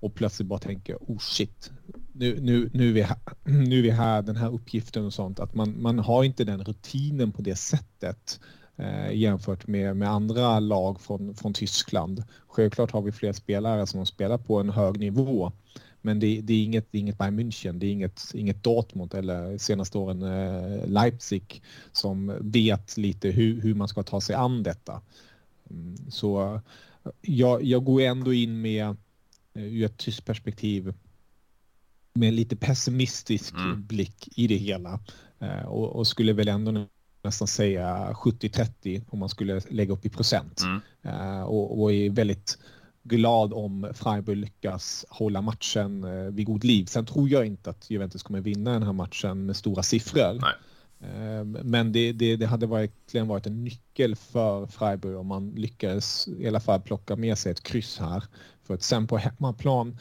och 0.00 0.14
plötsligt 0.14 0.48
bara 0.48 0.58
tänker 0.58 0.96
oh 0.96 1.18
shit, 1.18 1.70
nu, 2.18 2.40
nu, 2.40 2.70
nu, 2.72 2.88
är 2.88 2.92
vi 2.92 3.02
här, 3.02 3.18
nu 3.44 3.78
är 3.78 3.82
vi 3.82 3.90
här, 3.90 4.22
den 4.22 4.36
här 4.36 4.54
uppgiften 4.54 5.06
och 5.06 5.12
sånt. 5.12 5.40
Att 5.40 5.54
man, 5.54 5.82
man 5.82 5.98
har 5.98 6.24
inte 6.24 6.44
den 6.44 6.64
rutinen 6.64 7.32
på 7.32 7.42
det 7.42 7.56
sättet 7.56 8.40
eh, 8.76 9.12
jämfört 9.12 9.66
med, 9.66 9.96
med 9.96 10.10
andra 10.10 10.60
lag 10.60 11.00
från, 11.00 11.34
från 11.34 11.54
Tyskland. 11.54 12.24
Självklart 12.46 12.90
har 12.90 13.02
vi 13.02 13.12
fler 13.12 13.32
spelare 13.32 13.86
som 13.86 14.06
spelar 14.06 14.38
på 14.38 14.60
en 14.60 14.70
hög 14.70 15.00
nivå. 15.00 15.52
Men 16.00 16.20
det, 16.20 16.40
det, 16.40 16.52
är 16.52 16.64
inget, 16.64 16.86
det 16.90 16.98
är 16.98 17.00
inget 17.00 17.18
Bayern 17.18 17.40
München, 17.40 17.78
det 17.78 17.86
är 17.86 17.92
inget, 17.92 18.22
inget 18.34 18.62
Dortmund 18.62 19.14
eller 19.14 19.58
senaste 19.58 19.98
åren 19.98 20.22
eh, 20.22 20.86
Leipzig 20.86 21.62
som 21.92 22.36
vet 22.40 22.96
lite 22.96 23.28
hur, 23.28 23.60
hur 23.60 23.74
man 23.74 23.88
ska 23.88 24.02
ta 24.02 24.20
sig 24.20 24.34
an 24.36 24.62
detta. 24.62 25.02
Mm, 25.70 25.96
så 26.10 26.60
jag, 27.20 27.64
jag 27.64 27.84
går 27.84 28.00
ändå 28.00 28.32
in 28.32 28.60
med 28.60 28.86
eh, 29.54 29.62
ur 29.62 29.84
ett 29.84 29.96
tyskt 29.96 30.24
perspektiv 30.24 30.94
med 32.18 32.34
lite 32.34 32.56
pessimistisk 32.56 33.54
mm. 33.54 33.86
blick 33.86 34.28
i 34.38 34.46
det 34.46 34.56
hela 34.56 35.00
eh, 35.38 35.66
och, 35.66 35.96
och, 35.96 36.06
skulle 36.06 36.32
väl 36.32 36.48
ändå 36.48 36.86
nästan 37.22 37.48
säga 37.48 38.12
70-30 38.12 39.04
om 39.08 39.18
man 39.18 39.28
skulle 39.28 39.60
lägga 39.68 39.92
upp 39.92 40.06
i 40.06 40.08
procent 40.08 40.60
mm. 40.62 40.80
Eh, 41.02 41.42
och, 41.42 41.80
och, 41.82 41.92
är 41.92 42.10
väldigt 42.10 42.58
glad 43.02 43.52
om 43.52 43.90
Freiburg 43.94 44.36
lyckas 44.36 45.04
hålla 45.08 45.42
matchen 45.42 46.06
vid 46.34 46.46
god 46.46 46.64
liv. 46.64 46.84
Sen 46.84 47.06
tror 47.06 47.28
jag 47.28 47.46
inte 47.46 47.70
att 47.70 47.90
Juventus 47.90 48.22
kommer 48.22 48.40
vinna 48.40 48.72
den 48.72 48.82
här 48.82 48.92
matchen 48.92 49.46
med 49.46 49.56
stora 49.56 49.82
siffror. 49.82 50.40
Nej. 50.40 50.54
Men 51.64 51.92
det, 51.92 52.12
det, 52.12 52.36
det, 52.36 52.46
hade 52.46 52.66
verkligen 52.66 53.28
varit 53.28 53.46
en 53.46 53.64
nyckel 53.64 54.16
för 54.16 54.66
Freiburg 54.66 55.16
om 55.16 55.26
man 55.26 55.50
lyckades 55.50 56.28
i 56.28 56.48
alla 56.48 56.60
fall 56.60 56.80
plocka 56.80 57.16
med 57.16 57.38
sig 57.38 57.52
ett 57.52 57.62
kryss 57.62 57.98
här. 57.98 58.24
För 58.68 58.74
att 58.74 58.82
sen 58.82 59.06
på 59.06 59.16
hemmaplan, 59.16 59.98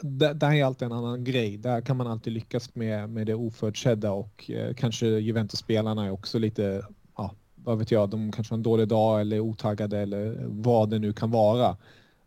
det 0.00 0.46
här 0.46 0.54
är 0.54 0.64
alltid 0.64 0.86
en 0.86 0.92
annan 0.92 1.24
grej. 1.24 1.56
Där 1.56 1.80
kan 1.80 1.96
man 1.96 2.06
alltid 2.06 2.32
lyckas 2.32 2.74
med, 2.74 3.10
med 3.10 3.26
det 3.26 3.34
oförutsedda 3.34 4.12
och 4.12 4.50
eh, 4.50 4.74
kanske 4.74 5.06
Juventus-spelarna 5.06 6.06
är 6.06 6.10
också 6.10 6.38
lite, 6.38 6.86
ja, 7.16 7.34
vad 7.54 7.78
vet 7.78 7.90
jag, 7.90 8.10
de 8.10 8.32
kanske 8.32 8.52
har 8.52 8.56
en 8.56 8.62
dålig 8.62 8.88
dag 8.88 9.20
eller 9.20 9.36
är 9.36 9.40
otaggade 9.40 9.98
eller 9.98 10.44
vad 10.46 10.90
det 10.90 10.98
nu 10.98 11.12
kan 11.12 11.30
vara. 11.30 11.76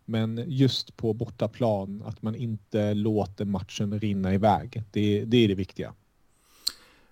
Men 0.06 0.44
just 0.48 0.98
på 0.98 1.14
bortaplan, 1.14 2.04
att 2.06 2.22
man 2.22 2.36
inte 2.36 2.94
låter 2.94 3.46
matchen 3.46 4.00
rinna 4.00 4.34
iväg. 4.34 4.84
Det, 4.92 5.26
det 5.26 5.38
är 5.38 5.48
det 5.48 5.56
viktiga. 5.56 5.94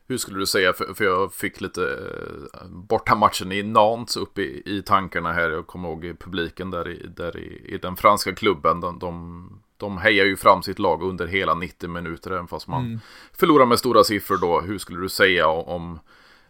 Hur 0.07 0.17
skulle 0.17 0.39
du 0.39 0.45
säga, 0.45 0.73
för, 0.73 0.93
för 0.93 1.03
jag 1.03 1.33
fick 1.33 1.61
lite 1.61 1.81
eh, 1.81 2.67
bortamatchen 2.69 3.51
i 3.51 3.63
Nantes 3.63 4.17
upp 4.17 4.39
i, 4.39 4.63
i 4.65 4.81
tankarna 4.85 5.33
här. 5.33 5.49
Jag 5.49 5.67
kommer 5.67 5.89
ihåg 5.89 6.15
publiken 6.19 6.71
där 6.71 6.89
i, 6.89 7.07
där 7.15 7.37
i, 7.37 7.73
i 7.73 7.77
den 7.77 7.95
franska 7.95 8.35
klubben. 8.35 8.81
De, 8.81 8.99
de, 8.99 9.62
de 9.83 9.97
hejar 9.97 10.25
ju 10.25 10.37
fram 10.37 10.63
sitt 10.63 10.79
lag 10.79 11.03
under 11.03 11.27
hela 11.27 11.55
90 11.55 11.89
minuter, 11.89 12.31
även 12.31 12.47
fast 12.47 12.67
man 12.67 12.85
mm. 12.85 12.99
förlorar 13.33 13.65
med 13.65 13.79
stora 13.79 14.03
siffror 14.03 14.37
då. 14.37 14.61
Hur 14.61 14.77
skulle 14.77 15.01
du 15.01 15.09
säga 15.09 15.47
om 15.47 15.99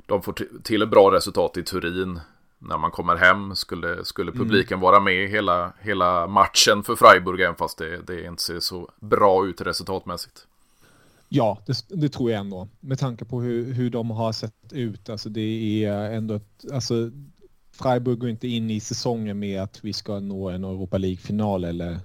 de 0.05 0.21
får 0.21 0.35
till 0.63 0.81
ett 0.81 0.89
bra 0.89 1.11
resultat 1.11 1.57
i 1.57 1.63
Turin 1.63 2.19
när 2.59 2.77
man 2.77 2.91
kommer 2.91 3.15
hem? 3.15 3.55
Skulle, 3.55 4.05
skulle 4.05 4.31
mm. 4.31 4.43
publiken 4.43 4.75
mm. 4.75 4.81
vara 4.81 4.99
med 4.99 5.29
hela, 5.29 5.73
hela 5.79 6.27
matchen 6.27 6.83
för 6.83 6.95
Freiburg, 6.95 7.41
även 7.41 7.55
fast 7.55 7.77
det, 7.77 8.07
det 8.07 8.25
inte 8.25 8.41
ser 8.41 8.59
så 8.59 8.89
bra 8.99 9.45
ut 9.47 9.61
resultatmässigt? 9.61 10.47
Ja, 11.29 11.57
det, 11.65 11.85
det, 11.89 12.09
tror 12.09 12.31
jag 12.31 12.39
ändå. 12.39 12.67
Med 12.79 12.99
tanke 12.99 13.25
på 13.25 13.41
hur, 13.41 13.73
hur 13.73 13.89
de 13.89 14.11
har 14.11 14.31
sett 14.31 14.73
ut. 14.73 15.09
Alltså 15.09 15.29
det 15.29 15.85
är 15.85 16.11
ändå 16.11 16.33
ett, 16.33 16.71
alltså 16.73 17.11
Freiburg 17.71 18.19
går 18.19 18.29
inte 18.29 18.47
in 18.47 18.69
i 18.69 18.79
säsongen 18.79 19.39
med 19.39 19.61
att 19.61 19.79
vi 19.83 19.93
ska 19.93 20.19
nå 20.19 20.49
en 20.49 20.63
Europa 20.63 20.97
League-final 20.97 21.63
eller 21.63 21.99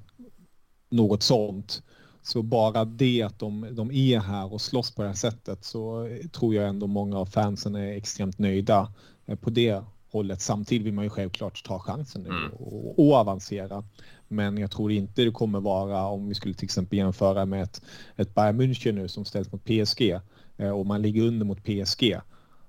något 0.88 1.22
sånt. 1.22 1.83
Så 2.22 2.42
bara 2.42 2.85
det 2.85 3.22
att 3.22 3.38
de, 3.38 3.66
de 3.70 3.90
är 3.90 4.20
här 4.20 4.53
och 4.53 4.61
slåss 4.61 4.94
på 4.94 5.03
det 5.03 5.09
här 5.09 5.14
sättet 5.14 5.64
så 5.64 6.09
tror 6.33 6.55
jag 6.55 6.68
ändå 6.68 6.87
många 6.87 7.18
av 7.18 7.27
fansen 7.27 7.74
är 7.74 7.92
extremt 7.92 8.38
nöjda 8.38 8.92
på 9.40 9.51
det 9.51 9.83
hållet. 10.11 10.40
Samtidigt 10.40 10.87
vill 10.87 10.92
man 10.92 11.05
ju 11.05 11.11
självklart 11.11 11.64
ta 11.64 11.79
chansen 11.79 12.22
nu 12.22 12.29
mm. 12.29 12.53
och, 12.53 12.98
och, 12.98 13.14
avancera. 13.14 13.85
Men 14.29 14.59
jag 14.59 14.70
tror 14.70 14.92
inte 14.92 15.24
det 15.24 15.31
kommer 15.31 15.61
vara, 15.61 16.07
om 16.07 16.29
vi 16.29 16.35
skulle 16.35 16.55
till 16.55 16.64
exempel 16.64 16.98
jämföra 16.98 17.46
med 17.46 17.62
ett, 17.62 17.83
ett 18.16 18.35
Bayern 18.35 18.61
München 18.61 18.92
nu 18.92 19.09
som 19.09 19.24
ställs 19.24 19.53
mot 19.53 19.64
PSG 19.64 20.20
eh, 20.57 20.70
och 20.70 20.87
man 20.87 21.03
ligger 21.03 21.22
under 21.22 21.46
mot 21.46 21.64
PSG. 21.64 22.16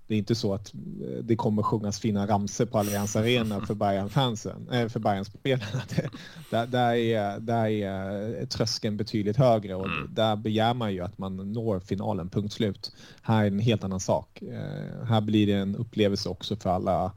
Det 0.10 0.16
är 0.16 0.20
inte 0.20 0.36
så 0.36 0.54
att 0.54 0.74
eh, 0.74 1.24
det 1.24 1.36
kommer 1.36 1.64
sjungas 1.64 2.00
fina 2.00 2.28
ramser 2.28 2.66
på 2.66 2.78
Allianz 2.78 3.16
Arena 3.16 3.62
för 3.66 3.74
Bayern-fansen, 3.74 4.70
äh, 4.72 4.88
för 4.88 5.00
Bayern-spelarna. 5.00 5.82
Där, 6.52 6.68
där, 6.68 6.94
är, 6.94 7.40
där 7.40 7.68
är 7.68 8.46
tröskeln 8.46 8.98
betydligt 8.98 9.38
högre 9.38 9.76
och 9.76 9.86
mm. 9.86 10.14
där 10.14 10.36
begär 10.36 10.74
man 10.74 10.94
ju 10.94 11.02
att 11.02 11.18
man 11.18 11.54
når 11.54 11.80
finalen, 11.80 12.30
punkt 12.30 12.54
slut. 12.54 12.92
Här 13.22 13.44
är 13.44 13.48
en 13.48 13.60
helt 13.60 13.84
annan 13.84 14.00
sak. 14.00 14.44
Här 15.08 15.22
blir 15.22 15.48
det 15.48 15.54
en 15.54 15.76
upplevelse 15.76 16.30
också 16.30 16.56
för 16.56 16.70
alla 16.70 17.12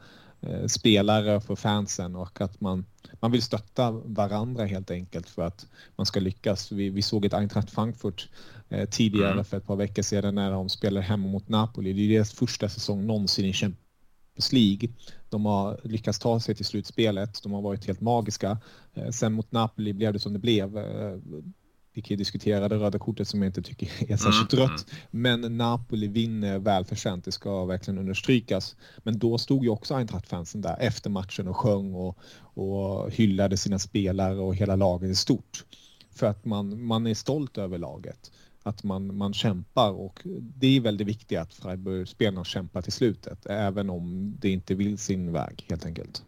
Eh, 0.46 0.66
spelare 0.66 1.40
för 1.40 1.57
fansen 1.57 2.16
och 2.16 2.40
att 2.40 2.61
man, 2.61 2.85
man 3.23 3.31
vill 3.31 3.43
stötta 3.43 3.91
varandra 3.91 4.65
helt 4.65 4.91
enkelt 4.91 5.29
för 5.29 5.43
att 5.43 5.67
man 5.97 6.07
ska 6.07 6.21
lyckas. 6.21 6.73
Vi, 6.73 6.91
vi 6.91 7.03
såg 7.03 7.25
ett 7.25 7.35
Eintracht 7.35 7.71
Frankfurt 7.71 8.29
eh, 8.69 8.89
tidigare 8.89 9.33
mm. 9.33 9.45
för 9.45 9.57
ett 9.57 9.67
par 9.67 9.77
veckor 9.77 10.03
sedan 10.03 10.35
när 10.35 10.51
de 10.51 10.69
spelade 10.69 11.07
hemma 11.07 11.29
mot 11.29 11.49
Napoli. 11.49 11.93
Det 11.93 12.03
är 12.03 12.09
deras 12.09 12.33
första 12.33 12.69
säsong 12.69 13.07
någonsin 13.07 13.47
i 13.47 13.53
Champions 13.53 14.53
League. 14.53 14.89
De 15.29 15.45
har 15.45 15.81
lyckats 15.85 16.19
ta 16.19 16.41
sig 16.41 16.55
till 16.55 16.65
slutspelet. 16.65 17.43
De 17.43 17.53
har 17.53 17.63
varit 17.63 17.87
helt 17.87 18.01
magiska. 18.01 18.59
Eh, 18.95 19.11
sen 19.11 19.33
mot 19.33 19.53
Napoli 19.53 19.93
blev 19.93 20.13
det 20.13 20.19
som 20.19 20.33
det 20.33 20.39
blev. 20.39 20.79
Eh, 20.79 21.19
vi 21.94 22.02
kan 22.02 22.09
ju 22.09 22.16
diskutera 22.16 22.68
det 22.68 22.76
röda 22.76 22.98
kortet 22.98 23.28
som 23.28 23.42
jag 23.42 23.48
inte 23.48 23.62
tycker 23.62 23.88
är 24.12 24.16
särskilt 24.16 24.52
mm, 24.52 24.68
rött. 24.68 24.87
Mm. 24.90 25.40
Men 25.40 25.57
Napoli 25.57 26.09
vinner 26.09 26.59
välförtjänt, 26.59 27.24
det 27.24 27.33
ska 27.33 27.64
verkligen 27.64 27.98
understrykas. 27.98 28.76
Men 29.02 29.18
då 29.18 29.38
stod 29.38 29.64
ju 29.64 29.70
också 29.70 29.94
Eintracht-fansen 29.94 30.61
där 30.61 30.76
efter 30.81 31.11
matchen 31.11 31.48
och 31.48 31.57
sjöng 31.57 31.94
och, 31.94 32.18
och 32.55 33.11
hyllade 33.11 33.57
sina 33.57 33.78
spelare 33.78 34.40
och 34.40 34.55
hela 34.55 34.76
laget 34.76 35.11
i 35.11 35.14
stort. 35.14 35.64
För 36.14 36.26
att 36.26 36.44
man, 36.44 36.85
man 36.85 37.07
är 37.07 37.14
stolt 37.14 37.59
över 37.59 37.78
laget. 37.78 38.33
Att 38.62 38.83
man, 38.85 39.16
man 39.16 39.35
kämpar 39.35 39.90
och 39.90 40.20
det 40.38 40.76
är 40.76 40.81
väldigt 40.81 41.07
viktigt 41.07 41.38
att 41.38 41.55
Freiburg-spelarna 41.55 42.44
kämpar 42.44 42.83
till 42.83 42.92
slutet. 42.92 43.46
Även 43.46 43.90
om 43.90 44.37
det 44.40 44.50
inte 44.50 44.74
vill 44.74 44.98
sin 44.98 45.33
väg 45.33 45.64
helt 45.68 45.87
enkelt. 45.87 46.22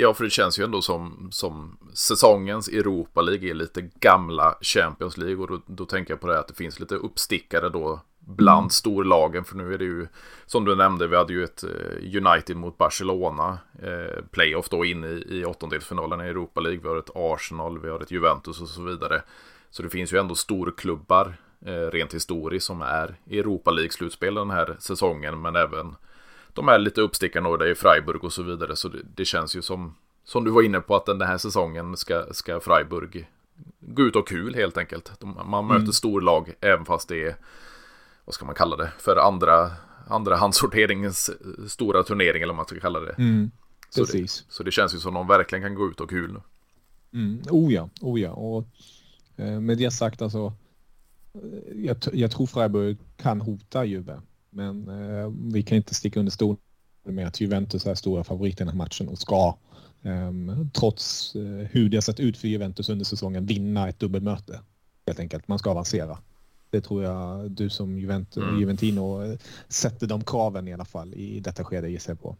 Ja, 0.00 0.14
för 0.14 0.24
det 0.24 0.30
känns 0.30 0.58
ju 0.58 0.64
ändå 0.64 0.82
som, 0.82 1.28
som 1.32 1.78
säsongens 1.94 2.68
Europa 2.68 3.20
League 3.22 3.50
är 3.50 3.54
lite 3.54 3.82
gamla 4.00 4.56
Champions 4.60 5.16
League. 5.16 5.36
Och 5.36 5.48
då, 5.48 5.60
då 5.66 5.84
tänker 5.84 6.12
jag 6.12 6.20
på 6.20 6.26
det 6.26 6.38
att 6.38 6.48
det 6.48 6.54
finns 6.54 6.80
lite 6.80 6.94
uppstickare 6.94 7.68
då 7.68 8.00
bland 8.18 8.58
mm. 8.58 8.70
storlagen. 8.70 9.44
För 9.44 9.56
nu 9.56 9.74
är 9.74 9.78
det 9.78 9.84
ju, 9.84 10.06
som 10.46 10.64
du 10.64 10.76
nämnde, 10.76 11.06
vi 11.06 11.16
hade 11.16 11.32
ju 11.32 11.44
ett 11.44 11.64
eh, 11.64 12.26
United 12.26 12.56
mot 12.56 12.78
Barcelona. 12.78 13.58
Eh, 13.82 14.24
playoff 14.30 14.68
då 14.68 14.84
in 14.84 15.04
i, 15.04 15.24
i 15.28 15.44
åttondelsfinalen 15.44 16.20
i 16.20 16.24
Europa 16.24 16.60
League. 16.60 16.80
Vi 16.82 16.88
har 16.88 16.96
ett 16.96 17.10
Arsenal, 17.14 17.78
vi 17.78 17.90
har 17.90 18.00
ett 18.00 18.10
Juventus 18.10 18.60
och 18.60 18.68
så 18.68 18.82
vidare. 18.82 19.22
Så 19.70 19.82
det 19.82 19.90
finns 19.90 20.12
ju 20.12 20.18
ändå 20.18 20.34
storklubbar 20.34 21.34
eh, 21.66 21.90
rent 21.90 22.14
historiskt 22.14 22.66
som 22.66 22.82
är 22.82 23.14
i 23.26 23.38
Europa 23.38 23.70
League-slutspel 23.70 24.34
den 24.34 24.50
här 24.50 24.76
säsongen. 24.78 25.42
Men 25.42 25.56
även 25.56 25.94
de 26.54 26.68
här 26.68 26.78
lite 26.78 27.00
uppstickarna, 27.00 27.56
det 27.56 27.70
är 27.70 27.74
Freiburg 27.74 28.24
och 28.24 28.32
så 28.32 28.42
vidare. 28.42 28.76
Så 28.76 28.88
det, 28.88 28.98
det, 29.14 29.24
känns 29.24 29.56
ju 29.56 29.62
som, 29.62 29.94
som 30.24 30.44
du 30.44 30.50
var 30.50 30.62
inne 30.62 30.80
på, 30.80 30.96
att 30.96 31.06
den 31.06 31.20
här 31.20 31.38
säsongen 31.38 31.96
ska, 31.96 32.26
ska 32.30 32.60
Freiburg 32.60 33.28
gå 33.80 34.02
ut 34.02 34.16
och 34.16 34.28
kul 34.28 34.54
helt 34.54 34.78
enkelt. 34.78 35.12
De, 35.20 35.40
man 35.44 35.66
möter 35.66 35.80
mm. 35.80 35.92
storlag 35.92 36.54
även 36.60 36.84
fast 36.84 37.08
det 37.08 37.24
är, 37.24 37.36
vad 38.24 38.34
ska 38.34 38.44
man 38.44 38.54
kalla 38.54 38.76
det, 38.76 38.92
för 38.98 39.16
andra, 39.16 39.70
andra 40.08 40.36
handsorteringens 40.36 41.30
stora 41.68 42.02
turnering 42.02 42.42
eller 42.42 42.52
vad 42.52 42.56
man 42.56 42.66
ska 42.66 42.80
kalla 42.80 43.00
det. 43.00 43.14
Mm. 43.18 43.50
Så, 43.90 44.04
det 44.04 44.30
så 44.48 44.62
det 44.62 44.70
känns 44.70 44.94
ju 44.94 44.98
som 44.98 45.14
de 45.14 45.26
verkligen 45.26 45.62
kan 45.62 45.74
gå 45.74 45.86
ut 45.90 46.00
och 46.00 46.10
kul 46.10 46.32
nu. 46.32 46.40
Mm. 47.12 47.42
Oh 47.50 47.72
ja, 47.72 47.88
oh 48.00 48.20
ja. 48.20 48.30
Och 48.30 48.66
eh, 49.36 49.60
med 49.60 49.78
det 49.78 49.90
sagt 49.90 50.22
alltså, 50.22 50.52
eh, 51.34 51.84
jag, 51.84 51.96
jag 52.12 52.30
tror 52.30 52.46
Freiburg 52.46 52.98
kan 53.16 53.40
hota 53.40 53.84
Juve. 53.84 54.20
Men 54.50 54.88
eh, 54.88 55.32
vi 55.52 55.62
kan 55.62 55.76
inte 55.76 55.94
sticka 55.94 56.20
under 56.20 56.32
stol 56.32 56.56
med 57.04 57.26
att 57.26 57.40
Juventus 57.40 57.86
är 57.86 57.94
stora 57.94 58.24
favoriter 58.24 58.62
i 58.62 58.64
den 58.64 58.68
här 58.68 58.84
matchen 58.84 59.08
och 59.08 59.18
ska 59.18 59.56
eh, 60.02 60.32
trots 60.74 61.34
eh, 61.34 61.42
hur 61.70 61.88
det 61.88 61.96
har 61.96 62.02
sett 62.02 62.20
ut 62.20 62.38
för 62.38 62.48
Juventus 62.48 62.88
under 62.88 63.04
säsongen 63.04 63.46
vinna 63.46 63.88
ett 63.88 63.98
dubbelmöte. 63.98 64.60
Helt 65.06 65.20
enkelt, 65.20 65.48
man 65.48 65.58
ska 65.58 65.70
avancera. 65.70 66.18
Det 66.70 66.80
tror 66.80 67.02
jag 67.02 67.50
du 67.50 67.70
som 67.70 67.98
Juvent 67.98 68.36
mm. 68.36 68.60
Juventino 68.60 69.22
eh, 69.22 69.38
sätter 69.68 70.06
de 70.06 70.24
kraven 70.24 70.68
i 70.68 70.72
alla 70.72 70.84
fall 70.84 71.14
i 71.14 71.40
detta 71.40 71.64
skede 71.64 71.90
gissar 71.90 72.12
jag 72.12 72.20
på. 72.20 72.36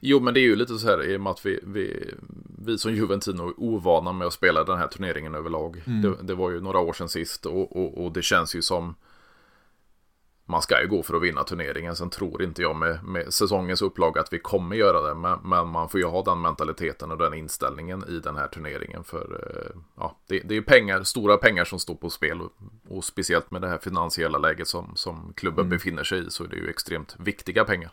Jo, 0.00 0.20
men 0.20 0.34
det 0.34 0.40
är 0.40 0.42
ju 0.42 0.56
lite 0.56 0.78
så 0.78 0.86
här 0.86 1.10
i 1.10 1.16
och 1.16 1.20
med 1.20 1.30
att 1.30 1.46
vi, 1.46 1.60
vi, 1.62 2.14
vi 2.58 2.78
som 2.78 2.94
Juventino 2.94 3.48
är 3.48 3.54
ovana 3.56 4.12
med 4.12 4.26
att 4.26 4.32
spela 4.32 4.64
den 4.64 4.78
här 4.78 4.88
turneringen 4.88 5.34
överlag. 5.34 5.82
Mm. 5.86 6.02
Det, 6.02 6.16
det, 6.22 6.34
var 6.34 6.50
ju 6.50 6.60
några 6.60 6.78
år 6.78 6.92
sedan 6.92 7.08
sist 7.08 7.46
och, 7.46 7.76
och, 7.76 8.04
och 8.04 8.12
det 8.12 8.22
känns 8.22 8.54
ju 8.54 8.62
som 8.62 8.94
man 10.50 10.62
ska 10.62 10.82
ju 10.82 10.88
gå 10.88 11.02
för 11.02 11.14
att 11.14 11.22
vinna 11.22 11.44
turneringen. 11.44 11.96
Sen 11.96 12.10
tror 12.10 12.42
inte 12.42 12.62
jag 12.62 12.76
med, 12.76 13.04
med 13.04 13.34
säsongens 13.34 13.82
upplag 13.82 14.18
att 14.18 14.32
vi 14.32 14.38
kommer 14.38 14.76
göra 14.76 15.08
det. 15.08 15.14
Men, 15.14 15.38
men, 15.44 15.68
man 15.68 15.88
får 15.88 16.00
ju 16.00 16.06
ha 16.06 16.22
den 16.22 16.40
mentaliteten 16.40 17.10
och 17.10 17.18
den 17.18 17.34
inställningen 17.34 18.04
i 18.08 18.18
den 18.18 18.36
här 18.36 18.48
turneringen. 18.48 19.04
För 19.04 19.42
eh, 19.46 19.80
ja, 19.96 20.16
det, 20.26 20.40
det 20.40 20.56
är 20.56 20.62
pengar, 20.62 21.02
stora 21.02 21.36
pengar 21.36 21.64
som 21.64 21.78
står 21.78 21.94
på 21.94 22.10
spel. 22.10 22.40
Och, 22.40 22.52
och 22.88 23.04
speciellt 23.04 23.50
med 23.50 23.62
det 23.62 23.68
här 23.68 23.78
finansiella 23.78 24.38
läget 24.38 24.68
som, 24.68 24.92
som 24.94 25.32
klubben 25.36 25.66
mm. 25.66 25.70
befinner 25.70 26.04
sig 26.04 26.26
i 26.26 26.30
så 26.30 26.44
är 26.44 26.48
det 26.48 26.56
ju 26.56 26.70
extremt 26.70 27.16
viktiga 27.18 27.64
pengar. 27.64 27.90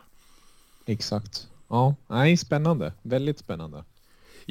Exakt. 0.86 1.48
Ja, 1.68 1.94
nej, 2.06 2.36
spännande. 2.36 2.92
Väldigt 3.02 3.38
spännande. 3.38 3.84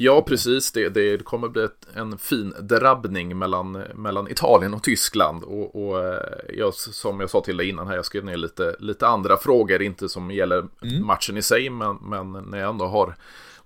Ja, 0.00 0.22
precis. 0.22 0.72
Det, 0.72 0.88
det 0.88 1.24
kommer 1.24 1.48
bli 1.48 1.62
ett, 1.62 1.86
en 1.94 2.18
fin 2.18 2.54
drabbning 2.60 3.38
mellan, 3.38 3.72
mellan 3.94 4.30
Italien 4.30 4.74
och 4.74 4.82
Tyskland. 4.82 5.44
Och, 5.44 5.88
och 5.88 6.04
eh, 6.04 6.22
jag, 6.54 6.74
som 6.74 7.20
jag 7.20 7.30
sa 7.30 7.40
till 7.40 7.56
dig 7.56 7.68
innan 7.68 7.86
här, 7.86 7.96
jag 7.96 8.04
skrev 8.04 8.24
ner 8.24 8.36
lite, 8.36 8.76
lite 8.78 9.06
andra 9.06 9.36
frågor, 9.36 9.82
inte 9.82 10.08
som 10.08 10.30
gäller 10.30 10.58
mm. 10.82 11.06
matchen 11.06 11.36
i 11.36 11.42
sig, 11.42 11.70
men, 11.70 11.96
men 11.96 12.32
när 12.32 12.58
jag 12.58 12.70
ändå 12.70 12.86
har 12.86 13.14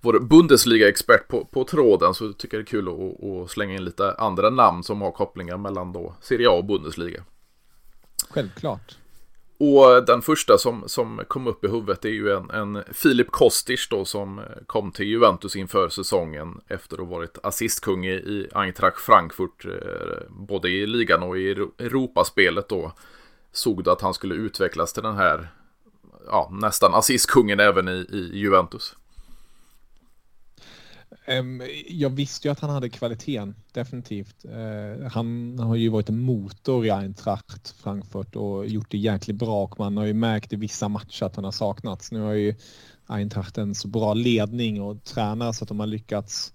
vår 0.01 0.19
Bundesliga-expert 0.19 1.27
på, 1.27 1.45
på 1.45 1.63
tråden 1.63 2.13
så 2.13 2.33
tycker 2.33 2.57
jag 2.57 2.65
det 2.65 2.69
är 2.69 2.71
kul 2.71 2.87
att, 2.87 3.29
att 3.29 3.51
slänga 3.51 3.73
in 3.73 3.85
lite 3.85 4.13
andra 4.13 4.49
namn 4.49 4.83
som 4.83 5.01
har 5.01 5.11
kopplingar 5.11 5.57
mellan 5.57 5.93
då 5.93 6.15
Serie 6.21 6.49
A 6.49 6.51
och 6.51 6.65
Bundesliga. 6.65 7.23
Självklart. 8.29 8.97
Och 9.65 10.05
den 10.05 10.21
första 10.21 10.57
som, 10.57 10.83
som 10.87 11.21
kom 11.27 11.47
upp 11.47 11.65
i 11.65 11.67
huvudet 11.67 12.05
är 12.05 12.09
ju 12.09 12.31
en, 12.31 12.49
en 12.49 12.83
Filip 12.91 13.31
Kostic 13.31 13.87
då 13.89 14.05
som 14.05 14.39
eh, 14.39 14.45
kom 14.67 14.91
till 14.91 15.05
Juventus 15.05 15.55
inför 15.55 15.89
säsongen 15.89 16.61
efter 16.67 16.95
att 16.95 17.07
ha 17.07 17.15
varit 17.15 17.37
assistkung 17.43 18.05
i 18.05 18.47
Eintracht 18.53 18.99
Frankfurt 18.99 19.65
eh, 19.65 19.71
både 20.29 20.69
i 20.69 20.87
ligan 20.87 21.23
och 21.23 21.37
i 21.37 21.51
Europaspelet 21.77 22.69
då. 22.69 22.91
Såg 23.51 23.83
du 23.83 23.91
att 23.91 24.01
han 24.01 24.13
skulle 24.13 24.35
utvecklas 24.35 24.93
till 24.93 25.03
den 25.03 25.15
här 25.15 25.47
ja, 26.27 26.49
nästan 26.51 26.93
assistkungen 26.93 27.59
även 27.59 27.87
i, 27.87 28.07
i 28.11 28.39
Juventus. 28.39 28.95
Ehm, 31.25 31.61
jag 31.87 32.09
visste 32.09 32.47
ju 32.47 32.51
att 32.51 32.59
han 32.59 32.69
hade 32.69 32.89
kvaliteten, 32.89 33.55
definitivt. 33.71 34.45
Eh, 34.45 35.07
han 35.11 35.59
har 35.59 35.75
ju 35.75 35.89
varit 35.89 36.09
en 36.09 36.19
motor 36.19 36.85
i 36.85 36.89
Eintracht 36.89 37.75
Frankfurt 37.83 38.35
och 38.35 38.67
gjort 38.67 38.91
det 38.91 38.97
jäkligt 38.97 39.37
bra 39.37 39.63
och 39.63 39.79
man 39.79 39.97
har 39.97 40.05
ju 40.05 40.13
märkt 40.13 40.53
i 40.53 40.55
vissa 40.55 40.87
matcher 40.87 41.25
att 41.25 41.35
han 41.35 41.45
har 41.45 41.51
saknats. 41.51 42.11
Nu 42.11 42.19
har 42.19 42.33
ju 42.33 42.55
Eintracht 43.07 43.57
en 43.57 43.75
så 43.75 43.87
bra 43.87 44.13
ledning 44.13 44.81
och 44.81 45.03
tränare 45.03 45.53
så 45.53 45.63
att 45.63 45.67
de 45.67 45.79
har 45.79 45.87
lyckats 45.87 46.53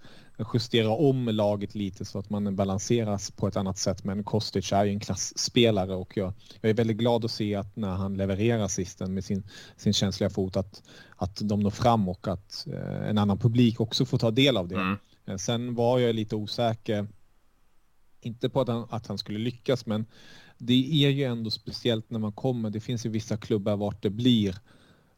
justera 0.54 0.90
om 0.90 1.28
laget 1.28 1.74
lite 1.74 2.04
så 2.04 2.18
att 2.18 2.30
man 2.30 2.56
balanseras 2.56 3.30
på 3.30 3.48
ett 3.48 3.56
annat 3.56 3.78
sätt. 3.78 4.04
Men 4.04 4.24
Kostic 4.24 4.72
är 4.72 4.84
ju 4.84 4.90
en 4.90 5.00
klassspelare 5.00 5.94
och 5.94 6.16
jag, 6.16 6.32
jag 6.60 6.70
är 6.70 6.74
väldigt 6.74 6.96
glad 6.96 7.24
att 7.24 7.30
se 7.30 7.54
att 7.54 7.76
när 7.76 7.88
han 7.94 8.16
levererar 8.16 8.62
assisten 8.62 9.14
med 9.14 9.24
sin, 9.24 9.42
sin 9.76 9.92
känsliga 9.92 10.30
fot 10.30 10.56
att, 10.56 10.82
att 11.16 11.36
de 11.42 11.60
når 11.60 11.70
fram 11.70 12.08
och 12.08 12.28
att 12.28 12.66
eh, 12.72 13.08
en 13.08 13.18
annan 13.18 13.38
publik 13.38 13.80
också 13.80 14.04
får 14.04 14.18
ta 14.18 14.30
del 14.30 14.56
av 14.56 14.68
det. 14.68 14.74
Mm. 14.74 14.96
Eh, 15.26 15.36
sen 15.36 15.74
var 15.74 15.98
jag 15.98 16.14
lite 16.14 16.36
osäker, 16.36 17.08
inte 18.20 18.48
på 18.48 18.60
att 18.60 18.68
han, 18.68 18.86
att 18.90 19.06
han 19.06 19.18
skulle 19.18 19.38
lyckas 19.38 19.86
men 19.86 20.06
det 20.58 21.04
är 21.04 21.10
ju 21.10 21.24
ändå 21.24 21.50
speciellt 21.50 22.10
när 22.10 22.18
man 22.18 22.32
kommer. 22.32 22.70
Det 22.70 22.80
finns 22.80 23.06
ju 23.06 23.10
vissa 23.10 23.36
klubbar 23.36 23.76
vart 23.76 24.02
det 24.02 24.10
blir 24.10 24.58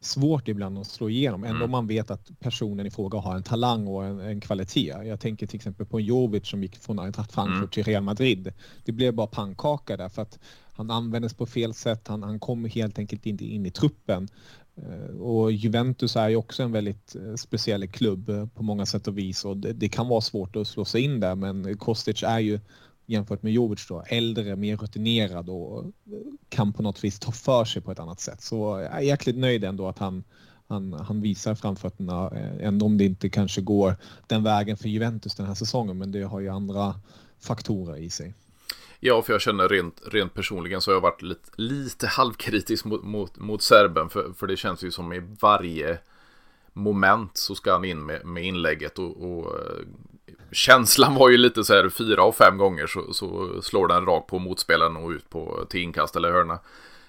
svårt 0.01 0.47
ibland 0.47 0.77
att 0.77 0.87
slå 0.87 1.09
igenom, 1.09 1.43
ändå 1.43 1.55
mm. 1.55 1.71
man 1.71 1.87
vet 1.87 2.11
att 2.11 2.39
personen 2.39 2.85
i 2.85 2.91
fråga 2.91 3.19
har 3.19 3.35
en 3.35 3.43
talang 3.43 3.87
och 3.87 4.05
en, 4.05 4.19
en 4.19 4.41
kvalitet. 4.41 4.95
Jag 5.03 5.19
tänker 5.19 5.47
till 5.47 5.55
exempel 5.55 5.85
på 5.85 6.01
Jovic 6.01 6.47
som 6.47 6.63
gick 6.63 6.77
från 6.77 6.99
Eintracht 6.99 7.31
Frankfurt 7.31 7.57
mm. 7.57 7.69
till 7.69 7.83
Real 7.83 8.03
Madrid. 8.03 8.53
Det 8.85 8.91
blev 8.91 9.13
bara 9.13 9.27
pannkaka 9.27 9.97
där 9.97 10.09
för 10.09 10.21
att 10.21 10.39
han 10.73 10.91
användes 10.91 11.33
på 11.33 11.45
fel 11.45 11.73
sätt, 11.73 12.07
han, 12.07 12.23
han 12.23 12.39
kom 12.39 12.65
helt 12.65 12.99
enkelt 12.99 13.25
inte 13.25 13.45
in 13.45 13.65
i 13.65 13.71
truppen. 13.71 14.27
Eh, 14.75 15.15
och 15.15 15.51
Juventus 15.51 16.15
är 16.15 16.29
ju 16.29 16.35
också 16.35 16.63
en 16.63 16.71
väldigt 16.71 17.15
eh, 17.15 17.35
speciell 17.35 17.87
klubb 17.87 18.29
eh, 18.29 18.45
på 18.45 18.63
många 18.63 18.85
sätt 18.85 19.07
och 19.07 19.17
vis 19.17 19.45
och 19.45 19.57
det, 19.57 19.73
det 19.73 19.89
kan 19.89 20.07
vara 20.07 20.21
svårt 20.21 20.55
att 20.55 20.67
slå 20.67 20.85
sig 20.85 21.01
in 21.01 21.19
där 21.19 21.35
men 21.35 21.77
Kostic 21.77 22.23
är 22.23 22.39
ju 22.39 22.59
jämfört 23.05 23.43
med 23.43 23.53
Jovic 23.53 23.87
då, 23.87 24.03
äldre, 24.07 24.55
mer 24.55 24.77
rutinerad 24.77 25.49
och 25.49 25.79
eh, 25.83 25.91
kan 26.49 26.73
på 26.73 26.83
något 26.83 27.03
vis 27.03 27.19
ta 27.19 27.31
för 27.31 27.65
sig 27.65 27.81
på 27.81 27.91
ett 27.91 27.99
annat 27.99 28.19
sätt. 28.19 28.41
Så 28.41 28.55
jag 28.55 28.97
är 28.97 28.99
jäkligt 28.99 29.37
nöjd 29.37 29.63
ändå 29.63 29.87
att 29.87 29.99
han, 29.99 30.23
han, 30.67 30.93
han 30.93 31.21
visar 31.21 31.55
framfötterna, 31.55 32.29
eh, 32.35 32.67
ändå 32.67 32.85
om 32.85 32.97
det 32.97 33.05
inte 33.05 33.29
kanske 33.29 33.61
går 33.61 33.95
den 34.27 34.43
vägen 34.43 34.77
för 34.77 34.89
Juventus 34.89 35.35
den 35.35 35.45
här 35.45 35.55
säsongen, 35.55 35.97
men 35.97 36.11
det 36.11 36.23
har 36.23 36.39
ju 36.39 36.49
andra 36.49 36.95
faktorer 37.39 37.97
i 37.97 38.09
sig. 38.09 38.33
Ja, 38.99 39.21
för 39.21 39.33
jag 39.33 39.41
känner 39.41 39.69
rent, 39.69 40.01
rent 40.11 40.33
personligen 40.33 40.81
så 40.81 40.91
har 40.91 40.95
jag 40.95 41.01
varit 41.01 41.21
lite, 41.21 41.49
lite 41.55 42.07
halvkritisk 42.07 42.85
mot, 42.85 43.03
mot, 43.03 43.37
mot 43.39 43.61
serben, 43.61 44.09
för, 44.09 44.33
för 44.33 44.47
det 44.47 44.57
känns 44.57 44.83
ju 44.83 44.91
som 44.91 45.13
i 45.13 45.21
varje 45.39 45.97
moment 46.73 47.37
så 47.37 47.55
ska 47.55 47.71
han 47.71 47.85
in 47.85 48.05
med, 48.05 48.25
med 48.25 48.45
inlägget 48.45 48.99
och, 48.99 49.23
och 49.23 49.59
eh, 49.59 49.85
känslan 50.51 51.15
var 51.15 51.29
ju 51.29 51.37
lite 51.37 51.63
så 51.63 51.73
här 51.73 51.89
fyra 51.89 52.23
av 52.23 52.31
fem 52.31 52.57
gånger 52.57 52.87
så, 52.87 53.13
så 53.13 53.61
slår 53.61 53.87
den 53.87 54.05
rakt 54.05 54.27
på 54.27 54.39
motspelaren 54.39 54.97
och 54.97 55.09
ut 55.09 55.29
på 55.29 55.65
till 55.69 55.81
inkast 55.81 56.15
eller 56.15 56.31
hörna. 56.31 56.59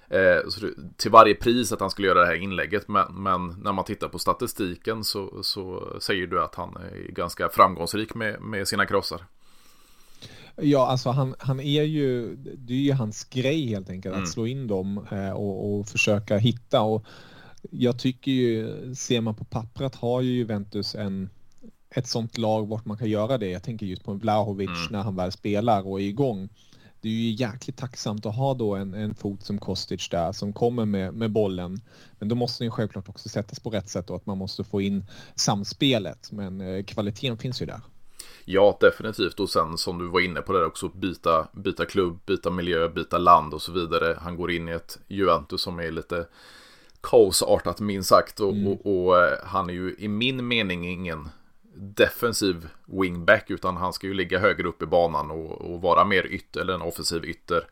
Eh, 0.08 0.48
så 0.48 0.70
till 0.96 1.10
varje 1.10 1.34
pris 1.34 1.72
att 1.72 1.80
han 1.80 1.90
skulle 1.90 2.08
göra 2.08 2.20
det 2.20 2.26
här 2.26 2.42
inlägget 2.42 2.88
men, 2.88 3.22
men, 3.22 3.46
när 3.46 3.72
man 3.72 3.84
tittar 3.84 4.08
på 4.08 4.18
statistiken 4.18 5.04
så, 5.04 5.42
så 5.42 5.92
säger 6.00 6.26
du 6.26 6.42
att 6.42 6.54
han 6.54 6.76
är 6.76 7.12
ganska 7.12 7.48
framgångsrik 7.48 8.14
med, 8.14 8.40
med 8.40 8.68
sina 8.68 8.86
krossar. 8.86 9.24
Ja, 10.56 10.86
alltså 10.86 11.10
han, 11.10 11.34
han 11.38 11.60
är 11.60 11.82
ju, 11.82 12.36
det 12.36 12.72
är 12.72 12.78
ju 12.78 12.92
hans 12.92 13.24
grej 13.24 13.66
helt 13.66 13.90
enkelt 13.90 14.14
mm. 14.14 14.22
att 14.22 14.30
slå 14.30 14.46
in 14.46 14.66
dem 14.66 15.06
eh, 15.10 15.30
och, 15.30 15.78
och 15.78 15.88
försöka 15.88 16.36
hitta 16.36 16.80
och 16.80 17.04
jag 17.70 17.98
tycker 17.98 18.30
ju, 18.30 18.94
ser 18.94 19.20
man 19.20 19.34
på 19.34 19.44
pappret 19.44 19.94
har 19.94 20.20
ju 20.20 20.32
Juventus 20.32 20.94
en 20.94 21.30
ett 21.94 22.06
sånt 22.06 22.38
lag 22.38 22.68
vart 22.68 22.84
man 22.84 22.98
kan 22.98 23.10
göra 23.10 23.38
det. 23.38 23.50
Jag 23.50 23.62
tänker 23.62 23.86
just 23.86 24.04
på 24.04 24.12
Vlahovic 24.12 24.68
mm. 24.68 24.92
när 24.92 25.02
han 25.02 25.16
väl 25.16 25.32
spelar 25.32 25.86
och 25.86 26.00
är 26.00 26.04
igång. 26.04 26.48
Det 27.00 27.08
är 27.08 27.12
ju 27.12 27.30
jäkligt 27.30 27.76
tacksamt 27.76 28.26
att 28.26 28.36
ha 28.36 28.54
då 28.54 28.74
en, 28.74 28.94
en 28.94 29.14
fot 29.14 29.42
som 29.42 29.58
Kostic 29.58 30.08
där 30.08 30.32
som 30.32 30.52
kommer 30.52 30.84
med, 30.84 31.14
med 31.14 31.30
bollen. 31.30 31.80
Men 32.18 32.28
då 32.28 32.34
måste 32.34 32.64
den 32.64 32.70
självklart 32.70 33.08
också 33.08 33.28
sättas 33.28 33.60
på 33.60 33.70
rätt 33.70 33.88
sätt 33.88 34.10
och 34.10 34.16
att 34.16 34.26
man 34.26 34.38
måste 34.38 34.64
få 34.64 34.80
in 34.80 35.04
samspelet. 35.34 36.32
Men 36.32 36.60
eh, 36.60 36.84
kvaliteten 36.84 37.38
finns 37.38 37.62
ju 37.62 37.66
där. 37.66 37.80
Ja, 38.44 38.78
definitivt. 38.80 39.40
Och 39.40 39.50
sen 39.50 39.78
som 39.78 39.98
du 39.98 40.08
var 40.08 40.20
inne 40.20 40.40
på 40.40 40.52
det 40.52 40.64
också, 40.64 40.88
byta, 40.88 41.48
byta 41.52 41.84
klubb, 41.84 42.20
byta 42.26 42.50
miljö, 42.50 42.88
byta 42.88 43.18
land 43.18 43.54
och 43.54 43.62
så 43.62 43.72
vidare. 43.72 44.18
Han 44.20 44.36
går 44.36 44.50
in 44.50 44.68
i 44.68 44.72
ett 44.72 44.98
Juventus 45.08 45.62
som 45.62 45.78
är 45.78 45.90
lite 45.90 46.26
kaosartat 47.00 47.80
minst 47.80 48.08
sagt. 48.08 48.40
Och, 48.40 48.52
mm. 48.52 48.66
och, 48.66 49.06
och, 49.06 49.18
eh, 49.18 49.38
han 49.44 49.70
är 49.70 49.74
ju 49.74 49.96
i 49.98 50.08
min 50.08 50.48
mening 50.48 50.88
ingen 50.88 51.28
defensiv 51.82 52.68
wingback 52.86 53.50
utan 53.50 53.76
han 53.76 53.92
ska 53.92 54.06
ju 54.06 54.14
ligga 54.14 54.38
högre 54.38 54.68
upp 54.68 54.82
i 54.82 54.86
banan 54.86 55.30
och, 55.30 55.60
och 55.60 55.82
vara 55.82 56.04
mer 56.04 56.26
ytter 56.26 56.60
eller 56.60 56.74
en 56.74 56.82
offensiv 56.82 57.24
ytter. 57.24 57.66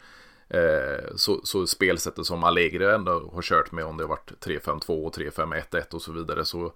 Eh, 0.49 1.17
så, 1.17 1.41
så 1.45 1.67
spelsättet 1.67 2.27
som 2.27 2.45
Allegri 2.45 2.85
ändå 2.85 3.31
har 3.35 3.43
kört 3.43 3.73
med 3.73 3.85
om 3.85 3.97
det 3.97 4.03
har 4.05 4.09
varit 4.09 4.33
3-5-2 4.41 5.07
och 5.07 5.17
3-5-1-1 5.17 5.95
och 5.95 6.03
så 6.03 6.13
vidare 6.13 6.45
så, 6.45 6.73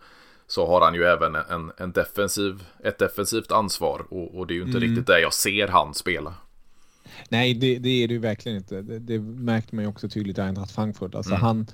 så 0.47 0.67
har 0.67 0.81
han 0.81 0.95
ju 0.95 1.05
även 1.05 1.35
en, 1.35 1.73
en 1.77 1.93
defensiv, 1.93 2.65
ett 2.85 2.99
defensivt 2.99 3.53
ansvar 3.53 4.07
och, 4.09 4.39
och 4.39 4.47
det 4.47 4.55
är 4.55 4.57
ju 4.57 4.63
inte 4.63 4.79
mm. 4.79 4.89
riktigt 4.89 5.07
där 5.07 5.19
jag 5.19 5.35
ser 5.35 5.69
han 5.69 5.95
spela. 5.95 6.35
Nej, 7.29 7.55
det, 7.55 7.79
det 7.79 7.89
är 7.89 8.09
det 8.09 8.15
ju 8.15 8.21
verkligen 8.21 8.59
inte. 8.59 8.83
Det, 8.83 8.99
det 8.99 9.19
märkte 9.19 9.75
man 9.75 9.85
ju 9.85 9.91
också 9.91 10.09
tydligt 10.09 10.39
i 10.39 10.41
Eintracht 10.41 10.75
Frankfurt. 10.75 11.15
Alltså 11.15 11.33
mm. 11.33 11.43
han, 11.43 11.67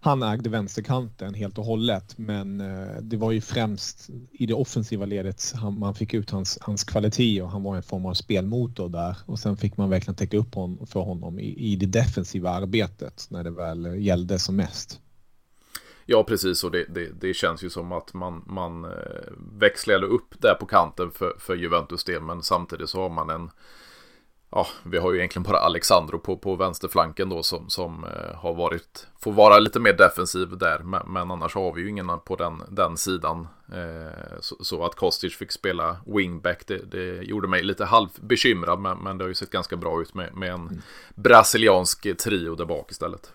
han 0.00 0.22
ägde 0.22 0.50
vänsterkanten 0.50 1.34
helt 1.34 1.58
och 1.58 1.64
hållet 1.64 2.18
men 2.18 2.60
eh, 2.60 2.96
det 3.02 3.16
var 3.16 3.32
ju 3.32 3.40
främst 3.40 4.10
i 4.32 4.46
det 4.46 4.54
offensiva 4.54 5.06
ledet 5.06 5.54
man 5.78 5.94
fick 5.94 6.14
ut 6.14 6.30
hans, 6.30 6.58
hans 6.60 6.84
kvalitet 6.84 7.42
och 7.42 7.50
han 7.50 7.62
var 7.62 7.76
en 7.76 7.82
form 7.82 8.06
av 8.06 8.14
spelmotor 8.14 8.88
där 8.88 9.16
och 9.26 9.38
sen 9.38 9.56
fick 9.56 9.76
man 9.76 9.90
verkligen 9.90 10.16
täcka 10.16 10.36
upp 10.36 10.54
för 10.86 11.00
honom 11.00 11.38
i, 11.38 11.72
i 11.72 11.76
det 11.76 11.86
defensiva 11.86 12.50
arbetet 12.50 13.26
när 13.30 13.44
det 13.44 13.50
väl 13.50 14.02
gällde 14.02 14.38
som 14.38 14.56
mest. 14.56 15.00
Ja, 16.08 16.24
precis. 16.24 16.64
Och 16.64 16.70
det, 16.70 16.84
det, 16.88 17.20
det, 17.20 17.34
känns 17.34 17.64
ju 17.64 17.70
som 17.70 17.92
att 17.92 18.14
man, 18.14 18.42
man 18.46 18.84
eh, 18.84 18.90
växlade 19.52 20.06
upp 20.06 20.34
där 20.38 20.54
på 20.54 20.66
kanten 20.66 21.10
för, 21.10 21.34
för 21.38 21.54
Juventus 21.54 22.04
del. 22.04 22.22
Men 22.22 22.42
samtidigt 22.42 22.88
så 22.88 23.00
har 23.00 23.10
man 23.10 23.30
en, 23.30 23.50
ja, 24.56 24.66
vi 24.82 24.98
har 24.98 25.12
ju 25.12 25.18
egentligen 25.18 25.42
bara 25.42 25.58
Alexandro 25.58 26.18
på, 26.18 26.36
på 26.36 26.56
vänsterflanken 26.56 27.28
då 27.28 27.42
som, 27.42 27.70
som 27.70 28.04
eh, 28.04 28.36
har 28.36 28.54
varit, 28.54 29.06
får 29.20 29.32
vara 29.32 29.58
lite 29.58 29.80
mer 29.80 29.92
defensiv 29.92 30.58
där. 30.58 30.78
Men, 30.78 31.02
men 31.06 31.30
annars 31.30 31.54
har 31.54 31.72
vi 31.72 31.82
ju 31.82 31.88
ingen 31.88 32.20
på 32.24 32.36
den, 32.36 32.62
den 32.68 32.96
sidan. 32.96 33.48
Eh, 33.72 34.40
så, 34.40 34.56
så, 34.60 34.84
att 34.84 34.94
Kostic 34.94 35.36
fick 35.36 35.52
spela 35.52 35.96
wingback, 36.06 36.66
det, 36.66 36.78
det 36.78 37.22
gjorde 37.22 37.48
mig 37.48 37.62
lite 37.62 37.84
halvbekymrad. 37.84 38.78
Men, 38.78 38.98
men 38.98 39.18
det 39.18 39.24
har 39.24 39.28
ju 39.28 39.34
sett 39.34 39.50
ganska 39.50 39.76
bra 39.76 40.02
ut 40.02 40.14
med, 40.14 40.34
med 40.34 40.50
en 40.50 40.60
mm. 40.60 40.82
brasiliansk 41.14 42.16
trio 42.18 42.54
där 42.54 42.64
bak 42.64 42.90
istället. 42.90 43.32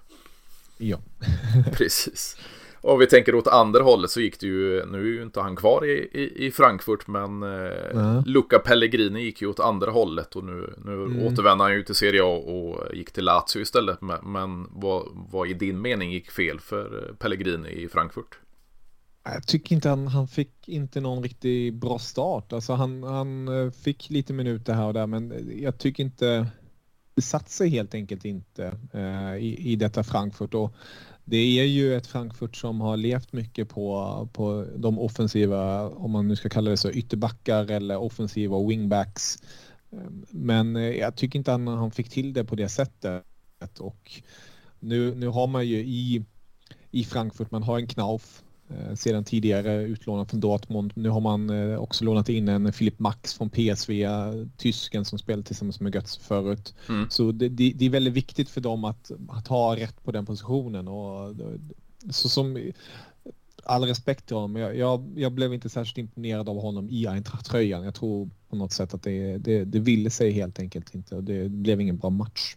Ja. 0.78 0.98
Precis. 1.74 2.38
Om 2.84 3.00
vi 3.00 3.08
tänker 3.08 3.36
åt 3.36 3.48
andra 3.48 3.84
hållet 3.84 4.12
så 4.12 4.22
gick 4.22 4.40
det 4.40 4.48
ju, 4.48 4.86
nu 4.86 5.00
är 5.00 5.06
ju 5.06 5.24
inte 5.24 5.42
han 5.42 5.56
kvar 5.56 5.86
i, 5.86 6.10
i, 6.14 6.46
i 6.46 6.52
Frankfurt, 6.52 7.08
men 7.08 7.44
eh, 7.44 8.26
Luca 8.26 8.60
Pellegrini 8.60 9.22
gick 9.22 9.42
ju 9.42 9.48
åt 9.48 9.60
andra 9.60 9.92
hållet 9.92 10.36
och 10.36 10.44
nu, 10.44 10.74
nu 10.86 10.94
mm. 10.94 11.26
återvänder 11.26 11.66
han 11.66 11.74
ju 11.74 11.84
till 11.84 11.96
Serie 11.96 12.24
A 12.24 12.38
och 12.38 12.96
gick 12.96 13.12
till 13.12 13.26
Lazio 13.26 13.62
istället. 13.62 14.02
Men, 14.02 14.32
men 14.32 14.68
vad, 14.70 15.04
vad 15.32 15.48
i 15.48 15.54
din 15.54 15.82
mening 15.82 16.12
gick 16.12 16.32
fel 16.32 16.60
för 16.60 17.08
eh, 17.10 17.16
Pellegrini 17.16 17.70
i 17.70 17.88
Frankfurt? 17.90 18.40
Jag 19.24 19.48
tycker 19.48 19.76
inte 19.76 19.90
han, 19.90 20.08
han 20.08 20.28
fick 20.28 20.70
inte 20.70 21.02
någon 21.02 21.24
riktigt 21.24 21.74
bra 21.74 22.00
start. 22.00 22.54
Alltså 22.54 22.74
han, 22.74 23.04
han 23.04 23.48
eh, 23.48 23.72
fick 23.72 24.10
lite 24.10 24.34
minuter 24.34 24.74
här 24.74 24.86
och 24.86 24.94
där, 24.94 25.08
men 25.08 25.52
jag 25.62 25.78
tycker 25.78 26.04
inte 26.04 26.48
det 27.16 27.22
satt 27.22 27.50
sig 27.50 27.70
helt 27.70 27.94
enkelt 27.94 28.26
inte 28.26 28.78
eh, 28.94 29.36
i, 29.36 29.72
i 29.72 29.76
detta 29.76 30.04
Frankfurt. 30.04 30.54
Och 30.54 30.74
det 31.26 31.60
är 31.60 31.66
ju 31.66 31.96
ett 31.96 32.08
Frankfurt 32.08 32.56
som 32.56 32.82
har 32.82 32.98
levt 32.98 33.34
mycket 33.34 33.70
på, 33.70 34.30
på 34.34 34.66
de 34.76 35.00
offensiva, 35.00 35.90
om 35.90 36.12
man 36.12 36.28
nu 36.28 36.36
ska 36.36 36.50
kalla 36.50 36.72
det 36.72 36.78
så, 36.78 36.92
ytterbackar 36.92 37.72
eller 37.72 37.98
offensiva 37.98 38.68
wingbacks. 38.68 39.38
Ehm, 39.92 40.26
men 40.30 40.76
eh, 40.76 40.84
jag 40.84 41.16
tycker 41.16 41.40
inte 41.40 41.54
att 41.54 41.62
han 41.62 41.92
fick 41.92 42.10
till 42.10 42.34
det 42.34 42.46
på 42.46 42.56
det 42.56 42.70
sättet. 42.70 43.24
Och 43.80 44.22
nu, 44.80 45.16
nu 45.16 45.28
har 45.28 45.48
man 45.48 45.68
ju 45.68 45.78
i, 45.78 46.26
i 46.92 47.04
Frankfurt, 47.04 47.52
man 47.52 47.64
har 47.64 47.80
en 47.80 47.88
Knauf 47.88 48.44
sedan 48.96 49.24
tidigare 49.24 49.84
utlånad 49.84 50.30
från 50.30 50.40
Dortmund. 50.40 50.92
Nu 50.96 51.10
har 51.10 51.20
man 51.20 51.50
eh, 51.50 51.78
också 51.78 52.06
lånat 52.06 52.30
in 52.30 52.48
en 52.48 52.74
Filip 52.74 53.00
Max 53.00 53.34
från 53.34 53.50
PSV, 53.50 54.08
tysken 54.58 55.06
som 55.06 55.20
spelade 55.20 55.44
tillsammans 55.44 55.80
med 55.80 55.96
Götze 55.96 56.20
förut. 56.20 56.76
Mm. 56.90 57.10
Så 57.10 57.32
det, 57.32 57.50
det, 57.50 57.74
det, 57.76 57.86
är 57.86 57.90
väldigt 57.90 58.14
viktigt 58.14 58.50
för 58.50 58.62
dem 58.62 58.86
att, 58.86 59.12
att 59.30 59.48
ha 59.48 59.76
rätt 59.76 60.04
på 60.04 60.12
den 60.12 60.26
positionen. 60.26 60.88
Och, 60.88 61.36
så 62.10 62.30
som, 62.30 62.72
all 63.64 63.84
respekt 63.84 64.26
till 64.26 64.36
honom, 64.36 64.56
jag, 64.56 64.78
jag, 64.78 65.14
jag 65.16 65.32
blev 65.32 65.54
inte 65.54 65.70
särskilt 65.70 65.98
imponerad 65.98 66.50
av 66.50 66.62
honom 66.62 66.90
i 66.90 67.08
Eintracht-tröjan. 67.08 67.84
Jag 67.84 67.96
tror 67.96 68.30
på 68.50 68.56
något 68.56 68.72
sätt 68.72 68.94
att 68.94 69.04
det, 69.04 69.38
det, 69.38 69.66
det 69.66 69.80
ville 69.80 70.10
sig 70.10 70.32
helt 70.32 70.60
enkelt 70.60 70.96
inte 70.96 71.16
och 71.16 71.24
det 71.24 71.50
blev 71.50 71.82
ingen 71.82 71.98
bra 71.98 72.10
match. 72.10 72.56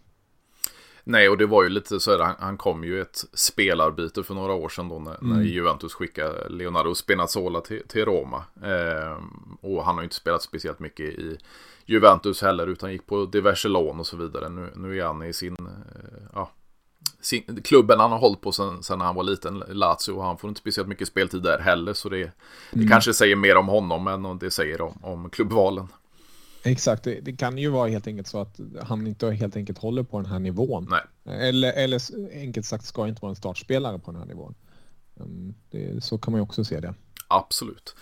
Nej, 1.07 1.29
och 1.29 1.37
det 1.37 1.45
var 1.45 1.63
ju 1.63 1.69
lite 1.69 1.99
så 1.99 2.11
här, 2.11 2.35
han, 2.39 2.57
kom 2.57 2.83
ju 2.83 3.01
ett 3.01 3.25
spelarbyte 3.33 4.23
för 4.23 4.33
några 4.33 4.53
år 4.53 4.69
sedan 4.69 4.89
då 4.89 4.99
när, 4.99 5.23
mm. 5.23 5.37
när 5.37 5.43
Juventus 5.43 5.93
skickade 5.93 6.49
Leonardo 6.49 6.95
Spinazzola 6.95 7.61
till, 7.61 7.81
till 7.87 8.05
Roma. 8.05 8.43
Eh, 8.63 9.17
och 9.61 9.85
han 9.85 9.95
har 9.95 10.01
ju 10.01 10.05
inte 10.05 10.15
spelat 10.15 10.41
speciellt 10.41 10.79
mycket 10.79 11.05
i 11.05 11.37
Juventus 11.85 12.41
heller, 12.41 12.67
utan 12.67 12.91
gick 12.91 13.05
på 13.05 13.25
diverse 13.25 13.67
lån 13.67 13.99
och 13.99 14.07
så 14.07 14.17
vidare. 14.17 14.49
Nu, 14.49 14.69
nu 14.75 14.99
är 14.99 15.05
han 15.05 15.23
i 15.23 15.33
sin, 15.33 15.55
eh, 15.59 16.23
ja, 16.33 16.51
sin, 17.21 17.61
klubben 17.63 17.99
han 17.99 18.11
har 18.11 18.19
hållit 18.19 18.41
på 18.41 18.51
sen 18.51 19.01
han 19.01 19.15
var 19.15 19.23
liten, 19.23 19.63
Lazio, 19.67 20.11
och 20.11 20.23
han 20.23 20.37
får 20.37 20.47
inte 20.47 20.59
speciellt 20.59 20.89
mycket 20.89 21.07
speltid 21.07 21.41
där 21.41 21.59
heller, 21.59 21.93
så 21.93 22.09
det, 22.09 22.17
det 22.17 22.31
mm. 22.73 22.87
kanske 22.87 23.13
säger 23.13 23.35
mer 23.35 23.55
om 23.57 23.67
honom 23.67 24.07
än 24.07 24.37
det 24.39 24.51
säger 24.51 24.81
om, 24.81 24.97
om 25.01 25.29
klubbvalen. 25.29 25.87
Exakt, 26.65 27.03
det, 27.03 27.21
det, 27.21 27.33
kan 27.33 27.57
ju 27.57 27.69
vara 27.69 27.89
helt 27.89 28.07
enkelt 28.07 28.27
så 28.27 28.41
att 28.41 28.59
han 28.81 29.07
inte 29.07 29.31
helt 29.31 29.55
enkelt 29.55 29.77
håller 29.77 30.03
på 30.03 30.17
den 30.17 30.31
här 30.31 30.39
nivån. 30.39 30.87
Nej. 30.89 31.39
Eller, 31.39 31.73
eller 31.73 32.01
enkelt 32.33 32.65
sagt 32.65 32.85
ska 32.85 33.07
inte 33.07 33.21
vara 33.21 33.29
en 33.29 33.35
startspelare 33.35 33.99
på 33.99 34.11
den 34.11 34.19
här 34.19 34.27
nivån. 34.27 34.55
Ehm, 35.19 35.53
det, 35.71 36.03
så 36.03 36.17
kan 36.17 36.31
man 36.31 36.39
ju 36.39 36.43
också 36.43 36.63
se 36.63 36.79
det. 36.79 36.93
Absolut. 37.27 37.95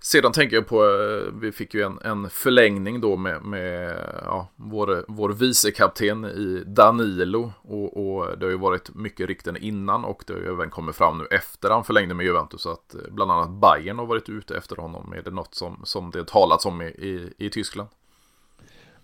Sedan 0.00 0.32
tänker 0.32 0.56
jag 0.56 0.66
på, 0.66 0.84
eh, 0.84 1.32
vi 1.40 1.52
fick 1.52 1.74
ju 1.74 1.82
en, 1.82 1.98
en 2.04 2.30
förlängning 2.30 3.00
då 3.00 3.16
med, 3.16 3.42
med 3.42 3.96
ja, 4.22 4.48
vår, 4.56 5.04
vår 5.08 5.30
vicekapten 5.30 6.24
i 6.24 6.62
Danilo. 6.66 7.52
Och, 7.62 8.06
och, 8.06 8.38
det 8.38 8.46
har 8.46 8.50
ju 8.50 8.58
varit 8.58 8.94
mycket 8.94 9.26
rykten 9.26 9.56
innan 9.56 10.04
och 10.04 10.24
det 10.26 10.32
har 10.32 10.40
ju 10.40 10.52
även 10.52 10.70
kommit 10.70 10.96
fram 10.96 11.18
nu 11.18 11.26
efter 11.30 11.70
han 11.70 11.84
förlängde 11.84 12.14
med 12.14 12.26
Juventus. 12.26 12.66
Att 12.66 12.94
eh, 12.94 13.00
bland 13.10 13.32
annat 13.32 13.50
Bayern 13.50 13.98
har 13.98 14.06
varit 14.06 14.28
ute 14.28 14.56
efter 14.56 14.76
honom. 14.76 15.12
Är 15.12 15.22
det 15.22 15.30
något 15.30 15.54
som, 15.54 15.80
som 15.84 16.10
det 16.10 16.26
talats 16.26 16.66
om 16.66 16.82
i, 16.82 16.86
i, 16.86 17.32
i 17.38 17.50
Tyskland? 17.50 17.88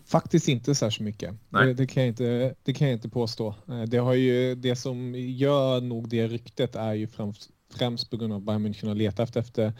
Faktiskt 0.06 0.48
inte 0.48 0.74
särskilt 0.74 1.04
mycket. 1.04 1.34
Det, 1.48 1.74
det, 1.74 1.86
kan 1.86 2.02
jag 2.02 2.08
inte, 2.08 2.54
det 2.62 2.74
kan 2.74 2.88
jag 2.88 2.96
inte 2.96 3.08
påstå. 3.08 3.54
Eh, 3.68 3.82
det, 3.82 3.98
har 3.98 4.14
ju, 4.14 4.54
det 4.54 4.76
som 4.76 5.14
gör 5.14 5.80
nog 5.80 6.08
det 6.08 6.26
ryktet 6.26 6.76
är 6.76 6.94
ju 6.94 7.06
främst, 7.06 7.50
främst 7.74 8.10
på 8.10 8.16
grund 8.16 8.32
av 8.32 8.38
att 8.38 8.44
Bayern 8.44 8.66
München 8.66 8.88
har 8.88 8.94
letat 8.94 9.36
efter 9.36 9.72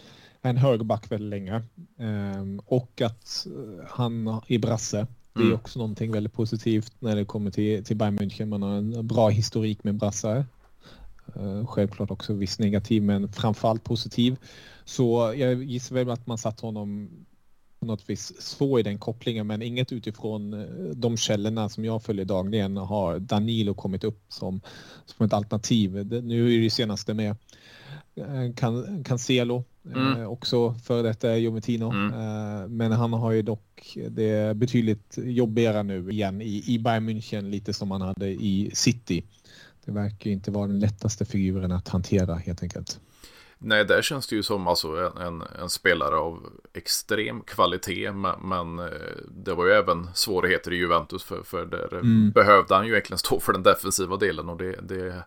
en 0.43 0.57
högerback 0.57 1.13
väldigt 1.13 1.31
länge. 1.31 1.63
Ehm, 1.99 2.61
och 2.67 3.01
att 3.01 3.47
eh, 3.47 3.87
han 3.89 4.41
i 4.47 4.59
Brasse 4.59 5.07
Det 5.33 5.41
är 5.41 5.45
mm. 5.45 5.55
också 5.55 5.79
någonting 5.79 6.13
väldigt 6.13 6.33
positivt 6.33 6.93
när 6.99 7.17
det 7.17 7.25
kommer 7.25 7.51
till, 7.51 7.85
till 7.85 7.97
Bayern 7.97 8.19
München. 8.19 8.47
Man 8.47 8.63
har 8.63 8.77
en 8.77 9.07
bra 9.07 9.29
historik 9.29 9.85
med 9.85 9.95
brassar. 9.95 10.47
Uh, 11.37 11.67
självklart 11.67 12.11
också 12.11 12.33
viss 12.33 12.59
negativ 12.59 13.03
men 13.03 13.33
framförallt 13.33 13.85
positiv. 13.85 14.37
Så 14.85 15.35
jag 15.37 15.63
gissar 15.63 15.95
väl 15.95 16.11
att 16.11 16.27
man 16.27 16.39
satt 16.39 16.61
honom 16.61 17.11
på 17.81 17.87
något 17.87 18.11
vis 18.11 18.43
svår 18.43 18.81
i 18.81 18.83
den 18.83 18.99
kopplingen 18.99 19.47
men 19.47 19.63
inget 19.63 19.93
utifrån 19.93 20.53
eh, 20.53 20.67
de 20.95 21.17
källorna 21.17 21.69
som 21.69 21.85
jag 21.85 22.03
följer 22.03 22.25
dagligen 22.25 22.77
har 22.77 23.19
Danilo 23.19 23.75
kommit 23.75 24.05
upp 24.05 24.21
som, 24.29 24.61
som 25.07 25.27
ett 25.27 25.33
alternativ. 25.33 26.13
Nu 26.25 26.55
är 26.55 26.61
det 26.61 26.71
senaste 26.71 27.15
med 27.15 27.37
eh, 28.15 28.55
Can, 28.57 29.05
Cancelo 29.05 29.65
mm. 29.87 30.21
eh, 30.21 30.27
också 30.27 30.75
för 30.75 31.03
detta 31.03 31.37
Juventino. 31.37 31.91
Mm. 31.91 32.13
Eh, 32.13 32.69
men 32.69 32.93
han 32.93 33.13
har 33.13 33.33
ju 33.33 33.43
dock 33.43 33.99
det 34.11 34.57
betydligt 34.57 35.19
jobbigare 35.19 35.83
nu 35.83 36.11
igen 36.11 36.43
i, 36.43 36.65
i 36.67 36.79
Bayern 36.79 37.09
München 37.09 37.51
lite 37.51 37.73
som 37.73 37.91
han 37.91 38.01
hade 38.01 38.29
i 38.29 38.71
City. 38.75 39.25
Det 39.85 39.93
verkar 39.93 40.31
inte 40.31 40.51
vara 40.51 40.67
den 40.67 40.81
lättaste 40.81 41.25
figuren 41.25 41.73
att 41.73 41.89
hantera 41.89 42.35
helt 42.35 42.63
enkelt. 42.63 43.01
Nej, 43.65 43.85
där 43.85 44.03
känns 44.03 44.27
det 44.27 44.37
ju 44.37 44.43
som 44.43 44.67
alltså 44.67 44.89
en, 44.89 45.23
en, 45.23 45.43
en 45.63 45.69
spelare 45.69 46.17
av 46.17 46.53
extrem 46.75 47.41
kvalitet. 47.41 48.13
Men, 48.13 48.49
men, 48.49 48.79
eh, 48.79 48.87
det 49.31 49.55
var 49.55 49.67
ju 49.67 49.73
även 49.73 50.09
svårigheter 50.15 50.73
i 50.73 50.77
Juventus 50.77 51.23
för, 51.23 51.43
för 51.43 51.67
där 51.67 51.95
mm. 51.95 52.31
behövde 52.31 52.75
han 52.75 52.87
ju 52.87 52.93
egentligen 52.93 53.19
stå 53.19 53.41
för 53.41 53.53
den 53.53 53.63
defensiva 53.63 54.17
delen. 54.17 54.49
Och 54.49 54.57
det, 54.57 54.73
det, 54.83 55.25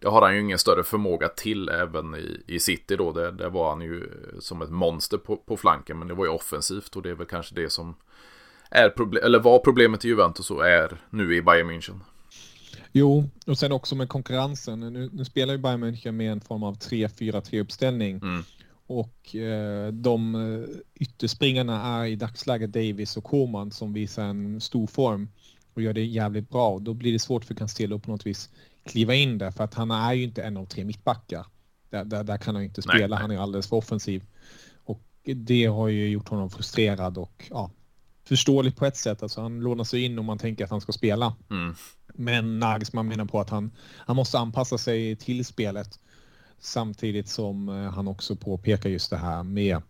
det 0.00 0.08
har 0.08 0.22
han 0.22 0.34
ju 0.34 0.40
ingen 0.40 0.58
större 0.58 0.84
förmåga 0.84 1.28
till 1.28 1.68
även 1.68 2.14
i, 2.14 2.42
i 2.46 2.60
City 2.60 2.96
då. 2.96 3.12
Där, 3.12 3.32
där 3.32 3.50
var 3.50 3.70
han 3.70 3.80
ju 3.80 4.10
som 4.40 4.62
ett 4.62 4.70
monster 4.70 5.18
på, 5.18 5.36
på 5.36 5.56
flanken. 5.56 5.98
Men 5.98 6.08
det 6.08 6.14
var 6.14 6.24
ju 6.24 6.30
offensivt 6.30 6.96
och 6.96 7.02
det 7.02 7.10
är 7.10 7.14
väl 7.14 7.26
kanske 7.26 7.54
det 7.54 7.70
som 7.72 7.94
är 8.70 8.90
problem, 8.90 9.24
eller 9.24 9.38
var 9.38 9.58
problemet 9.58 10.04
i 10.04 10.08
Juventus 10.08 10.50
och 10.50 10.68
är 10.68 11.00
nu 11.10 11.36
i 11.36 11.42
Bayern 11.42 11.70
München. 11.70 12.00
Jo, 12.92 13.30
och 13.46 13.58
sen 13.58 13.72
också 13.72 13.94
med 13.94 14.08
konkurrensen. 14.08 14.80
Nu, 14.80 15.10
nu 15.12 15.24
spelar 15.24 15.54
ju 15.54 15.58
Bayern 15.58 15.84
München 15.84 16.12
med 16.12 16.32
en 16.32 16.40
form 16.40 16.62
av 16.62 16.78
3-4-3 16.78 17.60
uppställning. 17.60 18.16
Mm. 18.16 18.44
Och 18.86 19.36
eh, 19.36 19.92
de 19.92 20.34
eh, 20.34 20.68
ytterspringarna 20.94 21.82
är 21.82 22.06
i 22.06 22.16
dagsläget 22.16 22.72
Davis 22.72 23.16
och 23.16 23.24
Koman 23.24 23.70
som 23.70 23.92
visar 23.92 24.24
en 24.24 24.60
stor 24.60 24.86
form 24.86 25.28
och 25.74 25.82
gör 25.82 25.92
det 25.92 26.04
jävligt 26.04 26.50
bra. 26.50 26.78
Då 26.78 26.94
blir 26.94 27.12
det 27.12 27.18
svårt 27.18 27.44
för 27.44 27.54
Cancelo 27.54 27.98
på 27.98 28.10
något 28.10 28.26
vis 28.26 28.50
kliva 28.88 29.14
in 29.14 29.38
där 29.38 29.50
för 29.50 29.64
att 29.64 29.74
han 29.74 29.90
är 29.90 30.12
ju 30.12 30.24
inte 30.24 30.42
en 30.42 30.56
av 30.56 30.66
tre 30.66 30.84
mittbackar. 30.84 31.46
Där, 31.90 32.04
där, 32.04 32.24
där 32.24 32.36
kan 32.36 32.54
han 32.54 32.64
inte 32.64 32.82
spela, 32.82 32.98
nej, 32.98 33.08
nej. 33.08 33.18
han 33.18 33.30
är 33.30 33.38
alldeles 33.38 33.68
för 33.68 33.76
offensiv. 33.76 34.24
Och 34.84 35.02
det 35.22 35.64
har 35.64 35.88
ju 35.88 36.08
gjort 36.08 36.28
honom 36.28 36.50
frustrerad 36.50 37.18
och 37.18 37.46
ja, 37.50 37.70
förståeligt 38.24 38.76
på 38.76 38.86
ett 38.86 38.96
sätt. 38.96 39.22
Alltså 39.22 39.40
han 39.40 39.60
lånar 39.60 39.84
sig 39.84 40.04
in 40.04 40.18
om 40.18 40.26
man 40.26 40.38
tänker 40.38 40.64
att 40.64 40.70
han 40.70 40.80
ska 40.80 40.92
spela. 40.92 41.36
Mm. 41.50 41.74
Men 42.14 42.58
Nagelsmann 42.58 43.08
menar 43.08 43.24
på 43.24 43.40
att 43.40 43.50
han, 43.50 43.70
han 43.96 44.16
måste 44.16 44.38
anpassa 44.38 44.78
sig 44.78 45.16
till 45.16 45.44
spelet 45.44 45.98
samtidigt 46.58 47.28
som 47.28 47.68
eh, 47.68 47.74
han 47.74 48.08
också 48.08 48.36
påpekar 48.36 48.90
just 48.90 49.10
det 49.10 49.16
här 49.16 49.42
med 49.42 49.82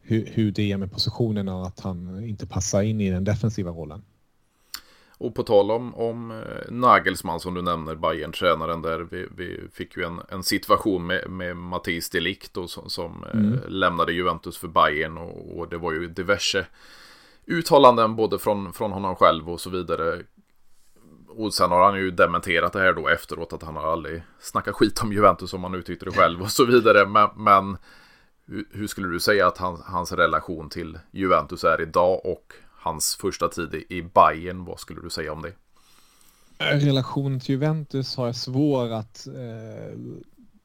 hur, 0.00 0.30
hur 0.32 0.52
det 0.52 0.72
är 0.72 0.76
med 0.76 0.92
positionerna 0.92 1.56
och 1.56 1.66
att 1.66 1.80
han 1.80 2.24
inte 2.24 2.46
passar 2.46 2.82
in 2.82 3.00
i 3.00 3.10
den 3.10 3.24
defensiva 3.24 3.70
rollen. 3.70 4.02
Och 5.18 5.34
på 5.34 5.42
tal 5.42 5.70
om, 5.70 5.94
om 5.94 6.30
eh, 6.30 6.70
Nagelsmann 6.70 7.40
som 7.40 7.54
du 7.54 7.62
nämner, 7.62 7.94
bayern 7.94 8.32
tränaren 8.32 8.82
där. 8.82 8.98
Vi, 9.10 9.28
vi, 9.36 9.60
fick 9.72 9.96
ju 9.96 10.02
en, 10.04 10.20
en 10.28 10.42
situation 10.42 11.06
med, 11.06 11.30
med 11.30 11.56
Mattis 11.56 12.10
Delict 12.10 12.54
då, 12.54 12.68
som, 12.68 12.90
som 12.90 13.24
eh, 13.24 13.40
mm. 13.40 13.60
lämnade 13.68 14.12
Juventus 14.12 14.58
för 14.58 14.68
Bayern 14.68 15.18
och, 15.18 15.58
och, 15.58 15.68
det 15.68 15.78
var 15.78 15.92
ju 15.92 16.08
diverse 16.08 16.66
uttalanden 17.46 18.16
både 18.16 18.38
från, 18.38 18.72
från 18.72 18.92
honom 18.92 19.16
själv 19.16 19.50
och 19.50 19.60
så 19.60 19.70
vidare 19.70 20.22
och 21.36 21.54
sen 21.54 21.70
har 21.70 21.84
han 21.84 21.98
ju 21.98 22.10
dementerat 22.10 22.72
det 22.72 22.80
här 22.80 22.92
då 22.92 23.08
efteråt 23.08 23.52
att 23.52 23.62
han 23.62 23.76
har 23.76 23.92
aldrig 23.92 24.22
snackat 24.40 24.74
skit 24.74 25.02
om 25.02 25.12
Juventus 25.12 25.50
som 25.50 25.64
han 25.64 25.74
uttryckte 25.74 26.04
det 26.04 26.12
själv 26.12 26.42
och 26.42 26.50
så 26.50 26.64
vidare. 26.64 27.06
Men, 27.06 27.28
men 27.36 27.76
hur 28.70 28.86
skulle 28.86 29.08
du 29.08 29.20
säga 29.20 29.46
att 29.46 29.58
han, 29.58 29.82
hans 29.86 30.12
relation 30.12 30.68
till 30.68 30.98
Juventus 31.10 31.64
är 31.64 31.80
idag 31.80 32.26
och 32.26 32.52
hans 32.84 33.16
första 33.20 33.48
tid 33.48 33.84
i 33.88 34.02
Bayern, 34.02 34.64
vad 34.64 34.80
skulle 34.80 35.00
du 35.00 35.10
säga 35.10 35.32
om 35.32 35.42
det? 35.42 35.52
Relation 36.58 37.40
till 37.40 37.50
Juventus 37.50 38.16
har 38.16 38.26
jag 38.26 38.36
svår 38.36 38.92
att 38.92 39.26
eh, 39.26 39.98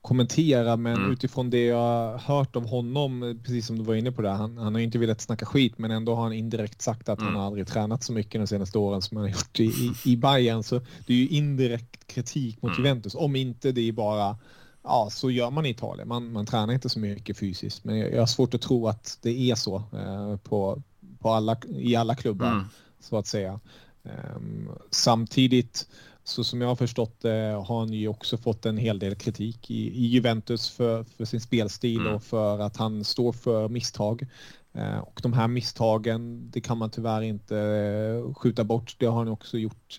kommentera 0.01 0.77
men 0.77 0.95
mm. 0.95 1.11
utifrån 1.11 1.49
det 1.49 1.65
jag 1.65 1.77
har 1.77 2.17
hört 2.17 2.55
av 2.55 2.67
honom, 2.67 3.39
precis 3.43 3.67
som 3.67 3.77
du 3.77 3.83
var 3.83 3.95
inne 3.95 4.11
på 4.11 4.21
det, 4.21 4.29
han, 4.29 4.57
han 4.57 4.73
har 4.73 4.81
inte 4.81 4.97
velat 4.97 5.21
snacka 5.21 5.45
skit 5.45 5.77
men 5.77 5.91
ändå 5.91 6.15
har 6.15 6.23
han 6.23 6.33
indirekt 6.33 6.81
sagt 6.81 7.09
att 7.09 7.21
mm. 7.21 7.35
han 7.35 7.43
aldrig 7.43 7.67
tränat 7.67 8.03
så 8.03 8.13
mycket 8.13 8.41
de 8.41 8.47
senaste 8.47 8.77
åren 8.77 9.01
som 9.01 9.17
han 9.17 9.25
har 9.25 9.31
gjort 9.31 9.59
i, 9.59 9.63
i, 9.63 9.93
i 10.05 10.17
Bayern 10.17 10.63
så 10.63 10.79
det 10.79 11.13
är 11.13 11.17
ju 11.17 11.27
indirekt 11.27 12.07
kritik 12.07 12.61
mot 12.61 12.71
mm. 12.71 12.85
Juventus 12.85 13.15
om 13.15 13.35
inte 13.35 13.71
det 13.71 13.87
är 13.87 13.91
bara 13.91 14.37
Ja, 14.83 15.09
så 15.11 15.31
gör 15.31 15.51
man 15.51 15.65
i 15.65 15.69
Italien. 15.69 16.07
Man, 16.07 16.31
man 16.31 16.45
tränar 16.45 16.73
inte 16.73 16.89
så 16.89 16.99
mycket 16.99 17.37
fysiskt, 17.37 17.83
men 17.83 17.97
jag, 17.97 18.13
jag 18.13 18.19
har 18.19 18.25
svårt 18.25 18.53
att 18.53 18.61
tro 18.61 18.87
att 18.87 19.17
det 19.21 19.51
är 19.51 19.55
så 19.55 19.75
eh, 19.75 20.37
på, 20.37 20.81
på 21.19 21.29
alla, 21.29 21.57
i 21.69 21.95
alla 21.95 22.15
klubbar, 22.15 22.51
mm. 22.51 22.65
så 22.99 23.17
att 23.17 23.27
säga. 23.27 23.59
Um, 24.03 24.69
samtidigt 24.91 25.87
så 26.23 26.43
som 26.43 26.61
jag 26.61 26.67
har 26.67 26.75
förstått 26.75 27.21
det 27.21 27.63
har 27.67 27.79
han 27.79 27.93
ju 27.93 28.07
också 28.07 28.37
fått 28.37 28.65
en 28.65 28.77
hel 28.77 28.99
del 28.99 29.15
kritik 29.15 29.71
i, 29.71 29.87
i 29.87 30.05
Juventus 30.05 30.69
för, 30.69 31.03
för 31.03 31.25
sin 31.25 31.41
spelstil 31.41 31.99
mm. 31.99 32.13
och 32.13 32.23
för 32.23 32.59
att 32.59 32.77
han 32.77 33.03
står 33.03 33.33
för 33.33 33.69
misstag. 33.69 34.27
Eh, 34.73 34.97
och 34.97 35.19
de 35.23 35.33
här 35.33 35.47
misstagen, 35.47 36.51
det 36.51 36.61
kan 36.61 36.77
man 36.77 36.89
tyvärr 36.89 37.21
inte 37.21 37.57
eh, 37.57 38.33
skjuta 38.33 38.63
bort. 38.63 38.95
Det 38.99 39.05
har 39.05 39.17
han 39.17 39.27
också 39.27 39.57
gjort 39.57 39.97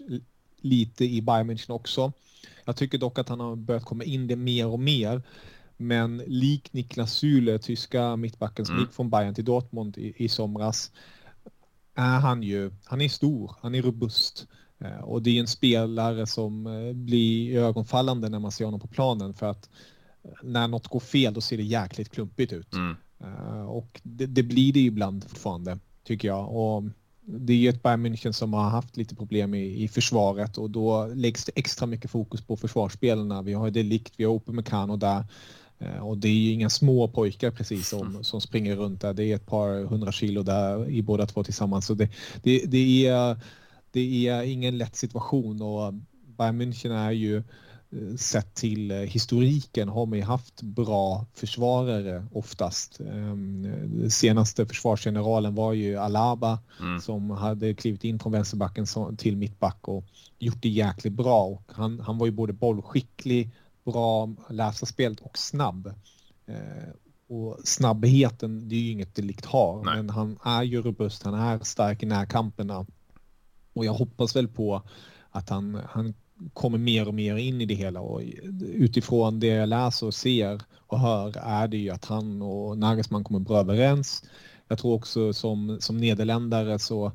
lite 0.61 1.05
i 1.05 1.23
Bayern 1.23 1.51
München 1.51 1.71
också. 1.71 2.13
Jag 2.65 2.77
tycker 2.77 2.99
dock 2.99 3.19
att 3.19 3.29
han 3.29 3.41
har 3.41 3.57
börjat 3.57 3.85
komma 3.85 4.05
in 4.05 4.27
det 4.27 4.37
mer 4.37 4.67
och 4.67 4.81
mer. 4.81 5.23
Men 5.83 6.17
lik 6.27 6.73
Niklas 6.73 7.15
Süle, 7.15 7.59
tyska 7.59 8.17
mittbacken 8.17 8.67
som 8.67 8.75
mm. 8.75 8.85
gick 8.85 8.95
från 8.95 9.11
Bayern 9.11 9.35
till 9.35 9.45
Dortmund 9.45 9.99
i, 9.99 10.15
i 10.17 10.29
somras, 10.29 10.93
är 11.95 12.19
han 12.19 12.43
ju, 12.43 12.71
han 12.85 13.01
är 13.01 13.09
stor, 13.09 13.57
han 13.61 13.75
är 13.75 13.83
robust. 13.83 14.47
Eh, 14.79 15.01
och 15.01 15.23
det 15.23 15.31
är 15.31 15.41
en 15.41 15.47
spelare 15.47 16.27
som 16.27 16.67
eh, 16.67 16.93
blir 16.93 17.59
ögonfallande 17.59 18.29
när 18.29 18.39
man 18.39 18.53
ser 18.53 18.65
honom 18.65 18.81
på 18.81 18.89
planen 18.89 19.35
för 19.35 19.51
att 19.51 19.71
eh, 20.23 20.31
när 20.43 20.69
något 20.69 20.89
går 20.89 21.01
fel 21.01 21.35
då 21.35 21.41
ser 21.41 21.57
det 21.57 21.63
jäkligt 21.63 22.11
klumpigt 22.11 22.53
ut. 22.53 22.75
Mm. 22.75 22.97
Och 23.69 24.01
det, 24.03 24.27
det, 24.27 24.43
blir 24.43 24.73
det 24.73 24.81
ibland 24.81 25.25
fortfarande 25.25 25.79
tycker 26.05 26.29
jag. 26.29 26.57
Och 26.57 26.85
det 27.21 27.53
är 27.53 27.57
ju 27.57 27.69
ett 27.69 27.83
Bayern 27.83 28.07
München 28.07 28.33
som 28.33 28.55
har 28.55 28.71
haft 28.71 28.97
lite 28.97 29.17
problem 29.17 29.55
i, 29.55 29.83
i 29.83 29.89
försvaret 29.89 30.59
och 30.59 30.71
då 30.71 31.07
läggs 31.07 31.45
det 31.45 31.53
extra 31.55 31.87
mycket 31.87 32.11
fokus 32.11 32.41
på 32.41 32.57
försvarsspelarna. 32.57 33.43
Vi 33.43 33.53
har 33.53 33.71
Delikt, 33.71 34.15
vi 34.17 34.25
har 34.25 34.35
Upamecano 34.35 34.97
där 34.97 35.25
och 36.01 36.19
det 36.19 36.29
är 36.29 36.33
ju 36.33 36.53
inga 36.53 36.71
små 36.71 37.09
pojkar 37.09 37.51
precis 37.51 37.89
som, 37.89 38.07
mm. 38.07 38.25
som 38.25 38.41
springer 38.41 38.77
runt 38.77 39.01
där. 39.01 39.15
Det 39.15 39.25
är 39.25 39.37
ett 39.37 39.47
par 39.47 39.85
hundra 39.85 40.13
kilo 40.13 40.43
där 40.43 40.91
i 40.91 41.03
båda 41.03 41.27
två 41.27 41.45
tillsammans. 41.45 41.87
Så 41.87 41.95
det, 41.95 42.09
det, 42.43 42.65
det 42.67 43.07
är 43.07 43.37
det 43.93 44.29
är 44.29 44.43
ingen 44.43 44.79
lätt 44.79 44.97
situation 44.97 45.63
och 45.63 45.95
Bayern 46.39 46.63
München 46.63 46.93
är 46.93 47.11
ju 47.11 47.37
eh, 47.37 48.17
sett 48.17 48.55
till 48.55 48.91
eh, 48.91 48.97
historiken 48.97 49.89
har 49.89 50.07
man 50.07 50.19
ju 50.19 50.25
haft 50.25 50.63
bra 50.63 51.27
försvarare 51.35 52.27
oftast. 52.33 53.01
Ehm, 53.01 54.11
senaste 54.11 54.67
försvarsgeneralen 54.67 55.55
var 55.55 55.73
ju 55.73 55.97
Alaba 55.97 56.59
mm. 56.81 57.01
som 57.01 57.31
hade 57.31 57.75
klivit 57.75 58.05
in 58.05 58.19
från 58.19 58.33
vänsterbacken 58.33 58.87
till 59.17 59.37
mittback 59.37 59.89
och 59.89 60.05
gjort 60.39 60.63
det 60.63 60.69
jäkligt 60.69 61.13
bra. 61.13 61.45
Och 61.45 61.63
han, 61.67 62.01
han 62.01 62.19
var 62.19 62.27
ju 62.27 62.33
både 62.33 62.53
bollskicklig, 62.53 63.51
bra, 63.93 64.29
läsa 64.49 64.87
spelet 64.87 65.21
och 65.21 65.39
snabb. 65.39 65.95
Eh, 66.47 66.89
och 67.29 67.59
snabbheten, 67.65 68.69
det 68.69 68.75
är 68.75 68.81
ju 68.81 68.91
inget 68.91 69.15
delikt 69.15 69.45
har, 69.45 69.85
Nej. 69.85 69.97
men 69.97 70.11
han 70.11 70.39
är 70.45 70.63
ju 70.63 70.83
robust, 70.83 71.23
han 71.23 71.35
är 71.35 71.59
stark 71.59 72.03
i 72.03 72.07
närkamperna 72.07 72.87
och 73.73 73.85
jag 73.85 73.93
hoppas 73.93 74.37
väl 74.37 74.49
på 74.49 74.83
att 75.31 75.49
han, 75.49 75.81
han 75.89 76.15
kommer 76.53 76.79
mer 76.79 77.09
och 77.09 77.15
mer 77.15 77.37
in 77.37 77.61
i 77.61 77.67
det 77.67 77.75
hela 77.75 78.01
och 78.01 78.23
utifrån 78.61 79.41
det 79.41 79.47
jag 79.47 79.69
läser 79.69 80.07
och 80.07 80.15
ser 80.15 80.63
och 80.87 81.01
hör 81.01 81.37
är 81.37 81.69
det 81.69 81.77
ju 81.77 81.91
att 81.91 82.05
han 82.05 82.43
och 82.43 82.79
Nagelsmann 82.79 83.25
kommer 83.25 83.41
bra 83.41 83.59
överens. 83.59 84.25
Jag 84.69 84.79
tror 84.79 84.95
också 84.95 85.33
som, 85.33 85.79
som 85.81 85.97
nederländare 85.97 86.79
så 86.79 87.13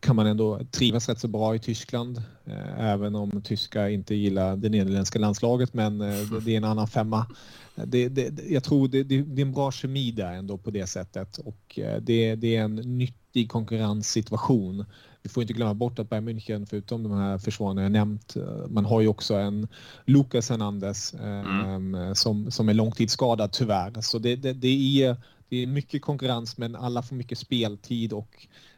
kan 0.00 0.16
man 0.16 0.26
ändå 0.26 0.60
trivas 0.70 1.08
rätt 1.08 1.18
så 1.18 1.28
bra 1.28 1.54
i 1.54 1.58
Tyskland. 1.58 2.22
Eh, 2.44 2.80
även 2.80 3.14
om 3.14 3.42
tyskar 3.42 3.88
inte 3.88 4.14
gillar 4.14 4.56
det 4.56 4.68
nederländska 4.68 5.18
landslaget 5.18 5.74
men 5.74 6.00
eh, 6.00 6.32
det 6.44 6.52
är 6.52 6.56
en 6.56 6.64
annan 6.64 6.88
femma. 6.88 7.26
Det, 7.74 8.08
det, 8.08 8.40
jag 8.48 8.64
tror 8.64 8.88
det, 8.88 9.02
det, 9.02 9.14
är 9.14 9.40
en 9.40 9.52
bra 9.52 9.72
kemi 9.72 10.10
där 10.10 10.32
ändå 10.32 10.58
på 10.58 10.70
det 10.70 10.86
sättet 10.86 11.38
och 11.38 11.78
eh, 11.78 12.00
det, 12.00 12.34
det 12.34 12.56
är 12.56 12.62
en 12.62 12.74
nyttig 12.74 13.50
konkurrenssituation 13.50 14.84
vi 15.22 15.28
får 15.28 15.42
inte 15.42 15.52
glömma 15.52 15.74
bort 15.74 15.98
att 15.98 16.10
Bayern 16.10 16.28
München, 16.28 16.66
förutom 16.66 17.02
de 17.02 17.12
här 17.12 17.38
försvararna 17.38 17.82
jag 17.82 17.92
nämnt, 17.92 18.36
eh, 18.36 18.66
man 18.68 18.84
har 18.84 19.00
ju 19.00 19.08
också 19.08 19.34
en 19.34 19.68
Lucas 20.04 20.50
Hernandez 20.50 21.14
mm. 21.14 21.94
eh, 21.94 22.12
som, 22.12 22.50
som 22.50 22.68
är 22.68 22.74
långtidsskadad 22.74 23.52
tyvärr. 23.52 24.00
Så 24.00 24.18
det, 24.18 24.36
det, 24.36 24.52
det, 24.52 25.02
är, 25.02 25.16
det 25.48 25.56
är 25.56 25.66
mycket 25.66 26.02
konkurrens 26.02 26.58
men 26.58 26.76
alla 26.76 27.02
får 27.02 27.16
mycket 27.16 27.38
speltid 27.38 28.12
och 28.12 28.46
eh, 28.46 28.69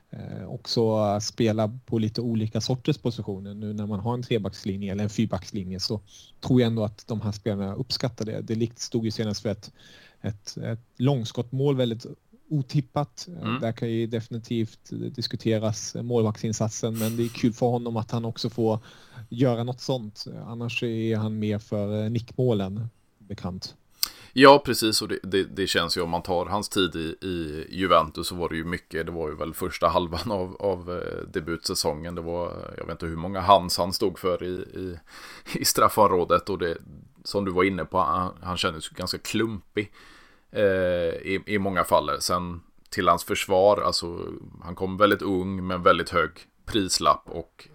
också 0.47 1.21
spela 1.21 1.79
på 1.87 1.99
lite 1.99 2.21
olika 2.21 2.61
sorters 2.61 2.99
positioner. 2.99 3.55
Nu 3.55 3.73
när 3.73 3.87
man 3.87 4.01
har 4.01 4.15
en 4.15 4.23
trebackslinje 4.23 4.93
eller 4.93 5.05
en 5.05 5.11
fyrbackslinje 5.11 5.81
så 5.81 6.01
tror 6.41 6.61
jag 6.61 6.67
ändå 6.67 6.85
att 6.85 7.07
de 7.07 7.21
här 7.21 7.33
spelarna 7.33 7.75
uppskattar 7.75 8.25
det. 8.25 8.41
Det 8.41 8.79
stod 8.79 9.05
ju 9.05 9.11
senast 9.11 9.43
för 9.43 9.49
ett, 9.49 9.73
ett, 10.21 10.57
ett 10.57 10.81
långskottmål 10.97 11.77
väldigt 11.77 12.07
otippat. 12.49 13.29
Mm. 13.43 13.61
Där 13.61 13.73
kan 13.73 13.91
ju 13.91 14.07
definitivt 14.07 14.91
diskuteras 14.91 15.95
målvaktsinsatsen 15.95 16.99
men 16.99 17.17
det 17.17 17.23
är 17.23 17.29
kul 17.29 17.53
för 17.53 17.67
honom 17.67 17.97
att 17.97 18.11
han 18.11 18.25
också 18.25 18.51
får 18.51 18.79
göra 19.29 19.65
något 19.65 19.81
sånt. 19.81 20.25
Annars 20.47 20.83
är 20.83 21.17
han 21.17 21.39
mer 21.39 21.59
för 21.59 22.09
nickmålen 22.09 22.89
bekant. 23.19 23.75
Ja, 24.33 24.63
precis. 24.65 25.03
Och 25.03 25.09
det, 25.09 25.19
det, 25.23 25.45
det, 25.45 25.67
känns 25.67 25.97
ju 25.97 26.01
om 26.01 26.11
man 26.11 26.23
tar 26.23 26.47
hans 26.47 26.69
tid 26.69 26.97
i, 26.97 27.27
i, 27.27 27.67
Juventus 27.71 28.27
så 28.27 28.35
var 28.35 28.49
det 28.49 28.57
ju 28.57 28.65
mycket. 28.65 29.07
Det 29.07 29.13
var 29.13 29.29
ju 29.29 29.35
väl 29.35 29.55
första 29.55 29.89
halvan 29.89 30.31
av, 30.31 30.57
av 30.61 30.91
eh, 30.91 31.27
debutsäsongen. 31.33 32.15
Det 32.15 32.21
var, 32.21 32.75
jag 32.79 32.87
vet 32.87 32.93
inte 32.93 33.07
hur 33.07 33.17
många 33.17 33.41
hands 33.41 33.79
han 33.79 33.93
stod 33.93 34.19
för 34.19 34.43
i, 34.43 34.53
i, 34.53 34.99
i 35.55 35.65
straffområdet. 35.65 36.51
Och 36.51 36.59
det, 36.59 36.79
som 37.25 37.45
du 37.45 37.53
var 37.53 37.65
inne 37.65 37.85
på, 37.85 37.99
han, 37.99 38.35
han 38.43 38.57
kändes 38.57 38.89
ganska 38.89 39.19
klumpig 39.19 39.93
eh, 40.51 40.63
i, 40.63 41.43
i 41.47 41.59
många 41.59 41.85
fall. 41.85 42.11
Sen 42.21 42.61
till 42.91 43.09
hans 43.09 43.25
försvar, 43.25 43.83
alltså 43.83 44.19
han 44.63 44.75
kom 44.75 44.97
väldigt 44.97 45.23
ung 45.23 45.67
med 45.67 45.81
väldigt 45.81 46.11
hög 46.11 46.31
prislapp 46.65 47.23
och 47.27 47.69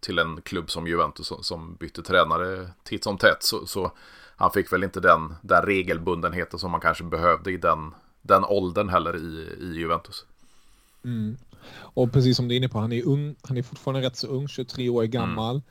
till 0.00 0.18
en 0.18 0.40
klubb 0.42 0.70
som 0.70 0.86
Juventus 0.86 1.26
som, 1.26 1.42
som 1.42 1.74
bytte 1.74 2.02
tränare 2.02 2.70
titt 2.84 3.04
som 3.04 3.18
tätt 3.18 3.42
så, 3.42 3.66
så 3.66 3.92
han 4.40 4.50
fick 4.50 4.72
väl 4.72 4.84
inte 4.84 5.00
den, 5.00 5.34
den 5.42 5.62
regelbundenheten 5.62 6.58
som 6.58 6.70
man 6.70 6.80
kanske 6.80 7.04
behövde 7.04 7.52
i 7.52 7.56
den, 7.56 7.94
den 8.22 8.44
åldern 8.44 8.88
heller 8.88 9.16
i, 9.16 9.56
i 9.64 9.78
Juventus. 9.78 10.24
Mm. 11.04 11.36
Och 11.72 12.12
precis 12.12 12.36
som 12.36 12.48
du 12.48 12.54
är 12.54 12.56
inne 12.56 12.68
på, 12.68 12.78
han 12.78 12.92
är 12.92 13.06
ung, 13.06 13.36
han 13.42 13.56
är 13.56 13.62
fortfarande 13.62 14.06
rätt 14.06 14.16
så 14.16 14.26
ung, 14.26 14.48
23 14.48 14.88
år 14.88 15.04
gammal. 15.04 15.54
Mm. 15.54 15.66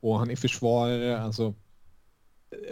Och 0.00 0.18
han 0.18 0.30
är 0.30 0.36
försvarare, 0.36 1.22
alltså 1.22 1.54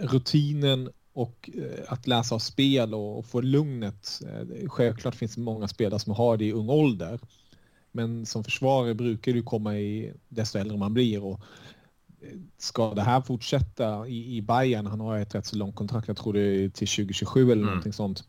rutinen 0.00 0.90
och 1.12 1.50
eh, 1.54 1.92
att 1.92 2.06
läsa 2.06 2.34
av 2.34 2.38
spel 2.38 2.94
och, 2.94 3.26
få 3.26 3.40
lugnet. 3.40 4.20
Eh, 4.26 4.68
självklart 4.68 5.14
finns 5.14 5.34
det 5.34 5.40
många 5.40 5.68
spelare 5.68 6.00
som 6.00 6.12
har 6.12 6.36
det 6.36 6.44
i 6.44 6.52
ung 6.52 6.68
ålder. 6.68 7.20
Men 7.92 8.26
som 8.26 8.44
försvarare 8.44 8.94
brukar 8.94 9.32
det 9.32 9.42
komma 9.42 9.78
i 9.78 10.12
desto 10.28 10.59
äldre 10.59 10.78
man 10.78 10.94
blir 10.94 11.24
och 11.24 11.40
ska 12.58 12.94
det 12.94 13.02
här 13.02 13.20
fortsätta 13.20 14.08
i, 14.08 14.36
i 14.36 14.42
Bayern, 14.42 14.86
han 14.86 15.00
har 15.00 15.18
ett 15.18 15.34
rätt 15.34 15.46
så 15.46 15.56
långt 15.56 15.74
kontrakt, 15.74 16.08
jag 16.08 16.16
tror 16.16 16.32
det 16.32 16.40
är 16.40 16.68
till 16.68 16.88
2027 16.88 17.42
eller 17.42 17.52
mm. 17.52 17.66
någonting 17.66 17.92
sånt, 17.92 18.24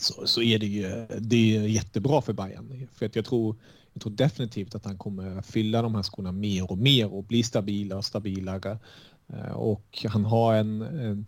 så, 0.00 0.26
så 0.26 0.42
är 0.42 0.58
det 0.58 0.66
ju 0.66 1.06
det 1.18 1.56
är 1.56 1.62
jättebra 1.62 2.22
för 2.22 2.32
Bayern. 2.32 2.88
För 2.92 3.06
att 3.06 3.16
jag 3.16 3.24
tror, 3.24 3.56
jag 3.92 4.02
tror 4.02 4.12
definitivt 4.12 4.74
att 4.74 4.84
han 4.84 4.98
kommer 4.98 5.42
fylla 5.42 5.82
de 5.82 5.94
här 5.94 6.02
skorna 6.02 6.32
mer 6.32 6.70
och 6.70 6.78
mer 6.78 7.14
och 7.14 7.24
bli 7.24 7.42
stabilare 7.42 7.98
och 7.98 8.04
stabilare. 8.04 8.78
Eh, 9.28 9.52
och 9.52 10.04
han 10.08 10.24
har 10.24 10.54
en, 10.54 10.82
en, 10.82 11.26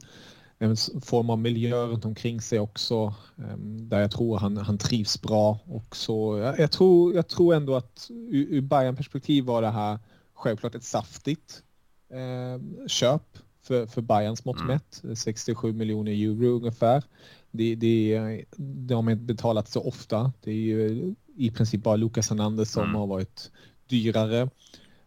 en 0.59 0.77
form 1.03 1.31
av 1.31 1.39
miljö 1.39 1.87
runt 1.87 2.05
omkring 2.05 2.41
sig 2.41 2.61
också 2.61 3.15
ehm, 3.39 3.89
där 3.89 4.01
jag 4.01 4.11
tror 4.11 4.39
han, 4.39 4.57
han 4.57 4.79
trivs 4.79 5.23
bra. 5.23 5.59
Och 5.65 5.97
så, 5.97 6.39
jag, 6.39 6.59
jag 6.59 6.73
tror, 6.73 7.15
jag 7.15 7.29
tror 7.29 7.55
ändå 7.55 7.77
att 7.77 8.07
ur, 8.11 8.47
ur 8.51 8.61
Bayern 8.61 8.97
perspektiv 8.97 9.45
var 9.45 9.63
det 9.63 9.71
här 9.71 9.99
självklart 10.35 10.75
ett 10.75 10.85
saftigt 10.85 11.63
eh, 12.11 12.87
köp 12.87 13.39
för, 13.63 13.87
för 13.87 14.03
Bayerns 14.03 14.45
mått 14.45 14.61
mm. 14.61 14.67
mätt. 14.67 15.19
67 15.19 15.73
miljoner 15.73 16.13
euro 16.13 16.57
ungefär. 16.57 17.03
Det, 17.51 17.75
det, 17.75 18.45
det 18.57 18.95
har 18.95 19.03
man 19.03 19.13
inte 19.13 19.25
betalat 19.25 19.69
så 19.69 19.83
ofta. 19.83 20.33
Det 20.41 20.51
är 20.51 20.55
ju 20.55 21.15
i 21.37 21.51
princip 21.51 21.83
bara 21.83 21.97
Lucas 21.97 22.31
Hernandez 22.31 22.73
som 22.73 22.83
mm. 22.83 22.95
har 22.95 23.07
varit 23.07 23.51
dyrare. 23.87 24.49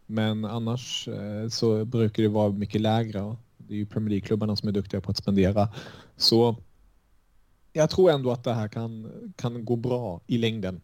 Men 0.05 0.45
annars 0.45 1.07
eh, 1.07 1.49
så 1.49 1.85
brukar 1.85 2.23
det 2.23 2.29
vara 2.29 2.51
mycket 2.51 2.81
lägre. 2.81 3.35
Det 3.57 3.73
är 3.73 3.77
ju 3.77 3.85
Premier 3.85 4.09
League-klubbarna 4.09 4.55
som 4.55 4.69
är 4.69 4.73
duktiga 4.73 5.01
på 5.01 5.11
att 5.11 5.17
spendera. 5.17 5.69
Så 6.17 6.55
jag 7.73 7.89
tror 7.89 8.11
ändå 8.11 8.31
att 8.31 8.43
det 8.43 8.53
här 8.53 8.67
kan, 8.67 9.11
kan 9.35 9.65
gå 9.65 9.75
bra 9.75 10.21
i 10.27 10.37
längden. 10.37 10.81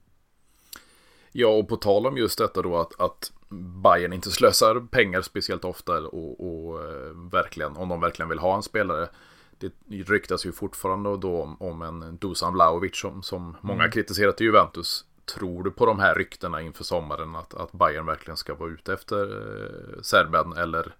Ja, 1.31 1.47
och 1.47 1.67
på 1.67 1.75
tal 1.75 2.07
om 2.07 2.17
just 2.17 2.37
detta 2.37 2.61
då 2.61 2.77
att, 2.77 2.99
att 2.99 3.31
Bayern 3.61 4.13
inte 4.13 4.31
slösar 4.31 4.87
pengar 4.91 5.21
speciellt 5.21 5.65
ofta 5.65 5.97
och, 5.97 6.45
och 6.47 6.83
eh, 6.83 7.11
verkligen, 7.31 7.77
om 7.77 7.89
de 7.89 8.01
verkligen 8.01 8.29
vill 8.29 8.39
ha 8.39 8.55
en 8.55 8.63
spelare. 8.63 9.09
Det 9.57 9.71
ryktas 9.89 10.45
ju 10.45 10.51
fortfarande 10.51 11.17
då 11.17 11.41
om, 11.41 11.61
om 11.61 11.81
en 11.81 12.17
Dusan 12.17 12.53
Vlahovic 12.53 12.95
som, 12.95 13.23
som 13.23 13.57
många 13.61 13.83
mm. 13.83 13.91
kritiserat 13.91 14.41
i 14.41 14.43
Juventus. 14.43 15.05
Tror 15.25 15.63
du 15.63 15.71
på 15.71 15.85
de 15.85 15.99
här 15.99 16.15
ryktena 16.15 16.61
inför 16.61 16.83
sommaren 16.83 17.35
att, 17.35 17.53
att 17.53 17.71
Bayern 17.71 18.05
verkligen 18.05 18.37
ska 18.37 18.55
vara 18.55 18.69
ute 18.69 18.93
efter 18.93 19.23
eh, 19.23 20.01
Serben 20.01 20.53
eller 20.53 20.95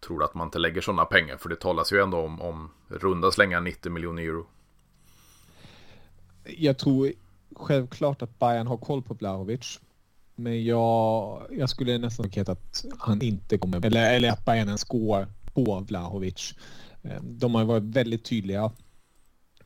tror 0.00 0.18
du 0.18 0.24
att 0.24 0.34
man 0.34 0.46
inte 0.46 0.58
lägger 0.58 0.80
sådana 0.80 1.04
pengar? 1.04 1.36
För 1.36 1.48
det 1.48 1.56
talas 1.56 1.92
ju 1.92 2.02
ändå 2.02 2.18
om, 2.18 2.40
om 2.40 2.70
runda 2.88 3.30
slänga 3.30 3.60
90 3.60 3.92
miljoner 3.92 4.22
euro. 4.22 4.46
Jag 6.44 6.78
tror 6.78 7.12
självklart 7.56 8.22
att 8.22 8.38
Bayern 8.38 8.66
har 8.66 8.76
koll 8.76 9.02
på 9.02 9.14
Blahovic. 9.14 9.80
Men 10.36 10.64
jag, 10.64 11.42
jag 11.50 11.70
skulle 11.70 11.98
nästan 11.98 12.32
säga 12.32 12.52
att 12.52 12.84
han 12.98 13.22
inte 13.22 13.58
kommer, 13.58 13.86
eller, 13.86 14.14
eller 14.14 14.30
att 14.30 14.44
Bayern 14.44 14.68
ens 14.68 14.84
går 14.84 15.28
på 15.44 15.80
Vlahovic. 15.80 16.54
Eh, 17.02 17.22
de 17.22 17.54
har 17.54 17.64
varit 17.64 17.82
väldigt 17.82 18.24
tydliga 18.24 18.72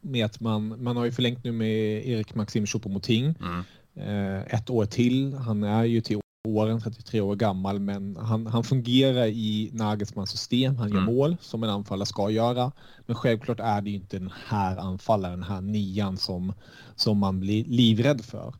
med 0.01 0.27
att 0.27 0.41
man, 0.41 0.83
man 0.83 0.97
har 0.97 1.05
ju 1.05 1.13
förlängt 1.13 1.45
nu 1.45 1.53
med 1.53 2.07
Erik 2.09 2.35
Maxim 2.35 2.65
Choupo-Moting. 2.65 3.35
Mm. 3.41 3.65
Eh, 3.95 4.55
ett 4.55 4.71
år 4.71 4.87
till. 4.87 5.35
Han 5.35 5.65
är 5.65 5.85
ju 5.85 6.01
till 6.01 6.21
åren, 6.49 6.81
33 6.81 7.21
år 7.21 7.37
gammal, 7.37 7.81
men 7.81 8.17
han, 8.17 8.47
han 8.47 8.65
fungerar 8.65 9.27
i 9.27 9.71
Nagelsmans 9.73 10.31
system. 10.31 10.77
Han 10.77 10.89
gör 10.89 10.99
mm. 10.99 11.15
mål 11.15 11.37
som 11.41 11.63
en 11.63 11.71
anfallare 11.71 12.07
ska 12.07 12.31
göra. 12.31 12.73
Men 13.07 13.17
självklart 13.17 13.61
är 13.61 13.81
det 13.81 13.91
ju 13.91 13.97
inte 13.97 14.19
den 14.19 14.33
här 14.47 14.77
anfallaren, 14.77 15.41
den 15.41 15.51
här 15.51 15.61
nian 15.61 16.17
som, 16.17 16.53
som 16.97 17.19
man 17.19 17.41
blir 17.41 17.65
livrädd 17.65 18.25
för. 18.25 18.55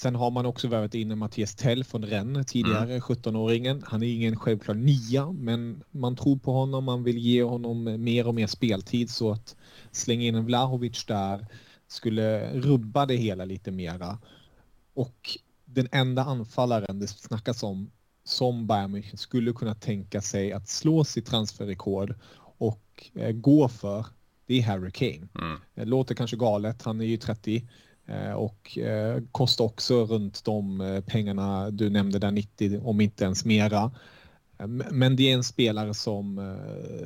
Sen 0.00 0.14
har 0.14 0.30
man 0.30 0.46
också 0.46 0.68
värvat 0.68 0.94
in 0.94 1.18
Mattias 1.18 1.54
Tell 1.54 1.84
från 1.84 2.04
Rennes 2.04 2.46
tidigare, 2.46 2.84
mm. 2.84 3.00
17-åringen. 3.00 3.82
Han 3.86 4.02
är 4.02 4.06
ingen 4.06 4.36
självklar 4.36 4.74
nia, 4.74 5.32
men 5.32 5.82
man 5.90 6.16
tror 6.16 6.38
på 6.38 6.52
honom, 6.52 6.84
man 6.84 7.04
vill 7.04 7.18
ge 7.18 7.42
honom 7.42 8.04
mer 8.04 8.26
och 8.26 8.34
mer 8.34 8.46
speltid 8.46 9.10
så 9.10 9.32
att 9.32 9.56
slänga 9.90 10.22
in 10.22 10.34
en 10.34 10.44
Vlahovic 10.44 11.04
där 11.04 11.46
skulle 11.88 12.52
rubba 12.52 13.06
det 13.06 13.16
hela 13.16 13.44
lite 13.44 13.70
mera. 13.70 14.18
Och 14.94 15.38
den 15.64 15.88
enda 15.92 16.22
anfallaren 16.22 16.98
det 16.98 17.08
snackas 17.08 17.62
om 17.62 17.90
som 18.24 18.66
Bayern 18.66 18.96
München 18.96 19.16
skulle 19.16 19.52
kunna 19.52 19.74
tänka 19.74 20.20
sig 20.20 20.52
att 20.52 20.68
slå 20.68 21.04
sitt 21.04 21.26
transferrekord 21.26 22.14
och 22.58 23.10
eh, 23.14 23.32
gå 23.32 23.68
för, 23.68 24.06
det 24.46 24.58
är 24.58 24.62
Harry 24.62 24.90
Kane. 24.90 25.28
Mm. 25.34 25.88
Låter 25.88 26.14
kanske 26.14 26.36
galet, 26.36 26.82
han 26.82 27.00
är 27.00 27.04
ju 27.04 27.16
30 27.16 27.56
eh, 27.56 27.62
Eh, 28.10 28.32
och 28.32 28.78
eh, 28.78 29.22
kostar 29.32 29.64
också 29.64 30.04
runt 30.04 30.44
de 30.44 30.80
eh, 30.80 31.00
pengarna 31.00 31.70
du 31.70 31.90
nämnde 31.90 32.18
där 32.18 32.30
90, 32.30 32.80
om 32.84 33.00
inte 33.00 33.24
ens 33.24 33.44
mera. 33.44 33.90
Men 34.90 35.16
det 35.16 35.30
är 35.30 35.34
en 35.34 35.44
spelare 35.44 35.94
som 35.94 36.56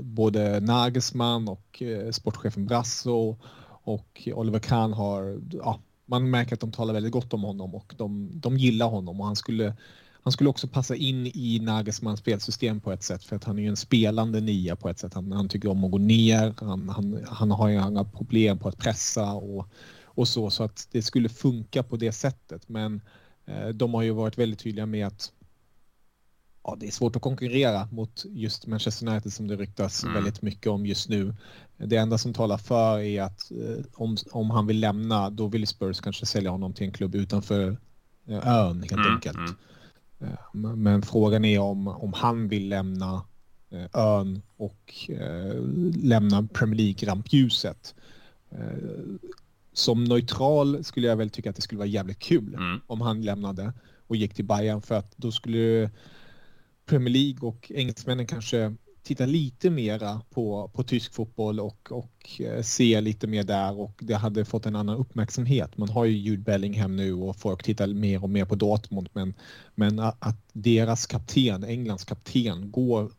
både 0.01 0.61
Nagelsmann 0.61 1.49
och 1.49 1.83
sportchefen 2.11 2.67
Brasso 2.67 3.37
och 3.85 4.29
Oliver 4.35 4.59
Kahn 4.59 4.93
har 4.93 5.41
ja, 5.53 5.81
man 6.07 6.31
märker 6.31 6.55
att 6.55 6.61
de 6.61 6.73
talar 6.73 6.95
väldigt 6.95 7.13
gott 7.13 7.35
om 7.35 7.43
honom 7.43 7.75
och 7.75 7.95
de, 7.97 8.31
de 8.35 8.57
gillar 8.57 8.87
honom 8.87 9.21
och 9.21 9.27
han 9.27 9.37
skulle, 9.37 9.77
han 10.23 10.33
skulle 10.33 10.51
också 10.51 10.69
passa 10.69 10.97
in 10.97 11.27
i 11.27 11.61
Nagelsmanns 11.63 12.21
spelsystem 12.21 12.81
på 12.81 12.93
ett 12.93 13.03
sätt 13.03 13.25
för 13.25 13.37
att 13.37 13.45
han 13.45 13.59
är 13.59 13.63
ju 13.63 13.69
en 13.69 13.77
spelande 13.77 14.41
nia 14.41 14.77
på 14.77 14.89
ett 14.89 14.99
sätt. 14.99 15.15
Han, 15.15 15.33
han 15.33 15.49
tycker 15.49 15.71
om 15.71 15.85
att 15.85 15.91
gå 15.91 15.99
ner, 15.99 16.55
han, 16.57 16.89
han, 16.89 17.25
han 17.29 17.51
har 17.51 17.69
ju 17.69 17.75
inga 17.75 18.05
problem 18.05 18.59
på 18.59 18.69
att 18.69 18.79
pressa 18.79 19.33
och, 19.33 19.69
och 20.15 20.29
så, 20.29 20.51
så 20.51 20.65
att 20.65 20.89
det 20.91 21.03
skulle 21.03 21.29
funka 21.29 21.83
på 21.83 21.97
det 21.97 22.13
sättet. 22.13 22.69
Men 22.69 23.01
eh, 23.47 23.69
de 23.69 23.95
har 23.95 24.03
ju 24.03 24.11
varit 24.11 24.39
väldigt 24.39 24.59
tydliga 24.59 24.87
med 24.87 25.07
att 25.07 25.33
ja, 26.65 26.77
det 26.81 26.87
är 26.87 26.91
svårt 26.91 27.17
att 27.17 27.23
konkurrera 27.23 27.89
mot 27.93 28.25
just 28.29 28.67
Manchester 28.67 29.09
United 29.09 29.33
som 29.33 29.49
det 29.49 29.57
ryktas 29.57 30.03
mm. 30.03 30.15
väldigt 30.15 30.43
mycket 30.43 30.67
om 30.67 30.87
just 30.87 31.09
nu. 31.09 31.35
Det 31.77 31.97
enda 31.97 32.19
som 32.19 32.35
talar 32.35 32.59
för 32.59 32.99
är 32.99 33.23
att 33.23 33.51
eh, 33.51 33.85
om, 33.95 34.17
om 34.31 34.51
han 34.51 34.67
vill 34.67 34.81
lämna 34.81 35.31
då 35.31 35.47
vill 35.47 35.67
Spurs 35.67 36.01
kanske 36.01 36.27
sälja 36.27 36.51
honom 36.51 36.73
till 36.73 36.87
en 36.87 36.93
klubb 36.93 37.15
utanför 37.15 37.77
eh, 38.27 38.49
ön 38.49 38.83
helt 38.83 38.93
mm. 38.93 39.15
enkelt. 39.15 39.37
Mm. 39.37 39.55
Eh, 40.21 40.75
men 40.77 41.03
frågan 41.03 41.45
är 41.45 41.59
om, 41.59 41.89
om 41.89 42.13
han 42.13 42.49
vill 42.49 42.69
lämna 42.69 43.23
eh, 43.71 43.87
ön 43.93 44.43
och 44.57 45.11
eh, 45.11 45.55
lämna 45.97 46.49
Premier 46.53 46.77
League-rampljuset. 46.77 47.95
Som 49.75 50.05
neutral 50.05 50.85
skulle 50.85 51.07
jag 51.07 51.17
väl 51.17 51.31
tycka 51.31 51.51
att 51.51 51.57
det 51.57 51.63
skulle 51.63 51.79
vara 51.79 51.89
jävligt 51.89 52.19
kul 52.19 52.55
mm. 52.55 52.81
om 52.87 53.01
han 53.01 53.23
lämnade 53.23 53.73
och 54.07 54.17
gick 54.17 54.35
till 54.35 54.45
Bayern 54.45 54.83
för 54.83 54.95
att 54.95 55.17
då 55.17 55.33
skulle 55.33 55.91
Premier 56.87 57.13
League 57.13 57.49
och 57.49 57.73
engelsmännen 57.75 58.27
kanske 58.27 58.75
titta 59.03 59.27
lite 59.27 59.71
mera 59.71 60.21
på, 60.31 60.71
på 60.75 60.83
tysk 60.83 61.15
fotboll 61.15 61.61
och, 61.61 61.93
och 61.93 62.41
eh, 62.41 62.63
se 62.63 63.01
lite 63.01 63.27
mer 63.27 63.43
där 63.43 63.81
och 63.81 64.01
det 64.03 64.15
hade 64.15 64.45
fått 64.45 64.67
en 64.67 64.77
annan 64.77 64.97
uppmärksamhet. 64.97 65.77
Man 65.77 65.89
har 65.89 66.05
ju 66.05 66.17
Jude 66.17 66.43
Bellingham 66.43 66.97
nu 66.97 67.15
och 67.15 67.37
folk 67.37 67.63
tittar 67.63 67.87
mer 67.87 68.23
och 68.23 68.31
mer 68.31 68.45
på 68.45 68.55
Dortmund 68.55 69.09
men, 69.13 69.35
men 69.75 69.99
att 69.99 70.49
deras 70.53 71.07
kapten, 71.07 71.65
Englands 71.65 72.05
kapten, 72.05 72.71
går 72.71 73.11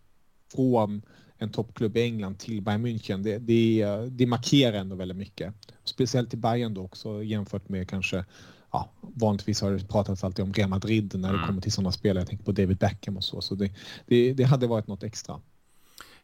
från 0.56 1.02
en 1.38 1.50
toppklubb 1.50 1.98
i 1.98 2.02
England 2.02 2.40
till 2.40 2.62
Bayern 2.62 2.86
München, 2.86 3.24
det, 3.24 3.38
det, 3.38 3.86
det 4.10 4.26
markerar 4.26 4.78
ändå 4.78 4.96
väldigt 4.96 5.18
mycket. 5.18 5.54
Speciellt 5.84 6.34
i 6.34 6.38
Bayern 6.38 6.74
då 6.74 6.84
också 6.84 7.24
jämfört 7.24 7.70
med 7.70 7.90
kanske 7.90 8.26
ja, 8.72 8.90
vanligtvis 9.02 9.62
har 9.62 9.72
det 9.72 9.88
pratats 9.88 10.24
alltid 10.24 10.46
om 10.46 10.54
Real 10.54 10.70
Madrid 10.70 11.14
när 11.16 11.30
det 11.30 11.36
mm. 11.36 11.48
kommer 11.48 11.62
till 11.62 11.72
sådana 11.72 11.92
spelare. 11.92 12.22
Jag 12.22 12.28
tänker 12.28 12.46
på 12.46 12.52
David 12.52 12.78
Beckham 12.78 13.18
och 13.18 13.24
så. 13.24 13.42
Så 13.42 13.56
det, 13.56 13.72
det, 14.06 14.34
det 14.34 14.44
hade 14.44 14.68
varit 14.68 14.88
något 14.88 15.04
extra. 15.04 15.42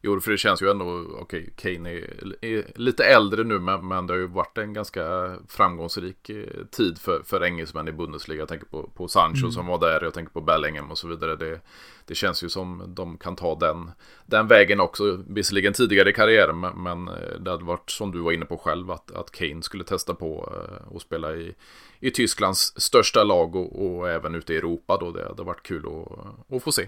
Jo, 0.04 0.22
för 0.22 0.32
det 0.32 0.38
känns 0.38 0.62
ju 0.62 0.70
ändå, 0.72 0.86
okej, 1.20 1.22
okay, 1.22 1.76
Kane 1.76 1.90
är, 1.90 2.46
är, 2.46 2.72
lite 2.76 3.04
äldre 3.04 3.44
nu, 3.44 3.60
men, 3.60 3.88
men 3.88 4.08
det 4.08 4.14
har 4.14 4.20
ju 4.20 4.28
varit 4.28 4.58
en 4.58 4.74
ganska 4.74 5.36
framgångsrik 5.48 6.30
eh, 6.30 6.66
tid 6.72 6.98
för, 6.98 7.22
för 7.24 7.44
engelsmän 7.44 7.88
i 7.88 7.92
Bundesliga. 7.92 8.40
Jag 8.40 8.48
tänker 8.48 8.66
på, 8.66 8.84
på 8.84 9.08
Sancho 9.08 9.40
mm. 9.40 9.52
som 9.52 9.68
var 9.68 9.80
där, 9.80 10.04
jag 10.04 10.14
tänker 10.14 10.32
på 10.32 10.42
Bellingham 10.42 10.92
och 10.92 10.98
så 10.98 11.08
vidare. 11.08 11.36
Det, 11.36 11.60
det 12.06 12.16
känns 12.16 12.44
ju 12.44 12.50
som 12.50 12.84
de 12.88 13.18
kan 13.18 13.36
ta 13.36 13.56
den, 13.56 13.92
den 14.26 14.48
vägen 14.48 14.80
också, 14.80 15.24
visserligen 15.28 15.74
tidigare 15.74 16.10
i 16.10 16.14
karriären, 16.14 16.60
men, 16.60 16.84
men 16.84 17.08
eh, 17.08 17.40
det 17.40 17.52
hade 17.52 17.64
varit 17.64 17.90
som 17.90 18.12
du 18.12 18.20
var 18.20 18.32
inne 18.32 18.46
på 18.46 18.58
själv, 18.58 18.92
att, 18.92 19.12
att 19.12 19.32
Kane 19.32 19.62
skulle 19.62 19.84
testa 19.84 20.14
på 20.14 20.36
och 20.36 20.96
eh, 20.96 21.00
spela 21.00 21.36
i, 21.36 21.56
i 22.00 22.12
Tysklands 22.12 22.82
största 22.82 23.24
lag 23.24 23.56
och, 23.56 23.86
och 23.86 24.10
även 24.10 24.36
ute 24.36 24.54
i 24.54 24.58
Europa 24.58 24.98
då. 24.98 25.12
Det 25.12 25.28
hade 25.28 25.44
varit 25.44 25.64
kul 25.64 25.86
att, 25.86 26.56
att 26.56 26.64
få 26.64 26.72
se, 26.72 26.88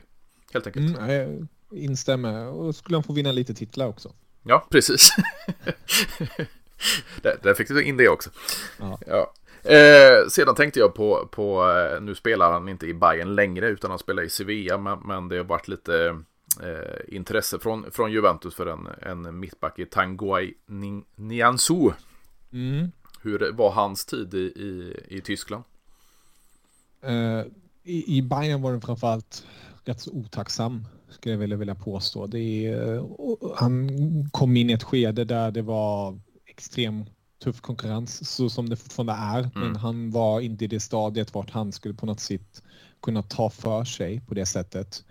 helt 0.53 0.67
enkelt. 0.67 0.97
Mm, 0.97 1.47
instämmer. 1.71 2.47
Och 2.47 2.75
skulle 2.75 2.97
han 2.97 3.03
få 3.03 3.13
vinna 3.13 3.31
lite 3.31 3.53
titlar 3.53 3.87
också. 3.87 4.13
Ja, 4.43 4.67
precis. 4.69 5.09
där, 7.21 7.37
där 7.43 7.53
fick 7.53 7.67
du 7.67 7.83
in 7.83 7.97
det 7.97 8.09
också. 8.09 8.29
Ja. 8.79 8.99
ja. 9.07 9.33
Eh, 9.71 10.27
sedan 10.29 10.55
tänkte 10.55 10.79
jag 10.79 10.93
på, 10.93 11.27
på 11.31 11.69
eh, 11.69 12.01
nu 12.01 12.15
spelar 12.15 12.51
han 12.51 12.69
inte 12.69 12.87
i 12.87 12.93
Bayern 12.93 13.35
längre 13.35 13.67
utan 13.67 13.89
han 13.89 13.99
spelar 13.99 14.23
i 14.23 14.29
Sevilla. 14.29 14.77
Men, 14.77 14.99
men 14.99 15.27
det 15.27 15.37
har 15.37 15.43
varit 15.43 15.67
lite 15.67 16.23
eh, 16.61 17.15
intresse 17.15 17.59
från, 17.59 17.91
från 17.91 18.11
Juventus 18.11 18.55
för 18.55 18.65
en, 18.65 18.87
en 19.01 19.39
mittback 19.39 19.79
i 19.79 19.85
Tanguay 19.85 20.53
Nianzou. 21.15 21.93
Mm. 22.53 22.91
Hur 23.21 23.51
var 23.51 23.71
hans 23.71 24.05
tid 24.05 24.33
i, 24.33 24.37
i, 24.37 24.97
i 25.07 25.21
Tyskland? 25.21 25.63
Uh, 27.07 27.41
i, 27.83 28.17
I 28.17 28.21
Bayern 28.21 28.61
var 28.61 28.71
den 28.71 28.81
framförallt 28.81 29.45
rätt 29.85 30.01
så 30.01 30.11
otacksam 30.11 30.87
skulle 31.09 31.33
jag 31.33 31.39
vilja, 31.39 31.57
vilja 31.57 31.75
påstå. 31.75 32.27
Det 32.27 32.67
är, 32.67 33.03
han 33.55 33.89
kom 34.31 34.57
in 34.57 34.69
i 34.69 34.73
ett 34.73 34.83
skede 34.83 35.25
där 35.25 35.51
det 35.51 35.61
var 35.61 36.19
extrem 36.45 37.05
tuff 37.43 37.61
konkurrens 37.61 38.35
så 38.35 38.49
som 38.49 38.69
det 38.69 38.75
fortfarande 38.75 39.13
är. 39.13 39.39
Mm. 39.39 39.51
Men 39.55 39.75
han 39.75 40.11
var 40.11 40.41
inte 40.41 40.65
i 40.65 40.67
det 40.67 40.79
stadiet 40.79 41.33
vart 41.33 41.49
han 41.49 41.71
skulle 41.71 41.93
på 41.93 42.05
något 42.05 42.19
sätt 42.19 42.63
kunna 43.01 43.23
ta 43.23 43.49
för 43.49 43.83
sig 43.83 44.21
på 44.21 44.33
det 44.33 44.45
sättet. 44.45 45.03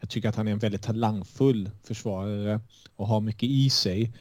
Jag 0.00 0.10
tycker 0.10 0.28
att 0.28 0.36
han 0.36 0.48
är 0.48 0.52
en 0.52 0.58
väldigt 0.58 0.82
talangfull 0.82 1.70
försvarare 1.82 2.60
och 2.96 3.08
har 3.08 3.20
mycket 3.20 3.48
i 3.48 3.70
sig. 3.70 4.12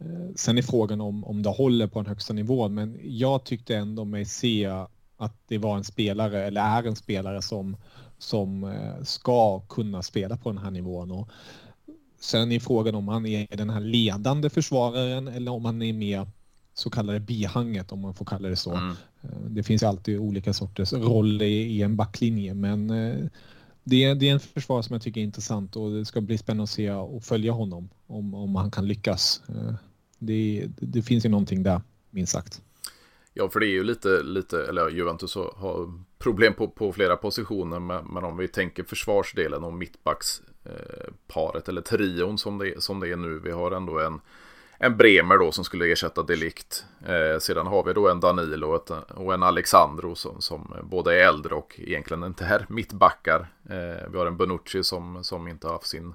Eh, 0.00 0.34
sen 0.36 0.58
är 0.58 0.62
frågan 0.62 1.00
om, 1.00 1.24
om 1.24 1.42
det 1.42 1.50
håller 1.50 1.86
på 1.86 1.98
en 1.98 2.06
högsta 2.06 2.32
nivå, 2.32 2.68
men 2.68 2.98
jag 3.02 3.44
tyckte 3.44 3.76
ändå 3.76 4.04
mig 4.04 4.24
se 4.24 4.66
att 5.16 5.34
det 5.46 5.58
var 5.58 5.76
en 5.76 5.84
spelare, 5.84 6.46
eller 6.46 6.60
är 6.60 6.88
en 6.88 6.96
spelare 6.96 7.42
som 7.42 7.76
som 8.22 8.64
eh, 8.64 9.02
ska 9.02 9.60
kunna 9.60 10.02
spela 10.02 10.36
på 10.36 10.52
den 10.52 10.58
här 10.58 10.70
nivån. 10.70 11.10
Och 11.10 11.28
sen 12.20 12.52
är 12.52 12.60
frågan 12.60 12.94
om 12.94 13.08
han 13.08 13.26
är 13.26 13.56
den 13.56 13.70
här 13.70 13.80
ledande 13.80 14.50
försvararen 14.50 15.28
eller 15.28 15.52
om 15.52 15.64
han 15.64 15.82
är 15.82 15.92
mer 15.92 16.26
så 16.74 16.90
kallade 16.90 17.20
bihanget 17.20 17.92
om 17.92 18.00
man 18.00 18.14
får 18.14 18.24
kalla 18.24 18.48
det 18.48 18.56
så. 18.56 18.74
Mm. 18.74 18.96
Eh, 19.22 19.40
det 19.48 19.62
finns 19.62 19.82
alltid 19.82 20.18
olika 20.18 20.52
sorters 20.52 20.92
roller 20.92 21.46
i 21.46 21.82
en 21.82 21.96
backlinje 21.96 22.54
men 22.54 22.90
eh, 22.90 23.26
det 23.84 24.04
är, 24.04 24.14
det 24.14 24.28
är 24.28 24.32
en 24.32 24.40
försvar 24.40 24.82
som 24.82 24.94
jag 24.94 25.02
tycker 25.02 25.20
är 25.20 25.24
intressant 25.24 25.76
och 25.76 25.90
det 25.90 26.04
ska 26.04 26.20
bli 26.20 26.38
spännande 26.38 26.62
att 26.62 26.70
se 26.70 26.90
och 26.90 27.22
följa 27.22 27.52
honom 27.52 27.88
om, 28.06 28.34
om 28.34 28.56
han 28.56 28.70
kan 28.70 28.88
lyckas. 28.88 29.42
Det, 30.18 30.66
det 30.78 31.02
finns 31.02 31.24
ju 31.24 31.28
någonting 31.28 31.62
där, 31.62 31.80
minst 32.10 32.32
sagt. 32.32 32.62
Ja, 33.34 33.48
för 33.48 33.60
det 33.60 33.66
är 33.66 33.70
ju 33.70 33.84
lite, 33.84 34.22
lite 34.22 34.66
eller 34.66 34.88
Juventus 34.88 35.34
har 35.34 35.92
problem 36.18 36.54
på, 36.54 36.68
på 36.68 36.92
flera 36.92 37.16
positioner. 37.16 37.78
Men, 37.78 38.04
men 38.04 38.24
om 38.24 38.36
vi 38.36 38.48
tänker 38.48 38.84
försvarsdelen 38.84 39.64
och 39.64 39.72
mittbacksparet 39.72 41.68
eh, 41.68 41.72
eller 41.72 41.80
trion 41.80 42.38
som 42.38 42.58
det, 42.58 42.82
som 42.82 43.00
det 43.00 43.08
är 43.08 43.16
nu. 43.16 43.38
Vi 43.38 43.50
har 43.50 43.70
ändå 43.70 44.00
en, 44.00 44.20
en 44.78 44.96
Bremer 44.96 45.38
då 45.38 45.52
som 45.52 45.64
skulle 45.64 45.92
ersätta 45.92 46.22
Delikt. 46.22 46.84
Eh, 47.06 47.38
sedan 47.38 47.66
har 47.66 47.84
vi 47.84 47.92
då 47.92 48.08
en 48.08 48.20
Danilo 48.20 48.68
och, 48.68 48.76
ett, 48.76 48.90
och 49.08 49.34
en 49.34 49.42
Alexandro 49.42 50.14
som, 50.14 50.40
som 50.40 50.74
både 50.82 51.20
är 51.20 51.28
äldre 51.28 51.54
och 51.54 51.80
egentligen 51.80 52.24
inte 52.24 52.44
är 52.44 52.66
mittbackar. 52.68 53.48
Eh, 53.68 54.10
vi 54.10 54.18
har 54.18 54.26
en 54.26 54.36
Bonucci 54.36 54.84
som, 54.84 55.24
som 55.24 55.48
inte 55.48 55.66
har 55.66 55.74
haft 55.74 55.86
sin 55.86 56.14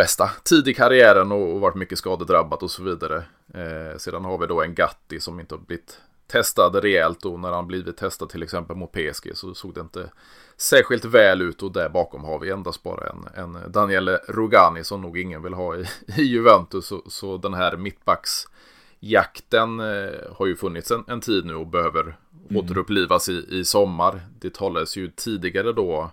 bästa 0.00 0.30
tid 0.44 0.68
i 0.68 0.74
karriären 0.74 1.32
och, 1.32 1.60
varit 1.60 1.74
mycket 1.74 1.98
skadedrabbat 1.98 2.62
och 2.62 2.70
så 2.70 2.82
vidare. 2.82 3.24
Eh, 3.54 3.98
sedan 3.98 4.24
har 4.24 4.38
vi 4.38 4.46
då 4.46 4.62
en 4.62 4.74
Gatti 4.74 5.20
som 5.20 5.40
inte 5.40 5.54
har 5.54 5.60
blivit 5.60 6.00
testad 6.26 6.74
rejält 6.74 7.24
och 7.24 7.40
när 7.40 7.52
han 7.52 7.66
blivit 7.66 7.96
testad 7.96 8.28
till 8.28 8.42
exempel 8.42 8.76
mot 8.76 8.92
PSG 8.92 9.30
så 9.34 9.54
såg 9.54 9.74
det 9.74 9.80
inte 9.80 10.10
särskilt 10.56 11.04
väl 11.04 11.42
ut 11.42 11.62
och 11.62 11.72
där 11.72 11.88
bakom 11.88 12.24
har 12.24 12.38
vi 12.38 12.50
endast 12.50 12.82
bara 12.82 13.10
en, 13.10 13.28
en 13.34 13.72
Daniele 13.72 14.20
Rugani 14.28 14.84
som 14.84 15.02
nog 15.02 15.18
ingen 15.18 15.42
vill 15.42 15.54
ha 15.54 15.76
i, 15.76 15.84
i 16.16 16.22
Juventus 16.22 16.86
så, 16.86 17.02
så 17.06 17.36
den 17.36 17.54
här 17.54 17.76
mittbacksjakten 17.76 19.80
eh, 19.80 20.34
har 20.36 20.46
ju 20.46 20.56
funnits 20.56 20.90
en, 20.90 21.04
en, 21.08 21.20
tid 21.20 21.46
nu 21.46 21.54
och 21.54 21.66
behöver 21.66 22.02
mm. 22.02 22.16
återupplivas 22.56 23.28
i, 23.28 23.46
i 23.48 23.64
sommar. 23.64 24.20
Det 24.40 24.54
talades 24.54 24.96
ju 24.96 25.08
tidigare 25.08 25.72
då 25.72 26.10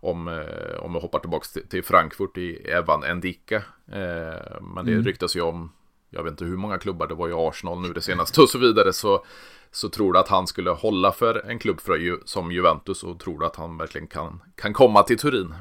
om, 0.00 0.28
eh, 0.28 0.78
om 0.80 0.92
vi 0.92 1.00
hoppar 1.00 1.18
tillbaka 1.18 1.46
till, 1.52 1.68
till 1.68 1.84
Frankfurt 1.84 2.38
i 2.38 2.56
Evan 2.56 3.04
Endika. 3.04 3.56
Eh, 3.92 4.60
men 4.60 4.86
det 4.86 4.92
mm. 4.92 5.04
ryktas 5.04 5.36
ju 5.36 5.40
om, 5.40 5.72
jag 6.10 6.22
vet 6.22 6.30
inte 6.30 6.44
hur 6.44 6.56
många 6.56 6.78
klubbar, 6.78 7.06
det 7.06 7.14
var 7.14 7.28
ju 7.28 7.34
Arsenal 7.36 7.80
nu 7.80 7.92
det 7.92 8.02
senaste 8.02 8.40
och 8.40 8.48
så 8.48 8.58
vidare. 8.58 8.92
Så, 8.92 9.24
så 9.70 9.88
tror 9.88 10.12
du 10.12 10.18
att 10.18 10.28
han 10.28 10.46
skulle 10.46 10.70
hålla 10.70 11.12
för 11.12 11.50
en 11.50 11.58
klubb 11.58 11.80
för, 11.80 12.26
som 12.26 12.52
Juventus 12.52 13.02
och 13.02 13.20
tror 13.20 13.38
du 13.38 13.46
att 13.46 13.56
han 13.56 13.78
verkligen 13.78 14.06
kan, 14.06 14.42
kan 14.54 14.72
komma 14.72 15.02
till 15.02 15.18
Turin? 15.18 15.54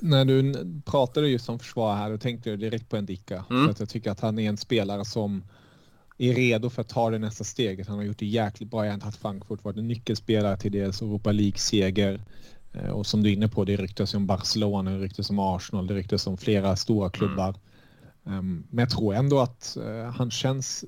När 0.00 0.24
du 0.24 0.54
pratade 0.84 1.28
just 1.28 1.48
om 1.48 1.58
försvar 1.58 1.94
här, 1.94 2.10
då 2.10 2.18
tänkte 2.18 2.50
jag 2.50 2.58
direkt 2.58 2.88
på 2.88 2.96
Endika. 2.96 3.44
Mm. 3.50 3.64
För 3.64 3.70
att 3.70 3.80
jag 3.80 3.88
tycker 3.88 4.10
att 4.10 4.20
han 4.20 4.38
är 4.38 4.48
en 4.48 4.56
spelare 4.56 5.04
som 5.04 5.42
är 6.18 6.34
redo 6.34 6.70
för 6.70 6.82
att 6.82 6.88
ta 6.88 7.10
det 7.10 7.18
nästa 7.18 7.44
steget. 7.44 7.88
Han 7.88 7.96
har 7.96 8.04
gjort 8.04 8.18
det 8.18 8.26
jäkligt 8.26 8.70
bra 8.70 8.86
i 8.86 8.88
Eintracht 8.88 9.16
Frankfurt, 9.16 9.64
varit 9.64 9.76
en 9.76 9.88
nyckelspelare 9.88 10.56
till 10.56 10.72
deras 10.72 11.02
Europa 11.02 11.32
League-seger. 11.32 12.20
Eh, 12.72 12.90
och 12.90 13.06
som 13.06 13.22
du 13.22 13.28
är 13.28 13.32
inne 13.32 13.48
på, 13.48 13.64
det 13.64 13.76
ryktas 13.76 14.14
om 14.14 14.26
Barcelona, 14.26 14.90
det 14.90 14.98
ryktas 14.98 15.30
om 15.30 15.38
Arsenal, 15.38 15.86
det 15.86 15.94
ryktas 15.94 16.26
om 16.26 16.36
flera 16.36 16.76
stora 16.76 17.10
klubbar. 17.10 17.54
Mm. 18.26 18.64
Men 18.70 18.82
jag 18.82 18.90
tror 18.90 19.14
ändå 19.14 19.40
att 19.40 19.76
eh, 19.76 20.10
han 20.10 20.30
känns 20.30 20.84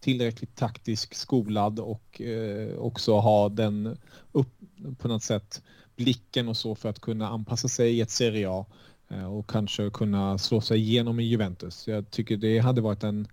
tillräckligt 0.00 0.56
taktisk 0.56 1.14
skolad 1.14 1.80
och 1.80 2.20
eh, 2.20 2.78
också 2.78 3.18
ha 3.18 3.48
den 3.48 3.98
upp 4.32 4.48
på 4.98 5.08
något 5.08 5.22
sätt 5.22 5.62
blicken 5.96 6.48
och 6.48 6.56
så 6.56 6.74
för 6.74 6.88
att 6.88 7.00
kunna 7.00 7.28
anpassa 7.28 7.68
sig 7.68 7.96
i 7.96 8.00
ett 8.00 8.10
Serie 8.10 8.50
A 8.50 8.66
och 9.30 9.50
kanske 9.50 9.90
kunna 9.90 10.38
slå 10.38 10.60
sig 10.60 10.78
igenom 10.78 11.20
i 11.20 11.24
Juventus. 11.24 11.88
Jag 11.88 12.10
tycker 12.10 12.36
det 12.36 12.58
hade 12.58 12.80
varit 12.80 13.04
en 13.04 13.28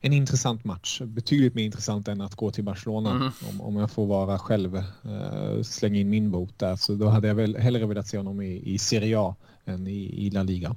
en 0.00 0.12
intressant 0.12 0.64
match. 0.64 1.00
Betydligt 1.00 1.54
mer 1.54 1.64
intressant 1.64 2.08
än 2.08 2.20
att 2.20 2.34
gå 2.34 2.50
till 2.50 2.64
Barcelona. 2.64 3.10
Mm. 3.10 3.30
Om, 3.48 3.60
om 3.60 3.76
jag 3.76 3.90
får 3.90 4.06
vara 4.06 4.38
själv, 4.38 4.76
uh, 4.76 5.62
slänga 5.62 6.00
in 6.00 6.10
min 6.10 6.30
bot 6.30 6.58
där. 6.58 6.76
Så 6.76 6.94
då 6.94 7.08
hade 7.08 7.28
jag 7.28 7.34
väl 7.34 7.56
hellre 7.56 7.86
velat 7.86 8.06
se 8.06 8.16
honom 8.16 8.40
i, 8.40 8.62
i 8.74 8.78
Serie 8.78 9.20
A 9.20 9.36
än 9.64 9.86
i, 9.86 10.26
i 10.26 10.30
La 10.30 10.42
Liga. 10.42 10.76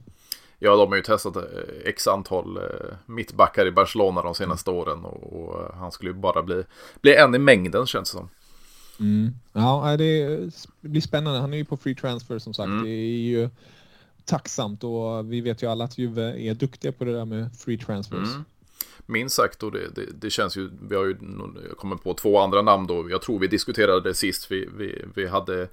Ja, 0.59 0.76
de 0.76 0.89
har 0.89 0.95
ju 0.95 1.01
testat 1.01 1.36
eh, 1.36 1.43
x 1.86 2.07
antal 2.07 2.57
uh, 2.57 2.63
mittbackar 3.05 3.67
i 3.67 3.72
Barcelona 3.72 4.22
de 4.22 4.36
senaste 4.36 4.72
mm. 4.72 4.82
åren. 4.82 5.05
Och, 5.05 5.34
och, 5.34 5.76
han 5.76 5.91
skulle 5.91 6.11
ju 6.11 6.17
bara 6.17 6.43
bli, 6.43 6.63
bli 7.01 7.15
en 7.15 7.36
i 7.36 7.39
mängden 7.39 7.86
känns 7.86 8.11
det 8.11 8.17
som. 8.17 8.30
Mm. 8.99 9.32
Ja, 9.53 9.97
det 9.97 10.39
blir 10.82 11.01
spännande. 11.01 11.39
Han 11.39 11.53
är 11.53 11.57
ju 11.57 11.65
på 11.65 11.78
free 11.78 11.95
transfer 11.95 12.39
som 12.39 12.53
sagt. 12.53 12.67
Mm. 12.67 12.84
Det 12.84 12.89
är 12.89 13.17
ju 13.17 13.49
tacksamt 14.26 14.84
och 14.84 15.34
vi 15.34 15.41
vet 15.41 15.63
ju 15.63 15.67
alla 15.67 15.84
att 15.84 15.97
Juve 15.97 16.41
är 16.41 16.53
duktiga 16.53 16.91
på 16.91 17.03
det 17.03 17.13
där 17.13 17.26
med 17.26 17.55
free 17.55 17.78
transfers. 17.78 18.30
Mm 18.34 18.45
minst 19.05 19.36
sagt. 19.36 19.63
Och 19.63 19.71
det, 19.71 19.95
det, 19.95 20.05
det, 20.21 20.29
känns 20.29 20.57
ju, 20.57 20.69
vi 20.89 20.95
har 20.95 21.05
ju 21.05 21.17
kommer 21.77 21.95
på 21.95 22.13
två 22.13 22.39
andra 22.39 22.61
namn 22.61 22.88
då. 22.88 23.09
Jag 23.09 23.21
tror 23.21 23.39
vi 23.39 23.47
diskuterade 23.47 24.01
det 24.01 24.13
sist. 24.13 24.51
Vi, 24.51 24.69
vi, 24.77 25.05
vi 25.15 25.27
hade 25.27 25.67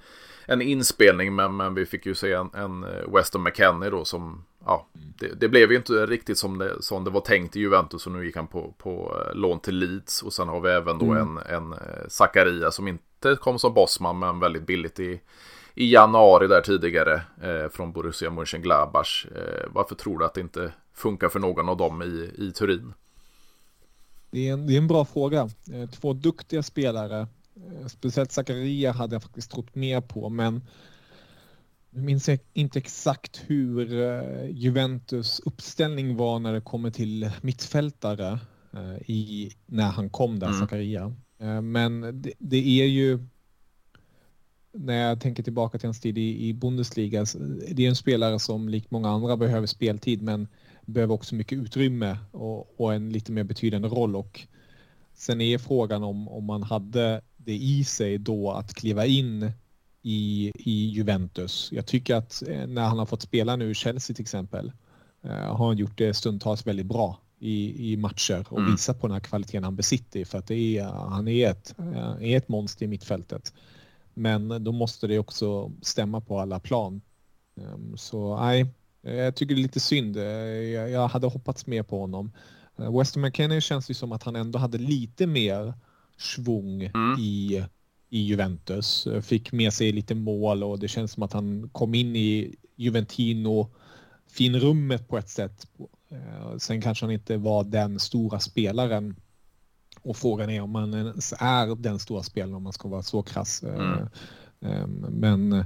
en 0.45 0.61
inspelning 0.61 1.35
men, 1.35 1.57
men 1.57 1.73
vi 1.73 1.85
fick 1.85 2.05
ju 2.05 2.15
se 2.15 2.33
en, 2.33 2.49
en 2.53 2.85
Weston 3.13 3.43
McKennie 3.43 3.89
då 3.89 4.05
som, 4.05 4.45
ja, 4.65 4.87
det, 4.93 5.27
det, 5.39 5.49
blev 5.49 5.71
ju 5.71 5.77
inte 5.77 6.05
riktigt 6.05 6.37
som 6.37 6.57
det, 6.57 6.81
som 6.81 7.03
det 7.03 7.09
var 7.09 7.21
tänkt 7.21 7.55
i 7.55 7.59
Juventus 7.59 8.05
och 8.05 8.11
nu 8.11 8.25
gick 8.25 8.35
han 8.35 8.47
på, 8.47 8.73
på 8.77 9.17
eh, 9.19 9.35
lån 9.35 9.59
till 9.59 9.77
Leeds 9.77 10.23
och 10.23 10.33
sen 10.33 10.47
har 10.47 10.59
vi 10.59 10.69
även 10.69 10.97
då 10.97 11.05
mm. 11.05 11.37
en, 11.37 11.55
en 11.55 11.73
eh, 11.73 12.07
Zakaria 12.07 12.71
som 12.71 12.87
inte 12.87 13.35
kom 13.41 13.59
som 13.59 13.73
bossman 13.73 14.19
men 14.19 14.39
väldigt 14.39 14.65
billigt 14.65 14.99
i, 14.99 15.21
i 15.75 15.93
januari 15.93 16.47
där 16.47 16.61
tidigare 16.61 17.21
eh, 17.41 17.69
från 17.71 17.91
Borussia 17.91 18.29
Mönchengladbach. 18.29 19.25
Eh, 19.35 19.69
varför 19.71 19.95
tror 19.95 20.19
du 20.19 20.25
att 20.25 20.33
det 20.33 20.41
inte 20.41 20.71
funkar 20.99 21.29
för 21.29 21.39
någon 21.39 21.69
av 21.69 21.77
dem 21.77 22.01
i, 22.01 22.43
i 22.43 22.51
Turin? 22.51 22.93
Det 24.31 24.47
är, 24.47 24.53
en, 24.53 24.67
det 24.67 24.73
är 24.73 24.77
en 24.77 24.87
bra 24.87 25.05
fråga. 25.05 25.49
Eh, 25.73 25.89
två 25.89 26.13
duktiga 26.13 26.63
spelare. 26.63 27.27
Eh, 27.55 27.87
speciellt 27.87 28.31
Zakaria 28.31 28.91
hade 28.91 29.15
jag 29.15 29.23
faktiskt 29.23 29.51
trott 29.51 29.75
mer 29.75 30.01
på, 30.01 30.29
men 30.29 30.61
jag 31.89 32.03
minns 32.03 32.29
inte 32.53 32.79
exakt 32.79 33.41
hur 33.47 34.01
eh, 34.01 34.49
Juventus 34.49 35.39
uppställning 35.39 36.15
var 36.15 36.39
när 36.39 36.53
det 36.53 36.61
kommer 36.61 36.91
till 36.91 37.31
mittfältare 37.41 38.39
i, 39.05 39.51
när 39.65 39.91
han 39.91 40.09
kom 40.09 40.39
där, 40.39 40.47
mm. 40.47 40.59
Zakaria. 40.59 41.13
Men 41.61 42.21
det, 42.21 42.33
det, 42.37 42.81
är 42.81 42.85
ju, 42.85 43.19
när 44.73 45.07
jag 45.07 45.21
tänker 45.21 45.43
tillbaka 45.43 45.77
till 45.77 45.87
hans 45.87 46.01
tid 46.01 46.17
i, 46.17 46.47
i 46.47 46.53
Bundesliga, 46.53 47.25
det 47.71 47.85
är 47.85 47.89
en 47.89 47.95
spelare 47.95 48.39
som 48.39 48.69
likt 48.69 48.91
många 48.91 49.09
andra 49.09 49.37
behöver 49.37 49.67
speltid, 49.67 50.21
men 50.21 50.47
behöver 50.89 51.13
också 51.13 51.35
mycket 51.35 51.57
utrymme 51.57 52.17
och, 52.31 52.79
och, 52.79 52.93
en 52.93 53.09
lite 53.09 53.31
mer 53.31 53.43
betydande 53.43 53.87
roll. 53.87 54.15
Och 54.15 54.47
sen 55.13 55.41
är 55.41 55.57
frågan 55.57 56.03
om, 56.03 56.27
om 56.27 56.45
man 56.45 56.63
hade 56.63 57.21
det 57.37 57.55
i 57.55 57.83
sig 57.83 58.17
då 58.17 58.51
att 58.51 58.73
kliva 58.73 59.05
in 59.05 59.51
i, 60.01 60.51
i 60.55 60.85
Juventus. 60.85 61.69
Jag 61.71 61.85
tycker 61.85 62.15
att 62.15 62.43
eh, 62.47 62.67
när 62.67 62.81
han 62.81 62.99
har 62.99 63.05
fått 63.05 63.21
spela 63.21 63.55
nu 63.55 63.71
i 63.71 63.73
Chelsea 63.73 64.15
till 64.15 64.23
exempel 64.23 64.71
eh, 65.21 65.55
har 65.55 65.67
han 65.67 65.77
gjort 65.77 65.97
det 65.97 66.13
stundtals 66.13 66.67
väldigt 66.67 66.85
bra 66.85 67.19
i, 67.39 67.91
i 67.91 67.97
matcher 67.97 68.45
och 68.49 68.59
mm. 68.59 68.71
visat 68.71 69.01
på 69.01 69.07
den 69.07 69.13
här 69.13 69.19
kvaliteten 69.19 69.63
han 69.63 69.75
besitter 69.75 70.25
för 70.25 70.37
att 70.37 70.47
det 70.47 70.77
är, 70.77 70.83
han 70.85 71.27
är 71.27 71.49
ett, 71.49 71.75
eh, 71.79 72.31
är 72.31 72.37
ett 72.37 72.49
monster 72.49 72.85
i 72.85 72.87
mittfältet. 72.87 73.53
Men 74.13 74.63
då 74.63 74.71
måste 74.71 75.07
det 75.07 75.19
också 75.19 75.71
stämma 75.81 76.21
på 76.21 76.39
alla 76.39 76.59
plan. 76.59 77.01
Ehm, 77.57 77.97
så 77.97 78.37
nej, 78.37 78.65
jag 79.01 79.35
tycker 79.35 79.55
det 79.55 79.61
är 79.61 79.63
lite 79.63 79.79
synd. 79.79 80.17
Eh, 80.17 80.23
jag 80.23 81.07
hade 81.07 81.27
hoppats 81.27 81.67
mer 81.67 81.83
på 81.83 81.99
honom. 81.99 82.31
Eh, 82.79 82.97
Weston 82.97 83.21
McKennie 83.21 83.61
känns 83.61 83.89
ju 83.89 83.93
som 83.93 84.11
att 84.11 84.23
han 84.23 84.35
ändå 84.35 84.59
hade 84.59 84.77
lite 84.77 85.27
mer 85.27 85.73
svung 86.17 86.83
mm. 86.83 87.19
i, 87.19 87.63
i 88.09 88.19
Juventus. 88.19 89.07
Fick 89.21 89.51
med 89.51 89.73
sig 89.73 89.91
lite 89.91 90.15
mål 90.15 90.63
och 90.63 90.79
det 90.79 90.87
känns 90.87 91.11
som 91.11 91.23
att 91.23 91.33
han 91.33 91.69
kom 91.69 91.95
in 91.95 92.15
i 92.15 92.55
Juventino 92.75 93.71
finrummet 94.27 95.07
på 95.07 95.17
ett 95.17 95.29
sätt. 95.29 95.67
Sen 96.57 96.81
kanske 96.81 97.05
han 97.05 97.13
inte 97.13 97.37
var 97.37 97.63
den 97.63 97.99
stora 97.99 98.39
spelaren 98.39 99.15
och 100.01 100.17
frågan 100.17 100.49
är 100.49 100.61
om 100.61 100.71
man 100.71 100.93
ens 100.93 101.33
är 101.39 101.75
den 101.75 101.99
stora 101.99 102.23
spelaren 102.23 102.55
om 102.55 102.63
man 102.63 102.73
ska 102.73 102.87
vara 102.87 103.03
så 103.03 103.21
krass. 103.21 103.63
Mm. 103.63 104.91
Men 105.09 105.65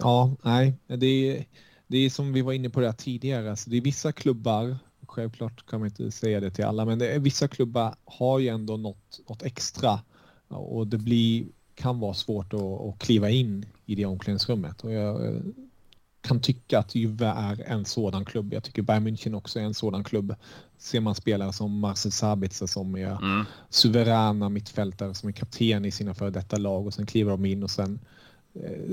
ja, 0.00 0.36
nej, 0.42 0.74
det 0.86 1.06
är 1.06 1.44
det 1.88 1.98
är 1.98 2.10
som 2.10 2.32
vi 2.32 2.42
var 2.42 2.52
inne 2.52 2.70
på 2.70 2.80
det 2.80 2.92
tidigare, 2.92 3.50
alltså 3.50 3.70
det 3.70 3.76
är 3.76 3.80
vissa 3.80 4.12
klubbar, 4.12 4.76
självklart 5.06 5.66
kan 5.66 5.80
man 5.80 5.88
inte 5.88 6.10
säga 6.10 6.40
det 6.40 6.50
till 6.50 6.64
alla, 6.64 6.84
men 6.84 6.98
det 6.98 7.08
är, 7.08 7.18
vissa 7.18 7.48
klubbar 7.48 7.94
har 8.04 8.38
ju 8.38 8.48
ändå 8.48 8.76
något, 8.76 9.20
något 9.28 9.42
extra 9.42 10.00
och 10.48 10.86
det 10.86 10.98
blir, 10.98 11.46
kan 11.74 12.00
vara 12.00 12.14
svårt 12.14 12.54
att, 12.54 12.60
att 12.60 12.98
kliva 12.98 13.30
in 13.30 13.66
i 13.86 13.94
det 13.94 14.06
omklädningsrummet. 14.06 14.84
Och 14.84 14.92
jag 14.92 15.42
kan 16.20 16.40
tycka 16.40 16.78
att 16.78 16.94
Juve 16.94 17.26
är 17.26 17.62
en 17.66 17.84
sådan 17.84 18.24
klubb. 18.24 18.52
Jag 18.52 18.64
tycker 18.64 18.82
Bayern 18.82 19.08
München 19.08 19.34
också 19.34 19.58
är 19.58 19.64
en 19.64 19.74
sådan 19.74 20.04
klubb. 20.04 20.34
Ser 20.78 21.00
man 21.00 21.14
spelare 21.14 21.52
som 21.52 21.78
Marcel 21.78 22.12
Sabitzer 22.12 22.66
som 22.66 22.94
är 22.94 23.10
mm. 23.10 23.44
suveräna 23.70 24.48
mittfältare 24.48 25.14
som 25.14 25.28
är 25.28 25.32
kapten 25.32 25.84
i 25.84 25.90
sina 25.90 26.14
före 26.14 26.30
detta 26.30 26.56
lag 26.56 26.86
och 26.86 26.94
sen 26.94 27.06
kliver 27.06 27.30
de 27.30 27.44
in 27.44 27.62
och 27.62 27.70
sen 27.70 27.98
Eh, 27.98 28.17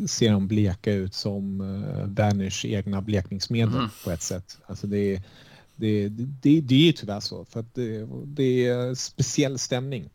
ser 0.08 0.32
de 0.32 0.48
bleka 0.48 0.94
ut 0.94 1.14
som 1.14 1.62
uh, 1.62 2.08
Werners 2.08 2.66
egna 2.66 3.02
blekningsmedel 3.02 3.76
mm. 3.76 3.90
på 4.04 4.12
ett 4.12 4.22
sätt. 4.22 4.58
Alltså 4.66 4.88
det, 4.88 5.22
det, 5.76 6.10
det, 6.10 6.62
det 6.62 6.90
är 6.90 6.92
tyvärr 6.92 7.20
så 7.20 7.46
för 7.46 7.66
det, 7.74 8.08
det 8.26 8.68
är 8.68 8.96
speciell 8.96 9.60
stämning 9.60 10.10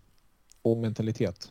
och 0.63 0.77
mentalitet. 0.77 1.51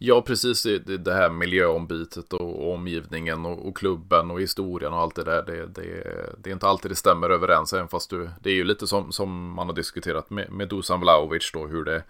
Ja, 0.00 0.22
precis 0.22 0.62
det, 0.62 0.78
det 0.78 1.14
här 1.14 1.30
miljöombytet 1.30 2.32
och 2.32 2.72
omgivningen 2.72 3.46
och, 3.46 3.68
och, 3.68 3.76
klubben 3.76 4.30
och 4.30 4.40
historien 4.40 4.92
och 4.92 4.98
allt 4.98 5.14
det 5.14 5.24
där. 5.24 5.42
Det, 5.46 5.66
det, 5.66 6.04
det 6.38 6.50
är 6.50 6.54
inte 6.54 6.66
alltid 6.66 6.90
det 6.90 6.94
stämmer 6.94 7.30
överens, 7.30 7.72
även 7.72 7.88
fast 7.88 8.10
du, 8.10 8.30
det 8.42 8.50
är 8.50 8.54
ju 8.54 8.64
lite 8.64 8.86
som, 8.86 9.12
som 9.12 9.50
man 9.52 9.66
har 9.66 9.74
diskuterat 9.74 10.30
med, 10.30 10.52
med 10.52 10.68
Dusan 10.68 11.00
Vlahovic 11.00 11.50
då, 11.52 11.66
hur 11.66 11.84
det, 11.84 12.02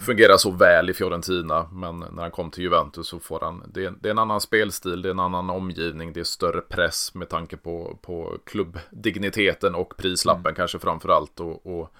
fungerar 0.00 0.36
så 0.36 0.50
väl 0.50 0.90
i 0.90 0.94
Fiorentina. 0.94 1.68
Men 1.72 1.98
när 1.98 2.22
han 2.22 2.30
kom 2.30 2.50
till 2.50 2.62
Juventus 2.62 3.08
så 3.08 3.20
får 3.20 3.40
han, 3.40 3.62
det 3.74 3.84
är, 3.84 3.94
det 4.00 4.08
är, 4.08 4.10
en 4.10 4.18
annan 4.18 4.40
spelstil, 4.40 5.02
det 5.02 5.08
är 5.08 5.10
en 5.10 5.20
annan 5.20 5.50
omgivning, 5.50 6.12
det 6.12 6.20
är 6.20 6.24
större 6.24 6.60
press 6.60 7.14
med 7.14 7.28
tanke 7.28 7.56
på, 7.56 7.98
på 8.02 8.38
klubbdigniteten 8.44 9.74
och 9.74 9.96
prislappen 9.96 10.46
mm. 10.46 10.54
kanske 10.54 10.78
framför 10.78 11.08
allt. 11.08 11.40
Och, 11.40 11.66
och, 11.66 11.92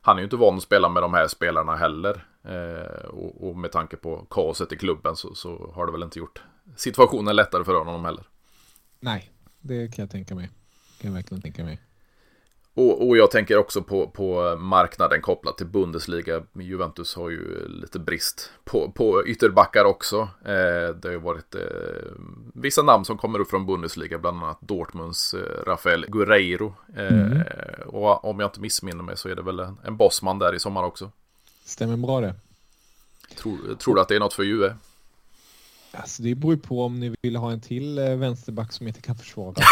han 0.00 0.16
är 0.16 0.20
ju 0.20 0.24
inte 0.24 0.36
van 0.36 0.56
att 0.56 0.62
spela 0.62 0.88
med 0.88 1.02
de 1.02 1.14
här 1.14 1.28
spelarna 1.28 1.76
heller. 1.76 2.26
Eh, 2.42 3.08
och, 3.08 3.48
och, 3.48 3.56
med 3.56 3.72
tanke 3.72 3.96
på 3.96 4.26
kaoset 4.30 4.72
i 4.72 4.76
klubben 4.76 5.16
så, 5.16 5.34
så 5.34 5.72
har 5.74 5.86
det 5.86 5.92
väl 5.92 6.02
inte 6.02 6.18
gjort 6.18 6.42
situationen 6.76 7.36
lättare 7.36 7.64
för 7.64 7.74
honom 7.74 8.04
heller. 8.04 8.24
Nej, 9.00 9.32
det 9.60 9.94
kan 9.94 10.02
jag 10.02 10.10
tänka 10.10 10.34
mig. 10.34 10.50
Det 10.96 11.02
kan 11.02 11.10
jag 11.10 11.14
verkligen 11.14 11.42
tänka 11.42 11.64
mig. 11.64 11.80
Och, 12.76 13.08
och, 13.08 13.16
jag 13.16 13.30
tänker 13.30 13.56
också 13.56 13.82
på, 13.82 14.08
på 14.08 14.56
marknaden 14.56 15.20
kopplat 15.20 15.58
till 15.58 15.66
Bundesliga. 15.66 16.42
Juventus 16.52 17.14
har 17.16 17.30
ju 17.30 17.68
lite 17.68 17.98
brist 17.98 18.50
på, 18.64 18.90
på 18.90 19.26
ytterbackar 19.26 19.84
också. 19.84 20.28
Eh, 20.44 20.94
det 20.96 21.04
har 21.04 21.10
ju 21.10 21.18
varit 21.18 21.54
eh, 21.54 21.60
vissa 22.54 22.82
namn 22.82 23.04
som 23.04 23.18
kommer 23.18 23.38
upp 23.38 23.50
från 23.50 23.66
Bundesliga, 23.66 24.18
bland 24.18 24.42
annat 24.42 24.58
Dortmunds 24.60 25.34
eh, 25.34 25.64
Rafael 25.66 26.06
Guerreiro. 26.08 26.74
Eh, 26.96 27.06
mm. 27.06 27.42
Och 27.86 28.24
om 28.24 28.40
jag 28.40 28.46
inte 28.46 28.60
missminner 28.60 29.02
mig 29.02 29.16
så 29.16 29.28
är 29.28 29.34
det 29.34 29.42
väl 29.42 29.60
en, 29.60 29.76
en 29.84 29.96
bossman 29.96 30.38
där 30.38 30.54
i 30.54 30.58
sommar 30.58 30.82
också. 30.82 31.10
Stämmer 31.64 31.96
bra 31.96 32.20
det. 32.20 32.34
Tror, 33.36 33.74
tror 33.74 33.94
du 33.94 34.00
att 34.00 34.08
det 34.08 34.16
är 34.16 34.20
något 34.20 34.34
för 34.34 34.42
Juve? 34.42 34.76
Alltså 35.92 36.22
det 36.22 36.34
beror 36.34 36.56
på 36.56 36.84
om 36.84 37.00
ni 37.00 37.14
vill 37.22 37.36
ha 37.36 37.52
en 37.52 37.60
till 37.60 37.98
eh, 37.98 38.16
vänsterback 38.16 38.72
som 38.72 38.88
inte 38.88 39.00
kan 39.00 39.16
försvara. 39.16 39.54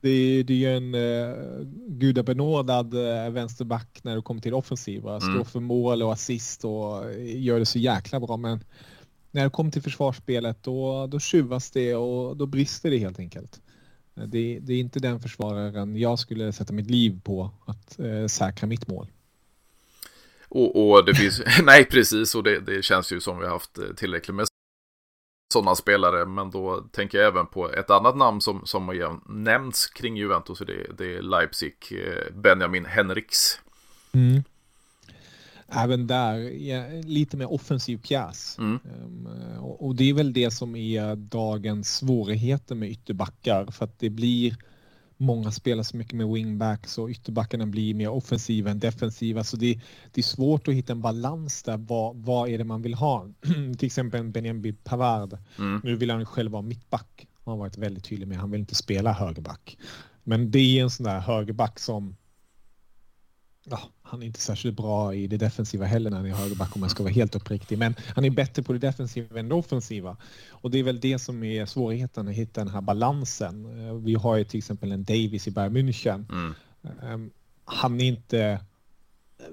det 0.00 0.10
är, 0.10 0.44
det 0.44 0.64
är 0.64 0.76
en 0.76 0.94
uh, 0.94 1.66
gudabenådad 1.88 2.94
uh, 2.94 3.30
vänsterback 3.30 4.00
när 4.02 4.16
det 4.16 4.22
kommer 4.22 4.40
till 4.40 4.54
offensiva. 4.54 5.16
Mm. 5.16 5.20
Står 5.20 5.44
för 5.44 5.60
mål 5.60 6.02
och 6.02 6.12
assist 6.12 6.64
och 6.64 7.14
gör 7.18 7.58
det 7.58 7.66
så 7.66 7.78
jäkla 7.78 8.20
bra. 8.20 8.36
Men 8.36 8.64
när 9.30 9.44
det 9.44 9.50
kommer 9.50 9.70
till 9.70 9.82
försvarsspelet 9.82 10.62
då, 10.62 11.06
då 11.06 11.18
tjuvas 11.18 11.70
det 11.70 11.94
och 11.94 12.36
då 12.36 12.46
brister 12.46 12.90
det 12.90 12.98
helt 12.98 13.18
enkelt. 13.18 13.60
Eh, 14.16 14.22
det, 14.22 14.58
det, 14.62 14.72
är 14.72 14.80
inte 14.80 14.98
den 15.00 15.20
försvararen 15.20 15.96
jag 15.96 16.18
skulle 16.18 16.52
sätta 16.52 16.72
mitt 16.72 16.90
liv 16.90 17.20
på 17.24 17.50
att 17.66 17.96
uh, 18.00 18.26
säkra 18.26 18.66
mitt 18.66 18.88
mål. 18.88 19.06
Och, 20.48 20.90
och 20.90 21.04
det 21.04 21.14
finns, 21.14 21.42
nej 21.64 21.84
precis, 21.84 22.34
och 22.34 22.42
det, 22.42 22.60
det, 22.60 22.84
känns 22.84 23.12
ju 23.12 23.20
som 23.20 23.38
vi 23.38 23.44
har 23.44 23.52
haft 23.52 23.78
tillräckligt 23.96 24.34
med 24.34 24.46
sådana 25.52 25.74
spelare. 25.74 26.26
Men 26.26 26.50
då 26.50 26.84
tänker 26.92 27.18
jag 27.18 27.26
även 27.26 27.46
på 27.46 27.72
ett 27.72 27.90
annat 27.90 28.16
namn 28.16 28.40
som, 28.40 28.62
som 28.64 28.88
har 28.88 29.30
nämnts 29.32 29.86
kring 29.86 30.16
Juventus. 30.16 30.58
Det, 30.58 30.96
det 30.98 31.16
är 31.16 31.22
Leipzig, 31.22 31.74
eh, 31.90 32.34
Benjamin 32.34 32.84
Henriks. 32.84 33.60
Mm. 34.12 34.42
Även 35.72 36.06
där, 36.06 37.02
lite 37.02 37.36
mer 37.36 37.52
offensiv 37.52 37.98
pjäs. 37.98 38.58
Mm. 38.58 38.78
Och, 39.60 39.86
och, 39.86 39.94
det 39.94 40.10
är 40.10 40.14
väl 40.14 40.32
det 40.32 40.50
som 40.50 40.76
är 40.76 41.16
dagens 41.16 41.96
svårigheter 41.96 42.74
med 42.74 42.90
ytterbackar. 42.90 43.66
För 43.66 43.84
att 43.84 43.98
det 43.98 44.10
blir 44.10 44.56
många 45.20 45.50
spelar 45.50 45.82
så 45.82 45.96
mycket 45.96 46.12
med 46.12 46.28
wingbacks 46.28 46.98
och 46.98 47.08
ytterbackarna 47.08 47.66
blir 47.66 47.94
mer 47.94 48.08
offensiva 48.08 48.70
än 48.70 48.78
defensiva. 48.78 49.44
Så 49.44 49.56
det, 49.56 49.80
det 50.12 50.20
är 50.20 50.22
svårt 50.22 50.68
att 50.68 50.74
hitta 50.74 50.92
en 50.92 51.00
balans 51.00 51.62
där. 51.62 51.76
Vad, 51.76 52.16
vad 52.16 52.48
är 52.48 52.58
det 52.58 52.64
man 52.64 52.82
vill 52.82 52.94
ha? 52.94 53.28
Till 53.78 53.86
exempel 53.86 54.24
Benjamin 54.24 54.76
Pavard. 54.84 55.38
Mm. 55.58 55.80
Nu 55.84 55.96
vill 55.96 56.10
han 56.10 56.26
själv 56.26 56.52
vara 56.52 56.62
mittback. 56.62 57.26
Han 57.44 57.52
har 57.52 57.58
varit 57.58 57.78
väldigt 57.78 58.04
tydlig 58.04 58.28
med. 58.28 58.38
Han 58.38 58.50
vill 58.50 58.60
inte 58.60 58.74
spela 58.74 59.12
högerback. 59.12 59.78
Men 60.24 60.50
det 60.50 60.78
är 60.78 60.82
en 60.82 60.90
sån 60.90 61.04
där 61.04 61.20
högerback 61.20 61.78
som 61.78 62.16
ja, 63.64 63.80
han 64.02 64.22
är 64.22 64.26
inte 64.26 64.40
särskilt 64.40 64.76
bra 64.76 65.14
i 65.14 65.26
det 65.26 65.36
defensiva 65.36 65.86
heller 65.86 66.10
när 66.10 66.16
han 66.16 66.26
är 66.26 66.34
högerback 66.34 66.74
om 66.74 66.80
man 66.80 66.90
ska 66.90 67.02
vara 67.02 67.12
helt 67.12 67.34
uppriktig. 67.34 67.78
Men 67.78 67.94
han 68.14 68.24
är 68.24 68.30
bättre 68.30 68.62
på 68.62 68.72
det 68.72 68.78
defensiva 68.78 69.40
än 69.40 69.48
det 69.48 69.54
offensiva. 69.54 70.16
Och 70.50 70.70
det 70.70 70.78
är 70.78 70.82
väl 70.82 71.00
det 71.00 71.18
som 71.18 71.42
är 71.42 71.66
svårigheten 71.66 72.28
att 72.28 72.34
hitta 72.34 72.60
den 72.64 72.74
här 72.74 72.80
balansen. 72.80 73.86
Eh, 73.88 73.94
vi 73.94 74.14
har 74.14 74.36
ju 74.36 74.44
till 74.44 74.58
exempel 74.58 74.92
en 74.92 75.04
Davis 75.04 75.48
i 75.48 75.50
Bayern 75.50 75.76
München. 75.76 76.32
Mm. 76.32 76.54
Ehm, 77.02 77.30
han 77.64 78.00
är 78.00 78.04
inte 78.04 78.40
eh, 79.38 79.46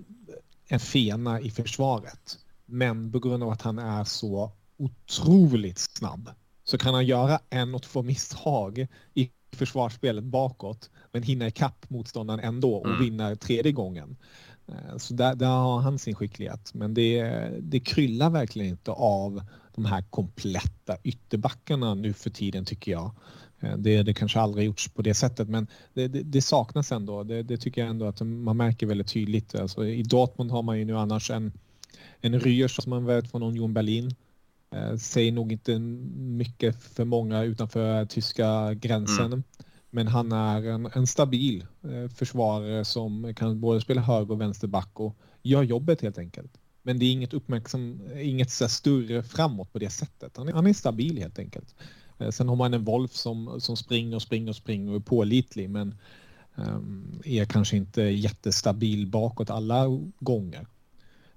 en 0.67 0.79
fena 0.79 1.41
i 1.41 1.51
försvaret. 1.51 2.39
Men 2.65 3.11
på 3.11 3.19
grund 3.19 3.43
av 3.43 3.49
att 3.49 3.61
han 3.61 3.79
är 3.79 4.03
så 4.03 4.51
otroligt 4.77 5.79
snabb 5.79 6.29
så 6.63 6.77
kan 6.77 6.93
han 6.93 7.05
göra 7.05 7.39
en 7.49 7.75
och 7.75 7.83
två 7.83 8.01
misstag 8.01 8.87
i 9.13 9.31
försvarsspelet 9.51 10.23
bakåt 10.23 10.89
men 11.11 11.23
hinner 11.23 11.47
ikapp 11.47 11.89
motståndaren 11.89 12.39
ändå 12.39 12.75
och 12.75 12.87
mm. 12.87 12.99
vinner 13.01 13.35
tredje 13.35 13.71
gången. 13.71 14.17
Eh, 14.67 14.97
så 14.97 15.13
där, 15.13 15.35
där, 15.35 15.47
har 15.47 15.79
han 15.79 15.99
sin 15.99 16.15
skicklighet. 16.15 16.73
Men 16.73 16.93
det, 16.93 17.23
det 17.59 17.79
kryllar 17.79 18.29
verkligen 18.29 18.69
inte 18.69 18.91
av 18.91 19.41
de 19.75 19.85
här 19.85 20.01
kompletta 20.01 20.97
ytterbackarna 21.03 21.93
nu 21.93 22.13
för 22.13 22.29
tiden 22.29 22.65
tycker 22.65 22.91
jag. 22.91 23.11
Eh, 23.59 23.77
det, 23.77 24.03
det 24.03 24.13
kanske 24.13 24.39
aldrig 24.39 24.65
gjorts 24.65 24.87
på 24.87 25.01
det 25.01 25.13
sättet 25.13 25.49
men 25.49 25.67
det, 25.93 26.07
det, 26.07 26.23
det 26.23 26.41
saknas 26.41 26.91
ändå. 26.91 27.23
Det, 27.23 27.57
tycker 27.57 27.81
jag 27.81 27.89
ändå 27.89 28.05
att 28.05 28.21
man 28.21 28.57
märker 28.57 28.87
väldigt 28.87 29.07
tydligt. 29.07 29.55
Alltså, 29.55 29.85
I 29.85 30.03
Dortmund 30.03 30.51
har 30.51 30.63
man 30.63 30.79
ju 30.79 30.85
nu 30.85 30.97
annars 30.97 31.31
en, 31.31 31.51
en 32.21 32.39
Rüers 32.39 32.81
som 32.81 32.89
man 32.89 33.05
vet 33.05 33.31
från 33.31 33.43
Union 33.43 33.73
Berlin. 33.73 34.15
Eh, 34.71 34.95
säger 34.95 35.31
nog 35.31 35.51
inte 35.51 35.79
mycket 35.79 36.83
för 36.83 37.05
många 37.05 37.43
utanför 37.43 38.05
tyska 38.05 38.73
gränsen. 38.73 39.25
Mm. 39.25 39.43
Men 39.89 40.07
han 40.07 40.31
är 40.31 40.63
en, 40.63 40.85
en 40.93 41.07
stabil 41.07 41.65
eh, 41.83 42.09
försvarare 42.09 42.85
som 42.85 43.33
kan 43.35 43.61
både 43.61 43.81
spela 43.81 44.01
höger 44.01 44.31
och 44.31 44.41
vänsterback 44.41 44.99
och 44.99 45.17
gör 45.43 45.63
jobbet 45.63 46.01
helt 46.01 46.17
enkelt. 46.17 46.51
Men 46.81 46.99
det 46.99 47.05
är 47.05 47.11
inget 47.11 47.33
uppmärksam, 47.33 48.01
inget 48.21 48.51
så 48.51 48.67
större 48.67 49.23
framåt 49.23 49.73
på 49.73 49.79
det 49.79 49.89
sättet. 49.89 50.37
Han 50.37 50.47
är, 50.47 50.53
han 50.53 50.67
är 50.67 50.73
stabil 50.73 51.17
helt 51.17 51.39
enkelt. 51.39 51.75
Eh, 52.19 52.29
sen 52.29 52.49
har 52.49 52.55
man 52.55 52.73
en 52.73 52.83
Wolf 52.83 53.11
som, 53.11 53.61
som 53.61 53.77
springer 53.77 54.15
och 54.15 54.21
springer 54.21 54.49
och 54.49 54.55
springer 54.55 54.91
och 54.91 54.95
är 54.95 55.01
pålitlig 55.01 55.69
men 55.69 55.95
um, 56.55 57.21
är 57.25 57.45
kanske 57.45 57.77
inte 57.77 58.01
jättestabil 58.01 59.07
bakåt 59.07 59.49
alla 59.49 59.85
gånger. 60.19 60.67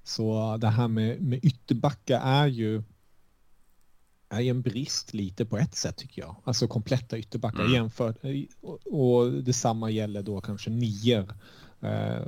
Så 0.03 0.57
det 0.57 0.69
här 0.69 0.89
med, 0.89 1.21
med 1.21 1.45
ytterbacka 1.45 2.21
är 2.21 2.47
ju 2.47 2.83
är 4.31 4.41
en 4.41 4.63
brist 4.63 5.15
lite 5.15 5.45
på 5.45 5.59
ett 5.59 5.75
sätt 5.75 5.97
tycker 5.97 6.23
jag. 6.23 6.37
Alltså 6.45 6.69
kompletta 6.69 7.19
ytterbackar 7.19 7.61
mm. 7.61 7.73
jämfört 7.73 8.17
och, 8.61 8.79
och 8.87 9.33
detsamma 9.33 9.91
gäller 9.91 10.23
då 10.23 10.41
kanske 10.41 10.71
nior. 10.71 11.35
Eh, 11.81 12.27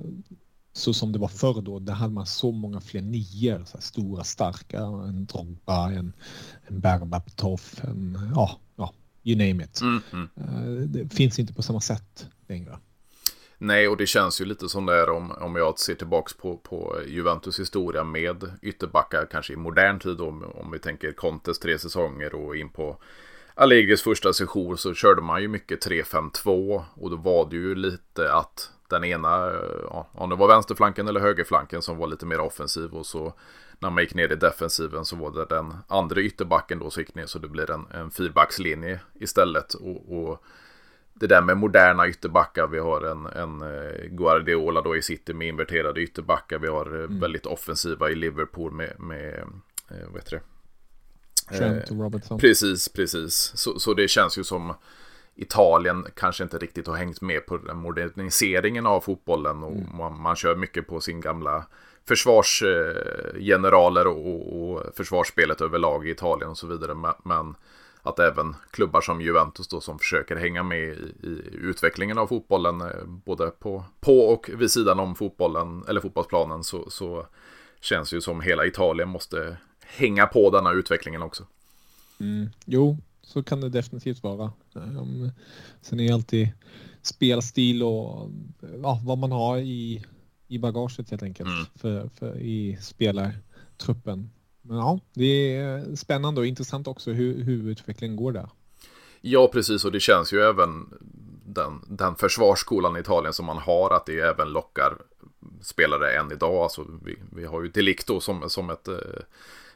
så 0.73 0.95
som 0.95 1.13
det 1.13 1.19
var 1.19 1.29
förr 1.29 1.63
då, 1.63 1.79
där 1.79 1.93
hade 1.93 2.13
man 2.13 2.27
så 2.27 2.53
många 2.53 2.81
fler 2.81 3.03
nior, 3.03 3.65
så 3.65 3.81
stora 3.81 4.25
starka, 4.25 4.81
en 4.83 5.27
Drogba, 5.27 5.93
en, 5.93 6.13
en 6.67 6.81
Berbatov, 6.81 7.61
en 7.83 8.33
ja, 8.35 8.61
ja, 8.77 8.93
you 9.23 9.49
name 9.49 9.65
it. 9.65 9.81
Mm, 9.81 10.01
mm. 10.13 10.29
Eh, 10.37 10.89
det 10.89 11.15
finns 11.15 11.39
inte 11.39 11.55
på 11.55 11.63
samma 11.63 11.81
sätt 11.81 12.29
längre. 12.49 12.79
Nej, 13.65 13.89
och 13.89 13.97
det 13.97 14.07
känns 14.07 14.41
ju 14.41 14.45
lite 14.45 14.69
som 14.69 14.87
det 14.87 14.95
är 14.95 15.11
om, 15.11 15.31
om 15.31 15.57
jag 15.57 15.79
ser 15.79 15.95
tillbaka 15.95 16.33
på, 16.41 16.57
på 16.57 16.97
Juventus 17.07 17.61
historia 17.61 18.05
med 18.05 18.53
ytterbackar, 18.63 19.27
kanske 19.31 19.53
i 19.53 19.57
modern 19.57 19.99
tid 19.99 20.17
då, 20.17 20.27
om 20.55 20.71
vi 20.73 20.79
tänker 20.79 21.13
Contes 21.13 21.59
tre 21.59 21.79
säsonger 21.79 22.35
och 22.35 22.57
in 22.57 22.69
på 22.69 22.97
Allegris 23.55 24.03
första 24.03 24.33
session 24.33 24.79
så 24.79 24.95
körde 24.95 25.23
man 25.23 25.43
ju 25.43 25.49
mycket 25.49 25.87
3-5-2 25.87 26.85
och 26.95 27.11
då 27.11 27.17
var 27.17 27.51
det 27.51 27.57
ju 27.57 27.75
lite 27.75 28.33
att 28.33 28.71
den 28.89 29.05
ena, 29.05 29.53
ja, 29.91 30.09
om 30.13 30.31
det 30.31 30.37
var 30.37 30.49
vänsterflanken 30.49 31.09
eller 31.09 31.21
högerflanken 31.21 31.83
som 31.83 31.97
var 31.97 32.07
lite 32.07 32.27
mer 32.27 32.41
offensiv 32.41 32.95
och 32.95 33.07
så 33.07 33.35
när 33.79 33.91
man 33.91 34.03
gick 34.03 34.15
ner 34.15 34.33
i 34.33 34.37
defensiven 34.37 35.05
så 35.05 35.17
var 35.17 35.31
det 35.31 35.45
den 35.45 35.75
andra 35.89 36.21
ytterbacken 36.21 36.79
då 36.79 36.91
som 36.91 37.01
gick 37.01 37.15
ner 37.15 37.27
så 37.27 37.39
det 37.39 37.49
blir 37.49 37.71
en, 37.71 37.87
en 37.95 38.11
fyrbackslinje 38.11 39.01
istället 39.15 39.75
och, 39.75 40.19
och 40.19 40.45
det 41.23 41.29
där 41.29 41.43
med 41.43 41.57
moderna 41.57 42.09
ytterbackar. 42.09 42.67
Vi 42.67 42.79
har 42.79 43.01
en, 43.01 43.27
en 43.27 43.63
eh, 43.63 44.07
Guardiola 44.11 44.83
då 44.83 44.97
i 44.97 45.03
City 45.03 45.35
med 45.35 45.49
inverterade 45.49 46.01
ytterbackar. 46.01 46.59
Vi 46.59 46.69
har 46.69 46.87
eh, 46.87 47.05
mm. 47.05 47.21
väldigt 47.21 47.47
offensiva 47.47 48.11
i 48.11 48.15
Liverpool 48.15 48.73
med, 48.73 48.93
med 48.99 49.35
eh, 49.91 49.97
vad 50.07 50.15
heter 50.15 50.31
det? 50.31 50.43
Trent 51.59 51.91
och 51.91 52.01
Robertson. 52.01 52.39
Precis, 52.39 52.89
precis. 52.89 53.53
Så, 53.55 53.79
så 53.79 53.95
det 53.95 54.09
känns 54.09 54.39
ju 54.39 54.45
som 54.45 54.75
Italien 55.35 56.07
kanske 56.17 56.43
inte 56.43 56.59
riktigt 56.59 56.87
har 56.87 56.97
hängt 56.97 57.21
med 57.21 57.47
på 57.47 57.57
den 57.57 57.77
moderniseringen 57.77 58.87
av 58.87 59.01
fotbollen 59.01 59.63
och 59.63 59.77
mm. 59.77 59.97
man, 59.97 60.21
man, 60.21 60.37
kör 60.37 60.57
mycket 60.57 60.87
på 60.87 61.01
sin 61.01 61.21
gamla 61.21 61.67
försvarsgeneraler 62.09 64.07
och, 64.07 64.63
och, 64.63 64.83
försvarsspelet 64.97 65.61
överlag 65.61 66.07
i 66.07 66.11
Italien 66.11 66.51
och 66.51 66.59
så 66.59 66.67
vidare. 66.67 67.15
Men 67.25 67.55
att 68.03 68.19
även 68.19 68.55
klubbar 68.71 69.01
som 69.01 69.21
Juventus 69.21 69.69
då 69.69 69.81
som 69.81 69.99
försöker 69.99 70.37
hänga 70.37 70.63
med 70.63 70.79
i, 70.79 70.93
i 71.23 71.43
utvecklingen 71.53 72.19
av 72.19 72.27
fotbollen 72.27 72.81
eh, 72.81 73.05
både 73.07 73.51
på, 73.51 73.85
på 74.01 74.19
och 74.21 74.51
vid 74.59 74.71
sidan 74.71 75.01
om 75.01 75.15
fotbollen 75.15 75.85
eller 75.89 76.01
fotbollsplanen 76.01 76.65
så, 76.65 76.91
så 76.91 77.27
känns 77.81 78.13
ju 78.13 78.21
som 78.21 78.41
hela 78.41 78.67
Italien 78.67 79.09
måste 79.09 79.57
hänga 79.81 80.27
på 80.27 80.51
denna 80.51 80.73
utvecklingen 80.73 81.23
också. 81.23 81.47
Mm, 82.21 82.51
jo, 82.65 82.97
så 83.23 83.43
kan 83.43 83.61
det 83.61 83.69
definitivt 83.69 84.23
vara. 84.23 84.53
Um, 84.73 85.31
sen 85.81 86.01
är 86.01 86.09
det 86.09 86.15
alltid 86.15 86.49
spelstil 87.03 87.83
och 87.83 88.31
ja, 88.83 89.01
vad 89.05 89.19
man 89.19 89.33
har 89.33 89.59
i, 89.59 90.05
i 90.49 90.59
bagaget 90.59 91.11
helt 91.11 91.23
enkelt 91.23 91.49
mm. 91.49 91.65
för, 91.75 92.09
för, 92.09 92.39
i 92.39 92.79
spelartruppen. 92.81 94.31
Men 94.63 94.77
ja, 94.77 95.01
det 95.15 95.57
är 95.57 95.97
spännande 95.97 96.41
och 96.41 96.47
intressant 96.47 96.87
också 96.87 97.11
hur, 97.11 97.45
hur 97.45 97.71
utvecklingen 97.71 98.17
går 98.17 98.33
där. 98.33 98.49
Ja, 99.21 99.49
precis. 99.53 99.85
Och 99.85 99.93
det 99.93 100.01
känns 100.01 100.33
ju 100.33 100.41
även 100.41 100.95
den, 101.47 101.81
den 101.89 102.15
försvarsskolan 102.15 102.97
i 102.97 103.01
Italien 103.01 103.33
som 103.33 103.47
man 103.47 103.59
har, 103.59 103.91
att 103.91 104.07
det 104.07 104.21
även 104.21 104.49
lockar 104.49 104.99
spelare 105.61 106.17
än 106.17 106.33
idag. 106.33 106.55
Alltså, 106.55 106.87
vi, 107.05 107.19
vi 107.37 107.45
har 107.45 107.63
ju 107.63 107.69
Delicto 107.69 108.21
som, 108.21 108.51
som 108.51 108.71
ett 108.71 108.89
eh, 108.89 108.97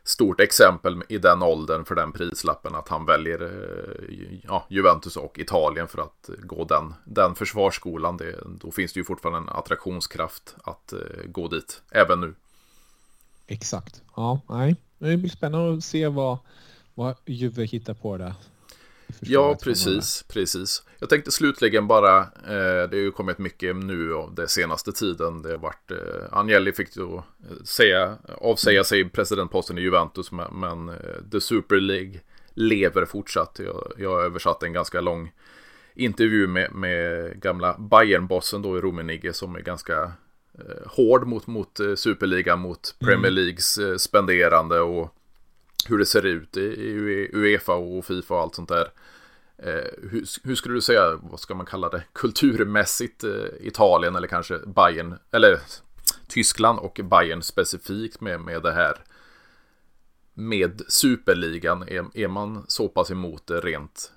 stort 0.04 0.40
exempel 0.40 1.02
i 1.08 1.18
den 1.18 1.42
åldern 1.42 1.84
för 1.84 1.94
den 1.94 2.12
prislappen 2.12 2.74
att 2.74 2.88
han 2.88 3.06
väljer 3.06 3.42
eh, 3.42 4.38
ja, 4.42 4.66
Juventus 4.68 5.16
och 5.16 5.38
Italien 5.38 5.88
för 5.88 6.02
att 6.02 6.30
gå 6.42 6.64
den, 6.64 6.94
den 7.04 7.34
försvarsskolan. 7.34 8.16
Det, 8.16 8.34
då 8.60 8.70
finns 8.70 8.92
det 8.92 9.00
ju 9.00 9.04
fortfarande 9.04 9.38
en 9.38 9.58
attraktionskraft 9.58 10.56
att 10.64 10.92
eh, 10.92 10.98
gå 11.26 11.48
dit, 11.48 11.82
även 11.90 12.20
nu. 12.20 12.34
Exakt. 13.46 14.02
Ja, 14.16 14.40
nej. 14.48 14.76
Det 14.98 15.16
blir 15.16 15.30
spännande 15.30 15.78
att 15.78 15.84
se 15.84 16.08
vad, 16.08 16.38
vad 16.94 17.16
Juve 17.26 17.64
hittar 17.64 17.94
på 17.94 18.16
där. 18.16 18.34
Ja, 19.20 19.58
precis, 19.62 20.24
precis. 20.28 20.82
Jag 20.98 21.08
tänkte 21.08 21.30
slutligen 21.30 21.86
bara, 21.86 22.20
eh, 22.20 22.88
det 22.90 22.92
har 22.92 22.96
ju 22.96 23.12
kommit 23.12 23.38
mycket 23.38 23.76
nu 23.76 24.14
av 24.14 24.34
den 24.34 24.48
senaste 24.48 24.92
tiden. 24.92 25.42
Det 25.42 25.50
har 25.50 25.58
varit, 25.58 25.90
eh, 25.90 26.38
Agnelli 26.38 26.72
fick 26.72 26.94
då 26.94 27.16
eh, 27.16 27.64
säga, 27.64 28.18
avsäga 28.38 28.84
sig 28.84 29.08
presidentposten 29.08 29.78
i 29.78 29.80
Juventus, 29.80 30.32
men, 30.32 30.60
men 30.60 30.88
eh, 30.88 30.94
The 31.32 31.40
Super 31.40 31.76
League 31.80 32.20
lever 32.54 33.04
fortsatt. 33.04 33.60
Jag, 33.64 33.92
jag 33.98 34.10
har 34.10 34.22
översatt 34.22 34.62
en 34.62 34.72
ganska 34.72 35.00
lång 35.00 35.32
intervju 35.94 36.46
med, 36.46 36.72
med 36.72 37.32
gamla 37.40 37.76
Bayern-bossen 37.78 38.62
då 38.62 38.78
i 38.78 38.80
Rummenigge 38.80 39.32
som 39.32 39.56
är 39.56 39.60
ganska 39.60 40.12
hård 40.86 41.26
mot, 41.26 41.46
mot 41.46 41.80
eh, 41.80 41.94
Superligan, 41.94 42.60
mot 42.60 42.94
Premier 42.98 43.30
mm. 43.30 43.34
Leagues 43.34 43.78
mm. 43.78 43.98
spenderande 43.98 44.80
och 44.80 45.14
hur 45.88 45.98
det 45.98 46.06
ser 46.06 46.26
ut 46.26 46.56
i 46.56 47.30
Uefa 47.32 47.74
och 47.74 48.04
Fifa 48.04 48.34
och 48.34 48.40
allt 48.40 48.54
sånt 48.54 48.68
där. 48.68 48.88
Hur, 50.02 50.46
hur, 50.46 50.54
skulle 50.54 50.74
du 50.74 50.80
säga, 50.80 51.18
vad 51.22 51.40
ska 51.40 51.54
man 51.54 51.66
kalla 51.66 51.88
det, 51.88 52.04
kulturmässigt 52.12 53.24
Italien 53.60 54.16
eller 54.16 54.28
kanske 54.28 54.58
Bayern, 54.58 55.18
eller 55.30 55.58
Tyskland 56.28 56.78
och 56.78 57.00
Bayern 57.04 57.42
specifikt 57.42 58.20
med, 58.20 58.40
med 58.40 58.62
det 58.62 58.72
här 58.72 58.96
med 60.34 60.82
superligan, 60.88 61.82
är, 61.82 62.06
är 62.14 62.28
man 62.28 62.64
så 62.68 62.88
pass 62.88 63.10
emot 63.10 63.46
det 63.46 63.60
rent 63.60 64.12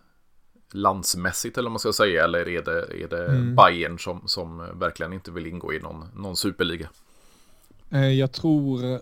landsmässigt 0.73 1.57
eller 1.57 1.65
vad 1.65 1.71
man 1.71 1.79
ska 1.79 1.93
säga 1.93 2.23
eller 2.23 2.47
är 2.47 2.61
det, 2.61 3.03
är 3.03 3.07
det 3.07 3.27
mm. 3.27 3.55
Bayern 3.55 3.99
som, 3.99 4.21
som 4.25 4.79
verkligen 4.79 5.13
inte 5.13 5.31
vill 5.31 5.47
ingå 5.47 5.73
i 5.73 5.79
någon, 5.79 6.05
någon 6.15 6.35
superliga? 6.35 6.89
Eh, 7.89 8.07
jag 8.07 8.31
tror 8.31 8.99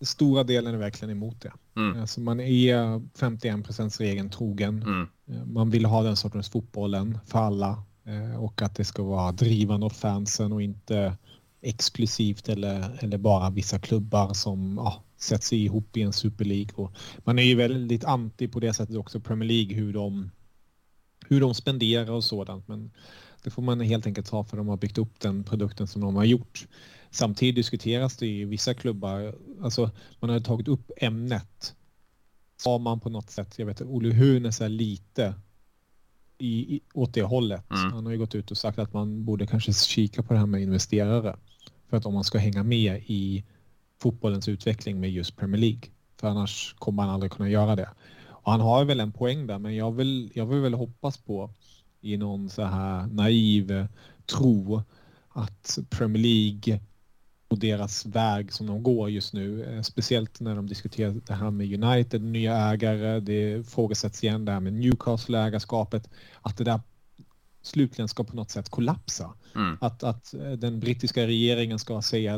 stora 0.00 0.44
delen 0.44 0.74
är 0.74 0.78
verkligen 0.78 1.10
emot 1.10 1.40
det. 1.40 1.52
Mm. 1.76 2.00
Alltså 2.00 2.20
man 2.20 2.40
är 2.40 3.02
51 3.18 3.64
procents 3.64 4.00
regeln 4.00 4.30
trogen. 4.30 4.82
Mm. 4.82 5.08
Eh, 5.28 5.46
man 5.46 5.70
vill 5.70 5.84
ha 5.84 6.02
den 6.02 6.16
sortens 6.16 6.48
fotbollen 6.48 7.18
för 7.26 7.38
alla 7.38 7.82
eh, 8.04 8.42
och 8.44 8.62
att 8.62 8.76
det 8.76 8.84
ska 8.84 9.02
vara 9.02 9.32
drivande 9.32 9.86
åt 9.86 9.96
fansen 9.96 10.52
och 10.52 10.62
inte 10.62 11.16
exklusivt 11.60 12.48
eller, 12.48 12.98
eller 13.00 13.18
bara 13.18 13.50
vissa 13.50 13.78
klubbar 13.78 14.34
som 14.34 14.74
ja, 14.76 15.02
sätts 15.16 15.52
ihop 15.52 15.96
i 15.96 16.02
en 16.02 16.12
superlig. 16.12 16.72
man 17.18 17.38
är 17.38 17.42
ju 17.42 17.54
väldigt 17.54 18.04
anti 18.04 18.48
på 18.48 18.60
det 18.60 18.74
sättet 18.74 18.96
också 18.96 19.20
Premier 19.20 19.48
League 19.48 19.74
hur 19.74 19.92
de 19.92 20.30
hur 21.28 21.40
de 21.40 21.54
spenderar 21.54 22.10
och 22.10 22.24
sådant. 22.24 22.68
Men 22.68 22.90
det 23.42 23.50
får 23.50 23.62
man 23.62 23.80
helt 23.80 24.06
enkelt 24.06 24.26
ta 24.26 24.44
för 24.44 24.56
de 24.56 24.68
har 24.68 24.76
byggt 24.76 24.98
upp 24.98 25.20
den 25.20 25.44
produkten 25.44 25.86
som 25.86 26.02
de 26.02 26.16
har 26.16 26.24
gjort. 26.24 26.66
Samtidigt 27.10 27.54
diskuteras 27.54 28.16
det 28.16 28.26
i 28.26 28.44
vissa 28.44 28.74
klubbar, 28.74 29.34
alltså 29.62 29.90
man 30.20 30.30
har 30.30 30.40
tagit 30.40 30.68
upp 30.68 30.90
ämnet. 30.96 31.74
Har 32.64 32.78
man 32.78 33.00
på 33.00 33.08
något 33.08 33.30
sätt, 33.30 33.58
jag 33.58 33.66
vet 33.66 33.80
Olle 33.80 34.14
Hunes 34.14 34.60
är 34.60 34.68
lite 34.68 35.34
i, 36.38 36.76
i, 36.76 36.80
åt 36.94 37.14
det 37.14 37.22
hållet. 37.22 37.70
Mm. 37.70 37.92
Han 37.92 38.06
har 38.06 38.12
ju 38.12 38.18
gått 38.18 38.34
ut 38.34 38.50
och 38.50 38.58
sagt 38.58 38.78
att 38.78 38.92
man 38.92 39.24
borde 39.24 39.46
kanske 39.46 39.72
kika 39.72 40.22
på 40.22 40.32
det 40.32 40.38
här 40.38 40.46
med 40.46 40.62
investerare. 40.62 41.36
För 41.88 41.96
att 41.96 42.06
om 42.06 42.14
man 42.14 42.24
ska 42.24 42.38
hänga 42.38 42.62
med 42.62 43.02
i 43.06 43.44
fotbollens 43.98 44.48
utveckling 44.48 45.00
med 45.00 45.10
just 45.10 45.36
Premier 45.36 45.60
League. 45.60 45.80
För 46.16 46.28
annars 46.28 46.74
kommer 46.78 46.96
man 46.96 47.14
aldrig 47.14 47.32
kunna 47.32 47.48
göra 47.48 47.76
det. 47.76 47.90
Och 48.46 48.52
han 48.52 48.60
har 48.60 48.84
väl 48.84 49.00
en 49.00 49.12
poäng 49.12 49.46
där, 49.46 49.58
men 49.58 49.76
jag 49.76 49.92
vill, 49.92 50.30
jag 50.34 50.46
vill 50.46 50.60
väl 50.60 50.74
hoppas 50.74 51.16
på 51.16 51.50
i 52.00 52.16
någon 52.16 52.50
så 52.50 52.62
här 52.62 53.06
naiv 53.06 53.86
tro 54.26 54.82
att 55.28 55.78
Premier 55.90 56.22
League 56.22 56.80
deras 57.48 58.06
väg 58.06 58.52
som 58.52 58.66
de 58.66 58.82
går 58.82 59.10
just 59.10 59.32
nu. 59.32 59.64
Eh, 59.64 59.82
speciellt 59.82 60.40
när 60.40 60.56
de 60.56 60.66
diskuterar 60.66 61.14
det 61.26 61.34
här 61.34 61.50
med 61.50 61.84
United, 61.84 62.22
nya 62.22 62.56
ägare, 62.56 63.20
det 63.20 63.50
ifrågasätts 63.50 64.24
igen 64.24 64.44
det 64.44 64.52
här 64.52 64.60
med 64.60 64.72
Newcastle-ägarskapet. 64.72 66.10
Att 66.42 66.56
det 66.56 66.64
där 66.64 66.80
slutligen 67.62 68.08
ska 68.08 68.24
på 68.24 68.36
något 68.36 68.50
sätt 68.50 68.68
kollapsa. 68.68 69.34
Mm. 69.54 69.78
Att, 69.80 70.02
att 70.02 70.34
eh, 70.34 70.52
den 70.52 70.80
brittiska 70.80 71.26
regeringen 71.26 71.78
ska 71.78 72.02
säga 72.02 72.36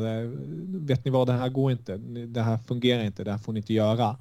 vet 0.65 1.05
ni 1.05 1.11
vad, 1.11 1.27
det 1.27 1.33
här 1.33 1.49
går 1.49 1.71
inte, 1.71 1.97
det 2.27 2.41
här 2.41 2.57
fungerar 2.57 3.03
inte, 3.03 3.23
det 3.23 3.31
här 3.31 3.37
får 3.37 3.53
ni 3.53 3.59
inte 3.59 3.73
göra. 3.73 4.17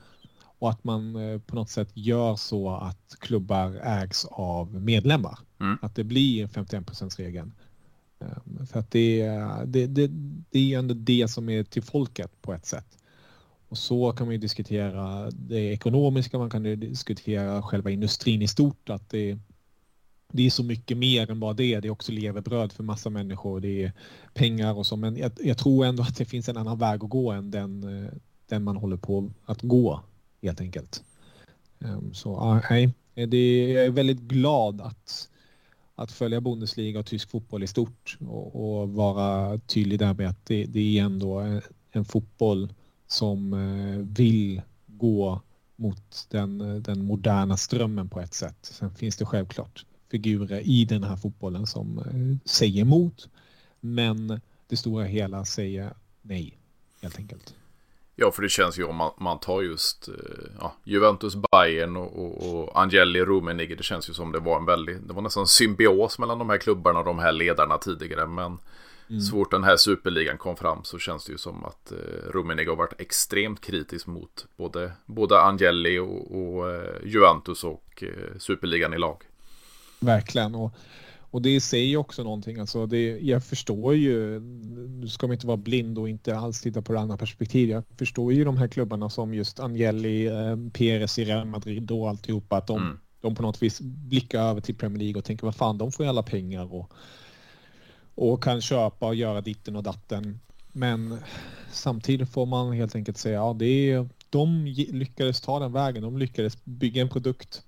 Och 0.59 0.70
att 0.70 0.84
man 0.84 1.16
eh, 1.16 1.38
på 1.38 1.54
något 1.54 1.70
sätt 1.70 1.88
gör 1.94 2.36
så 2.36 2.70
att 2.70 3.16
klubbar 3.18 3.80
ägs 3.82 4.24
av 4.24 4.74
medlemmar. 4.74 5.38
Mm. 5.61 5.78
Att 5.82 5.94
det 5.94 6.04
blir 6.04 6.46
51%-regeln. 6.46 7.52
Ehm, 8.20 8.66
för 8.66 8.80
att 8.80 8.90
det, 8.90 9.28
det, 9.66 9.86
det, 9.86 10.11
det 10.50 10.74
är 10.74 10.78
ändå 10.78 10.94
det 10.94 11.28
som 11.28 11.48
är 11.48 11.64
till 11.64 11.82
folket 11.82 12.42
på 12.42 12.52
ett 12.52 12.66
sätt. 12.66 12.98
Och 13.68 13.78
så 13.78 14.12
kan 14.12 14.26
man 14.26 14.34
ju 14.34 14.38
diskutera 14.38 15.30
det 15.30 15.72
ekonomiska, 15.72 16.38
man 16.38 16.50
kan 16.50 16.62
diskutera 16.62 17.62
själva 17.62 17.90
industrin 17.90 18.42
i 18.42 18.48
stort, 18.48 18.90
att 18.90 19.11
det, 19.11 19.38
det 20.32 20.46
är 20.46 20.50
så 20.50 20.62
mycket 20.62 20.96
mer 20.96 21.30
än 21.30 21.40
bara 21.40 21.52
det. 21.52 21.80
Det 21.80 21.88
är 21.88 21.92
också 21.92 22.12
levebröd 22.12 22.72
för 22.72 22.82
massa 22.82 23.11
människor. 23.11 23.61
Det 23.61 23.84
är 23.84 23.92
pengar 24.34 24.74
och 24.74 24.86
så. 24.86 24.96
Men 24.96 25.16
jag, 25.16 25.32
jag, 25.40 25.59
tror 25.59 25.84
ändå 25.84 26.02
att 26.02 26.16
det 26.16 26.24
finns 26.24 26.48
en 26.48 26.56
annan 26.56 26.78
väg 26.78 27.04
att 27.04 27.11
gå 27.11 27.30
än 27.30 27.50
den, 27.50 28.04
eh, 28.04 28.11
den 28.48 28.64
man 28.64 28.76
håller 28.76 28.96
på 28.96 29.30
att 29.44 29.62
gå 29.62 30.00
helt 30.43 30.61
enkelt. 30.61 31.05
Ehm, 31.80 32.14
så 32.14 32.61
nej, 32.70 32.95
eh, 33.14 33.28
det, 33.28 33.72
jag 33.72 33.84
är 33.84 33.91
väldigt 33.91 34.20
glad 34.20 34.80
att, 34.80 35.28
att 35.95 36.12
följa 36.12 36.41
Bundesliga 36.41 36.99
och 36.99 37.07
tysk 37.07 37.30
fotboll 37.30 37.62
i 37.62 37.66
stort 37.66 38.18
och, 38.20 38.80
och 38.80 38.89
vara 38.89 39.59
tydlig 39.59 39.99
där 39.99 40.14
med 40.14 40.28
att 40.28 40.47
det, 40.47 40.64
det 40.64 40.99
är 40.99 41.05
ändå 41.05 41.39
en, 41.39 41.62
en 41.91 42.05
fotboll 42.05 42.72
som 43.07 43.53
eh, 43.53 43.99
vill 44.16 44.62
gå 44.86 45.41
mot 45.76 46.26
den, 46.30 46.82
den 46.82 47.05
moderna 47.05 47.57
strömmen 47.57 48.09
på 48.09 48.20
ett 48.20 48.34
sätt. 48.34 48.57
Sen 48.61 48.95
finns 48.95 49.16
det 49.16 49.24
självklart 49.24 49.84
figurer 50.11 50.61
i 50.61 50.84
den 50.84 51.05
här 51.05 51.16
fotbollen 51.16 51.66
som 51.66 51.99
eh, 51.99 52.51
säger 52.51 52.82
emot. 52.82 53.28
Men 53.80 54.41
det 54.68 54.76
stora 54.76 55.05
hela 55.05 55.45
säger 55.45 55.95
nej, 56.22 56.59
helt 57.03 57.18
enkelt. 57.18 57.55
Ja, 58.21 58.31
för 58.31 58.43
det 58.43 58.49
känns 58.49 58.79
ju 58.79 58.85
om 58.85 58.97
man, 58.97 59.11
man 59.19 59.41
tar 59.41 59.62
just 59.62 60.09
eh, 60.09 60.14
ja, 60.61 60.75
Juventus, 60.85 61.35
Bayern 61.53 61.97
och, 61.97 62.19
och, 62.19 62.55
och 62.55 62.81
Angeli 62.81 63.25
Rummenigge. 63.25 63.75
Det 63.75 63.83
känns 63.83 64.11
ju 64.11 64.14
som 64.14 64.33
det 64.33 64.39
var 64.39 64.57
en 64.57 64.64
väldigt, 64.64 65.09
det 65.09 65.14
var 65.14 65.23
nästan 65.23 65.47
symbios 65.47 66.19
mellan 66.19 66.39
de 66.39 66.51
här 66.51 66.59
klubbarna 66.59 66.99
och 66.99 67.05
de 67.05 67.19
här 67.19 67.33
ledarna 67.33 67.79
tidigare. 67.79 68.27
Men 68.27 68.59
mm. 69.09 69.21
så 69.21 69.31
fort 69.31 69.51
den 69.51 69.64
här 69.64 69.77
superligan 69.77 70.39
kom 70.39 70.57
fram 70.57 70.85
så 70.85 70.99
känns 70.99 71.25
det 71.25 71.33
ju 71.33 71.39
som 71.39 71.64
att 71.64 71.93
eh, 71.93 72.31
Rummenigge 72.31 72.71
har 72.71 72.77
varit 72.77 73.01
extremt 73.01 73.61
kritisk 73.61 74.07
mot 74.07 74.47
både, 74.57 74.93
både 75.07 75.41
Angeli 75.41 75.99
och, 75.99 76.41
och 76.41 76.71
eh, 76.71 76.95
Juventus 77.05 77.64
och 77.64 78.03
eh, 78.03 78.39
superligan 78.39 78.95
i 78.95 78.99
lag. 78.99 79.23
Verkligen. 80.01 80.55
Och 80.55 80.73
och 81.31 81.43
det 81.43 81.61
säger 81.61 81.97
också 81.97 82.22
någonting. 82.22 82.59
Alltså 82.59 82.87
det, 82.87 83.18
jag 83.18 83.45
förstår 83.45 83.95
ju, 83.95 84.41
nu 85.01 85.09
ska 85.09 85.26
man 85.26 85.35
inte 85.35 85.47
vara 85.47 85.57
blind 85.57 85.99
och 85.99 86.09
inte 86.09 86.37
alls 86.37 86.61
titta 86.61 86.83
på 86.83 86.93
det 86.93 87.01
andra 87.01 87.16
perspektivet. 87.16 87.85
Jag 87.89 87.99
förstår 87.99 88.33
ju 88.33 88.45
de 88.45 88.57
här 88.57 88.68
klubbarna 88.68 89.11
som 89.11 89.35
just 89.35 89.61
Angeli, 89.61 90.26
eh, 90.26 90.57
Perez 90.72 91.18
i 91.18 91.24
Real 91.24 91.47
Madrid 91.47 91.91
och 91.91 92.09
alltihopa. 92.09 92.57
Att 92.57 92.66
de, 92.66 92.83
mm. 92.83 92.99
de 93.20 93.35
på 93.35 93.43
något 93.43 93.62
vis 93.62 93.81
blickar 93.81 94.41
över 94.41 94.61
till 94.61 94.74
Premier 94.74 94.99
League 94.99 95.18
och 95.18 95.24
tänker 95.24 95.47
vad 95.47 95.57
fan, 95.57 95.79
de 95.79 95.93
får 95.93 96.05
ju 96.05 96.11
alla 96.11 96.22
pengar 96.22 96.74
och, 96.74 96.93
och 98.14 98.43
kan 98.43 98.61
köpa 98.61 99.07
och 99.07 99.14
göra 99.14 99.41
ditten 99.41 99.76
och 99.76 99.83
datten. 99.83 100.41
Men 100.72 101.18
samtidigt 101.72 102.29
får 102.29 102.47
man 102.47 102.72
helt 102.72 102.95
enkelt 102.95 103.18
säga, 103.18 103.35
ja 103.35 103.57
det 103.59 103.91
är, 103.91 104.09
de 104.31 104.66
lyckades 104.89 105.41
ta 105.41 105.59
den 105.59 105.72
vägen. 105.72 106.03
De 106.03 106.18
lyckades 106.18 106.64
bygga 106.64 107.03
en 107.03 107.09
produkt 107.09 107.62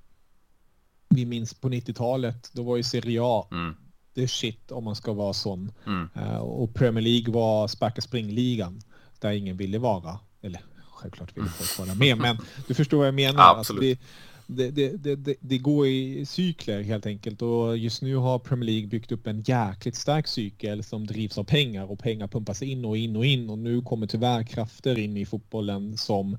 vi 1.11 1.27
minns 1.27 1.55
på 1.55 1.69
90-talet, 1.69 2.51
då 2.53 2.63
var 2.63 2.77
ju 2.77 2.83
Serie 2.83 3.21
A 3.23 3.49
mm. 3.51 3.75
det 4.15 4.23
är 4.23 4.27
shit 4.27 4.73
om 4.73 4.85
man 4.85 4.97
ska 4.97 5.13
vara 5.13 5.33
sån. 5.33 5.73
Mm. 5.87 6.09
Uh, 6.17 6.39
och 6.39 6.75
Premier 6.75 7.05
League 7.05 7.35
var 7.35 7.69
sparka 7.69 8.01
springligan 8.01 8.81
där 9.19 9.31
ingen 9.31 9.57
ville 9.57 9.79
vara. 9.79 10.19
Eller 10.43 10.61
självklart 10.91 11.37
ville 11.37 11.49
folk 11.49 11.79
vara 11.89 11.99
med, 11.99 12.19
men 12.19 12.39
du 12.69 12.75
förstår 12.75 12.99
vad 12.99 13.07
jag 13.07 13.15
menar. 13.15 13.43
Alltså, 13.43 13.73
det, 13.73 13.99
det, 14.47 14.71
det, 14.71 15.17
det, 15.17 15.37
det, 15.41 15.59
går 15.59 15.87
i 15.87 16.27
cykler 16.27 16.83
helt 16.83 17.07
enkelt 17.07 17.43
och 17.43 17.79
just 17.79 18.03
nu 18.03 18.17
har 18.17 18.39
Premier 18.39 18.71
League 18.71 18.89
byggt 18.89 19.13
upp 19.13 19.27
en 19.27 19.43
jäkligt 19.43 19.97
stark 19.97 20.27
cykel 20.27 20.85
som 20.85 21.07
drivs 21.07 21.39
av 21.39 21.45
pengar 21.45 21.91
och 21.91 21.99
pengar 21.99 22.29
pumpas 22.29 22.63
in 22.63 22.85
och 22.85 22.97
in 22.97 23.17
och 23.17 23.27
in 23.27 23.51
och 23.51 23.59
nu 23.59 23.83
kommer 23.83 24.07
tyvärr 24.07 24.43
krafter 24.43 24.99
in 24.99 25.17
i 25.17 25.27
fotbollen 25.27 25.97
som 25.97 26.39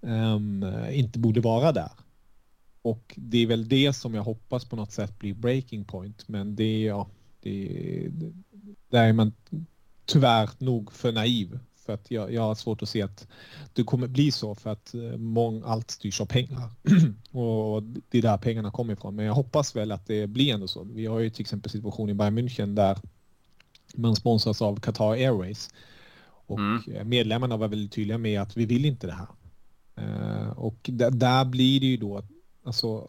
um, 0.00 0.64
inte 0.90 1.18
borde 1.18 1.40
vara 1.40 1.72
där. 1.72 1.90
Och 2.86 3.14
det 3.16 3.38
är 3.38 3.46
väl 3.46 3.68
det 3.68 3.92
som 3.92 4.14
jag 4.14 4.22
hoppas 4.22 4.64
på 4.64 4.76
något 4.76 4.92
sätt 4.92 5.18
blir 5.18 5.34
breaking 5.34 5.84
point. 5.84 6.28
Men 6.28 6.56
det 6.56 6.64
är, 6.64 6.86
ja, 6.86 7.08
det, 7.40 7.68
det, 8.10 8.32
där 8.88 9.08
är 9.08 9.12
man 9.12 9.32
tyvärr 10.04 10.50
nog 10.58 10.92
för 10.92 11.12
naiv. 11.12 11.58
För 11.76 11.94
att 11.94 12.10
jag, 12.10 12.32
jag 12.32 12.42
har 12.42 12.54
svårt 12.54 12.82
att 12.82 12.88
se 12.88 13.02
att 13.02 13.26
det 13.72 13.82
kommer 13.82 14.06
bli 14.06 14.32
så 14.32 14.54
för 14.54 14.70
att 14.70 14.94
eh, 14.94 15.16
mång, 15.16 15.62
allt 15.64 15.90
styrs 15.90 16.20
av 16.20 16.26
pengar. 16.26 16.70
och 17.38 17.82
det 17.82 18.18
är 18.18 18.22
där 18.22 18.38
pengarna 18.38 18.70
kommer 18.70 18.92
ifrån. 18.92 19.16
Men 19.16 19.24
jag 19.24 19.34
hoppas 19.34 19.76
väl 19.76 19.92
att 19.92 20.06
det 20.06 20.26
blir 20.26 20.54
ändå 20.54 20.68
så. 20.68 20.84
Vi 20.84 21.06
har 21.06 21.20
ju 21.20 21.30
till 21.30 21.42
exempel 21.42 21.70
situation 21.70 22.10
i 22.10 22.14
Bayern 22.14 22.38
München 22.38 22.74
där 22.74 22.98
man 23.94 24.16
sponsras 24.16 24.62
av 24.62 24.80
Qatar 24.80 25.12
Airways. 25.12 25.70
Och 26.46 26.58
mm. 26.58 27.08
medlemmarna 27.08 27.56
var 27.56 27.68
väldigt 27.68 27.92
tydliga 27.92 28.18
med 28.18 28.40
att 28.40 28.56
vi 28.56 28.66
vill 28.66 28.84
inte 28.84 29.06
det 29.06 29.12
här. 29.12 29.28
Uh, 30.00 30.48
och 30.48 30.90
där 30.92 31.44
blir 31.44 31.80
det 31.80 31.86
ju 31.86 31.96
då 31.96 32.22
alltså, 32.66 33.08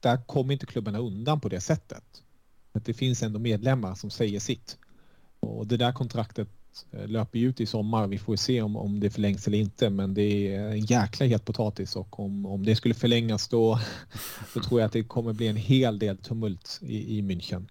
där 0.00 0.16
kommer 0.16 0.52
inte 0.52 0.66
klubbarna 0.66 0.98
undan 0.98 1.40
på 1.40 1.48
det 1.48 1.60
sättet. 1.60 2.04
Att 2.72 2.84
det 2.84 2.94
finns 2.94 3.22
ändå 3.22 3.38
medlemmar 3.38 3.94
som 3.94 4.10
säger 4.10 4.40
sitt. 4.40 4.78
Och 5.40 5.66
det 5.66 5.76
där 5.76 5.92
kontraktet 5.92 6.48
eh, 6.90 7.08
löper 7.08 7.38
ut 7.38 7.60
i 7.60 7.66
sommar. 7.66 8.06
Vi 8.06 8.18
får 8.18 8.36
se 8.36 8.62
om, 8.62 8.76
om 8.76 9.00
det 9.00 9.10
förlängs 9.10 9.46
eller 9.46 9.58
inte, 9.58 9.90
men 9.90 10.14
det 10.14 10.54
är 10.54 10.68
en 10.68 10.84
jäkla 10.84 11.26
het 11.26 11.44
potatis 11.44 11.96
och 11.96 12.20
om, 12.20 12.46
om 12.46 12.64
det 12.64 12.76
skulle 12.76 12.94
förlängas 12.94 13.48
då, 13.48 13.80
då 14.54 14.60
tror 14.60 14.80
jag 14.80 14.86
att 14.86 14.92
det 14.92 15.04
kommer 15.04 15.32
bli 15.32 15.48
en 15.48 15.56
hel 15.56 15.98
del 15.98 16.16
tumult 16.18 16.78
i, 16.82 17.18
i 17.18 17.22
München. 17.22 17.68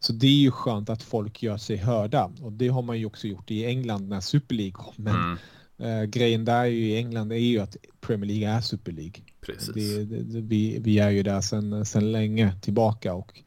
Så 0.00 0.12
det 0.12 0.26
är 0.26 0.40
ju 0.40 0.50
skönt 0.50 0.90
att 0.90 1.02
folk 1.02 1.42
gör 1.42 1.56
sig 1.56 1.76
hörda 1.76 2.30
och 2.42 2.52
det 2.52 2.68
har 2.68 2.82
man 2.82 2.98
ju 2.98 3.06
också 3.06 3.26
gjort 3.26 3.50
i 3.50 3.64
England 3.64 4.08
när 4.08 4.20
Super 4.20 4.54
League 4.54 4.72
kom. 4.72 4.94
Men 4.96 5.14
mm 5.14 5.38
äh, 5.78 6.04
grejen 6.04 6.44
där 6.44 6.64
i 6.64 6.96
England 6.96 7.32
är 7.32 7.36
ju 7.36 7.60
att 7.60 7.76
Premier 8.00 8.26
League 8.26 8.56
är 8.56 8.60
Super 8.60 8.92
League. 8.92 9.22
Precis. 9.40 9.74
Det, 9.74 10.04
det, 10.04 10.40
vi, 10.40 10.78
vi 10.78 10.98
är 10.98 11.10
ju 11.10 11.22
där 11.22 11.40
sedan, 11.40 11.84
sedan 11.84 12.12
länge 12.12 12.52
tillbaka 12.60 13.14
och 13.14 13.42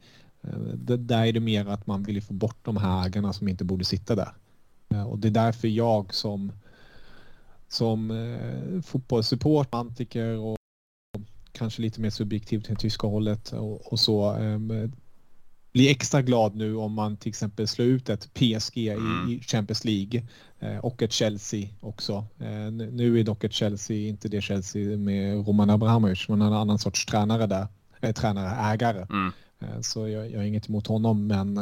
det, 0.74 0.96
där 0.96 1.26
är 1.26 1.32
det 1.32 1.40
mer 1.40 1.66
att 1.66 1.86
man 1.86 2.02
vill 2.02 2.22
få 2.22 2.34
bort 2.34 2.58
de 2.62 2.76
här 2.76 3.06
ägarna 3.06 3.32
som 3.32 3.48
inte 3.48 3.64
borde 3.64 3.84
sitta 3.84 4.14
där. 4.14 4.32
Eh, 4.88 5.02
och 5.02 5.18
det 5.18 5.28
är 5.28 5.32
därför 5.32 5.68
jag 5.68 6.14
som, 6.14 6.52
som 7.68 8.10
eh, 8.10 8.80
fotbollssupport, 8.80 9.74
antiker 9.74 10.38
och 10.38 10.56
kanske 11.52 11.82
lite 11.82 12.00
mer 12.00 12.10
subjektivt 12.10 12.64
till 12.64 12.76
tyska 12.76 13.06
hållet 13.06 13.52
och, 13.52 13.92
och 13.92 14.00
så 14.00 14.36
eh, 14.36 14.58
blir 15.78 15.90
extra 15.90 16.22
glad 16.22 16.56
nu 16.56 16.76
om 16.76 16.92
man 16.92 17.16
till 17.16 17.28
exempel 17.28 17.68
slår 17.68 17.88
ut 17.88 18.08
ett 18.08 18.34
PSG 18.34 18.76
i, 18.76 18.88
mm. 18.88 19.28
i 19.28 19.40
Champions 19.40 19.84
League 19.84 20.22
eh, 20.60 20.78
och 20.78 21.02
ett 21.02 21.12
Chelsea 21.12 21.68
också. 21.80 22.26
Eh, 22.38 22.70
nu 22.70 23.20
är 23.20 23.24
dock 23.24 23.44
ett 23.44 23.52
Chelsea 23.52 24.08
inte 24.08 24.28
det 24.28 24.40
Chelsea 24.40 24.96
med 24.96 25.46
Roman 25.46 25.70
Abramovic, 25.70 26.28
men 26.28 26.42
en 26.42 26.52
annan 26.52 26.78
sorts 26.78 27.06
tränare 27.06 27.46
där, 27.46 27.66
eh, 28.00 28.12
tränare, 28.12 28.72
ägare. 28.72 29.06
Mm. 29.10 29.32
Så 29.82 30.08
jag, 30.08 30.30
jag 30.30 30.38
har 30.38 30.44
inget 30.44 30.68
emot 30.68 30.86
honom, 30.86 31.26
men 31.26 31.54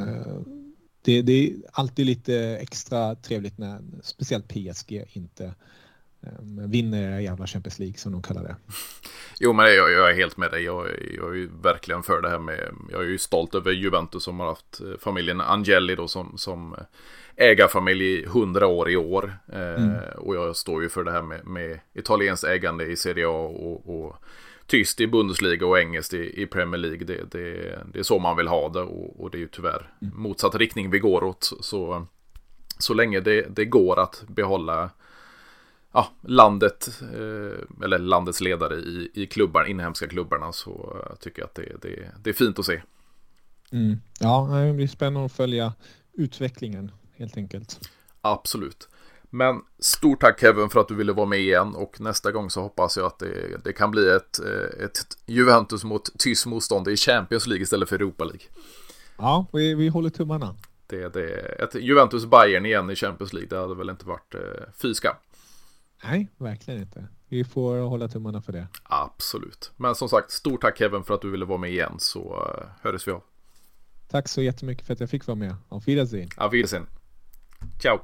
det, 1.03 1.23
det, 1.23 1.33
är 1.33 1.55
alltid 1.73 2.07
lite 2.07 2.59
extra 2.61 3.15
trevligt 3.15 3.59
när 3.59 3.81
speciellt 4.03 4.49
PSG 4.49 5.05
inte 5.13 5.55
vinner 6.69 7.21
jävla 7.21 7.47
Champions 7.47 7.79
League 7.79 7.99
som 7.99 8.13
de 8.13 8.23
kallar 8.23 8.43
det. 8.43 8.57
Jo, 9.39 9.53
men 9.53 9.67
jag, 9.67 9.93
jag 9.93 10.11
är 10.11 10.15
helt 10.15 10.37
med 10.37 10.51
dig. 10.51 10.63
Jag, 10.63 10.87
jag 11.17 11.31
är 11.31 11.35
ju 11.35 11.51
verkligen 11.63 12.03
för 12.03 12.21
det 12.21 12.29
här 12.29 12.39
med. 12.39 12.75
Jag 12.93 13.01
är 13.01 13.07
ju 13.07 13.19
stolt 13.19 13.55
över 13.55 13.73
Juventus 13.73 14.23
som 14.23 14.41
har 14.41 14.47
haft 14.47 14.81
eh, 14.81 14.99
familjen 15.01 15.41
Angeli 15.41 15.95
då 15.95 16.09
som, 16.09 16.39
som 16.39 16.77
ägarfamilj 17.37 18.05
i 18.05 18.27
hundra 18.27 18.67
år 18.67 18.91
i 18.91 18.97
år. 18.97 19.39
Eh, 19.53 19.85
mm. 19.85 19.95
och 20.17 20.37
jag 20.37 20.57
står 20.57 20.83
ju 20.83 20.89
för 20.89 21.05
det 21.05 21.11
här 21.11 21.23
med, 21.23 21.47
med 21.47 21.81
italienskt 21.95 22.45
ägande 22.45 22.85
i 22.85 22.97
Serie 22.97 23.27
A 23.27 23.47
och, 23.47 24.01
och 24.01 24.17
tyst 24.67 25.01
i 25.01 25.07
Bundesliga 25.07 25.67
och 25.67 25.79
engelskt 25.79 26.15
i, 26.15 26.43
i 26.43 26.47
Premier 26.47 26.79
League. 26.79 27.05
Det, 27.07 27.31
det, 27.31 27.79
det, 27.93 27.99
är 27.99 28.03
så 28.03 28.19
man 28.19 28.37
vill 28.37 28.49
ha 28.49 28.69
det 28.69 28.81
och, 28.81 29.21
och 29.21 29.31
det 29.31 29.39
är 29.39 29.41
ju 29.41 29.49
tyvärr 29.49 29.91
mm. 30.03 30.15
motsatt 30.17 30.55
riktning 30.55 30.91
vi 30.91 30.99
går 30.99 31.25
åt. 31.25 31.53
Så, 31.61 32.07
så 32.79 32.95
länge 32.95 33.21
det, 33.21 33.47
det 33.57 33.65
går 33.65 33.99
att 33.99 34.25
behålla 34.29 34.91
ja, 35.97 36.13
landet, 36.21 36.89
eh, 37.03 37.85
eller 37.85 37.99
landets 37.99 38.41
ledare 38.41 38.75
i, 38.75 39.11
i 39.15 39.27
klubbar, 39.27 39.65
inhemska 39.65 40.09
klubbarna 40.09 40.53
så 40.53 40.97
tycker 41.21 41.43
jag 41.43 41.47
att 41.47 41.55
det, 41.55 41.77
det, 41.83 42.11
det 42.23 42.31
är 42.31 42.35
fint 42.35 42.59
att 42.59 42.67
se. 42.67 42.83
Mm. 43.73 44.01
Ja, 44.21 44.49
det 44.67 44.73
blir 44.73 44.89
spännande 44.89 45.27
att 45.27 45.33
följa 45.33 45.73
utvecklingen 46.13 46.91
helt 47.17 47.37
enkelt. 47.37 47.81
Absolut. 48.21 48.89
Men 49.31 49.61
stort 49.79 50.21
tack 50.21 50.41
Kevin 50.41 50.69
för 50.69 50.81
att 50.81 50.89
du 50.89 50.95
ville 50.95 51.13
vara 51.13 51.27
med 51.27 51.39
igen 51.39 51.75
och 51.75 52.01
nästa 52.01 52.33
gång 52.33 52.51
så 52.51 52.61
hoppas 52.61 52.97
jag 52.97 53.07
att 53.07 53.19
det, 53.19 53.65
det 53.65 53.73
kan 53.73 53.91
bli 53.91 54.09
ett, 54.09 54.39
eh, 54.39 54.85
ett 54.85 54.99
Juventus 55.27 55.85
mot 55.85 56.19
tysk 56.19 56.47
motstånd 56.47 56.89
i 56.89 56.97
Champions 56.97 57.47
League 57.47 57.63
istället 57.63 57.89
för 57.89 57.97
Europa 57.97 58.25
League. 58.25 58.47
Ja, 59.19 59.47
vi, 59.53 59.75
vi 59.75 59.89
håller 59.89 60.11
tummarna. 60.11 60.55
Det, 60.87 61.09
det, 61.09 61.29
ett 61.39 61.75
Juventus 61.75 62.27
Bayern 62.27 62.67
igen 62.67 62.91
i 62.91 62.97
Champions 62.97 63.33
League, 63.33 63.49
det 63.49 63.59
hade 63.59 63.75
väl 63.75 63.91
inte 63.91 64.07
varit 64.07 64.35
eh, 64.35 64.41
fyska. 64.83 65.17
Nej, 66.05 66.29
verkligen 66.37 66.81
inte. 66.81 67.07
Vi 67.29 67.45
får 67.45 67.79
hålla 67.79 68.09
tummarna 68.09 68.43
för 68.43 68.53
det. 68.53 68.67
Absolut. 68.83 69.73
Men 69.77 69.95
som 69.95 70.09
sagt, 70.09 70.31
stort 70.31 70.61
tack 70.61 70.79
Kevin 70.79 71.05
för 71.05 71.15
att 71.15 71.23
du 71.23 71.31
ville 71.31 71.45
vara 71.45 71.59
med 71.59 71.71
igen 71.71 71.95
så 71.99 72.21
uh, 72.21 72.67
hördes 72.83 73.09
vi 73.09 73.13
av. 73.13 73.23
Tack 74.09 74.29
så 74.29 74.43
jättemycket 74.43 74.87
för 74.87 74.93
att 74.93 75.01
jag 75.01 75.11
fick 75.11 75.27
vara 75.27 75.35
med. 75.35 75.55
Auf 75.69 75.89
Wiedersehen. 75.89 76.29
Auf 76.37 76.53
Wiedersehen. 76.53 76.87
Ciao. 77.81 78.01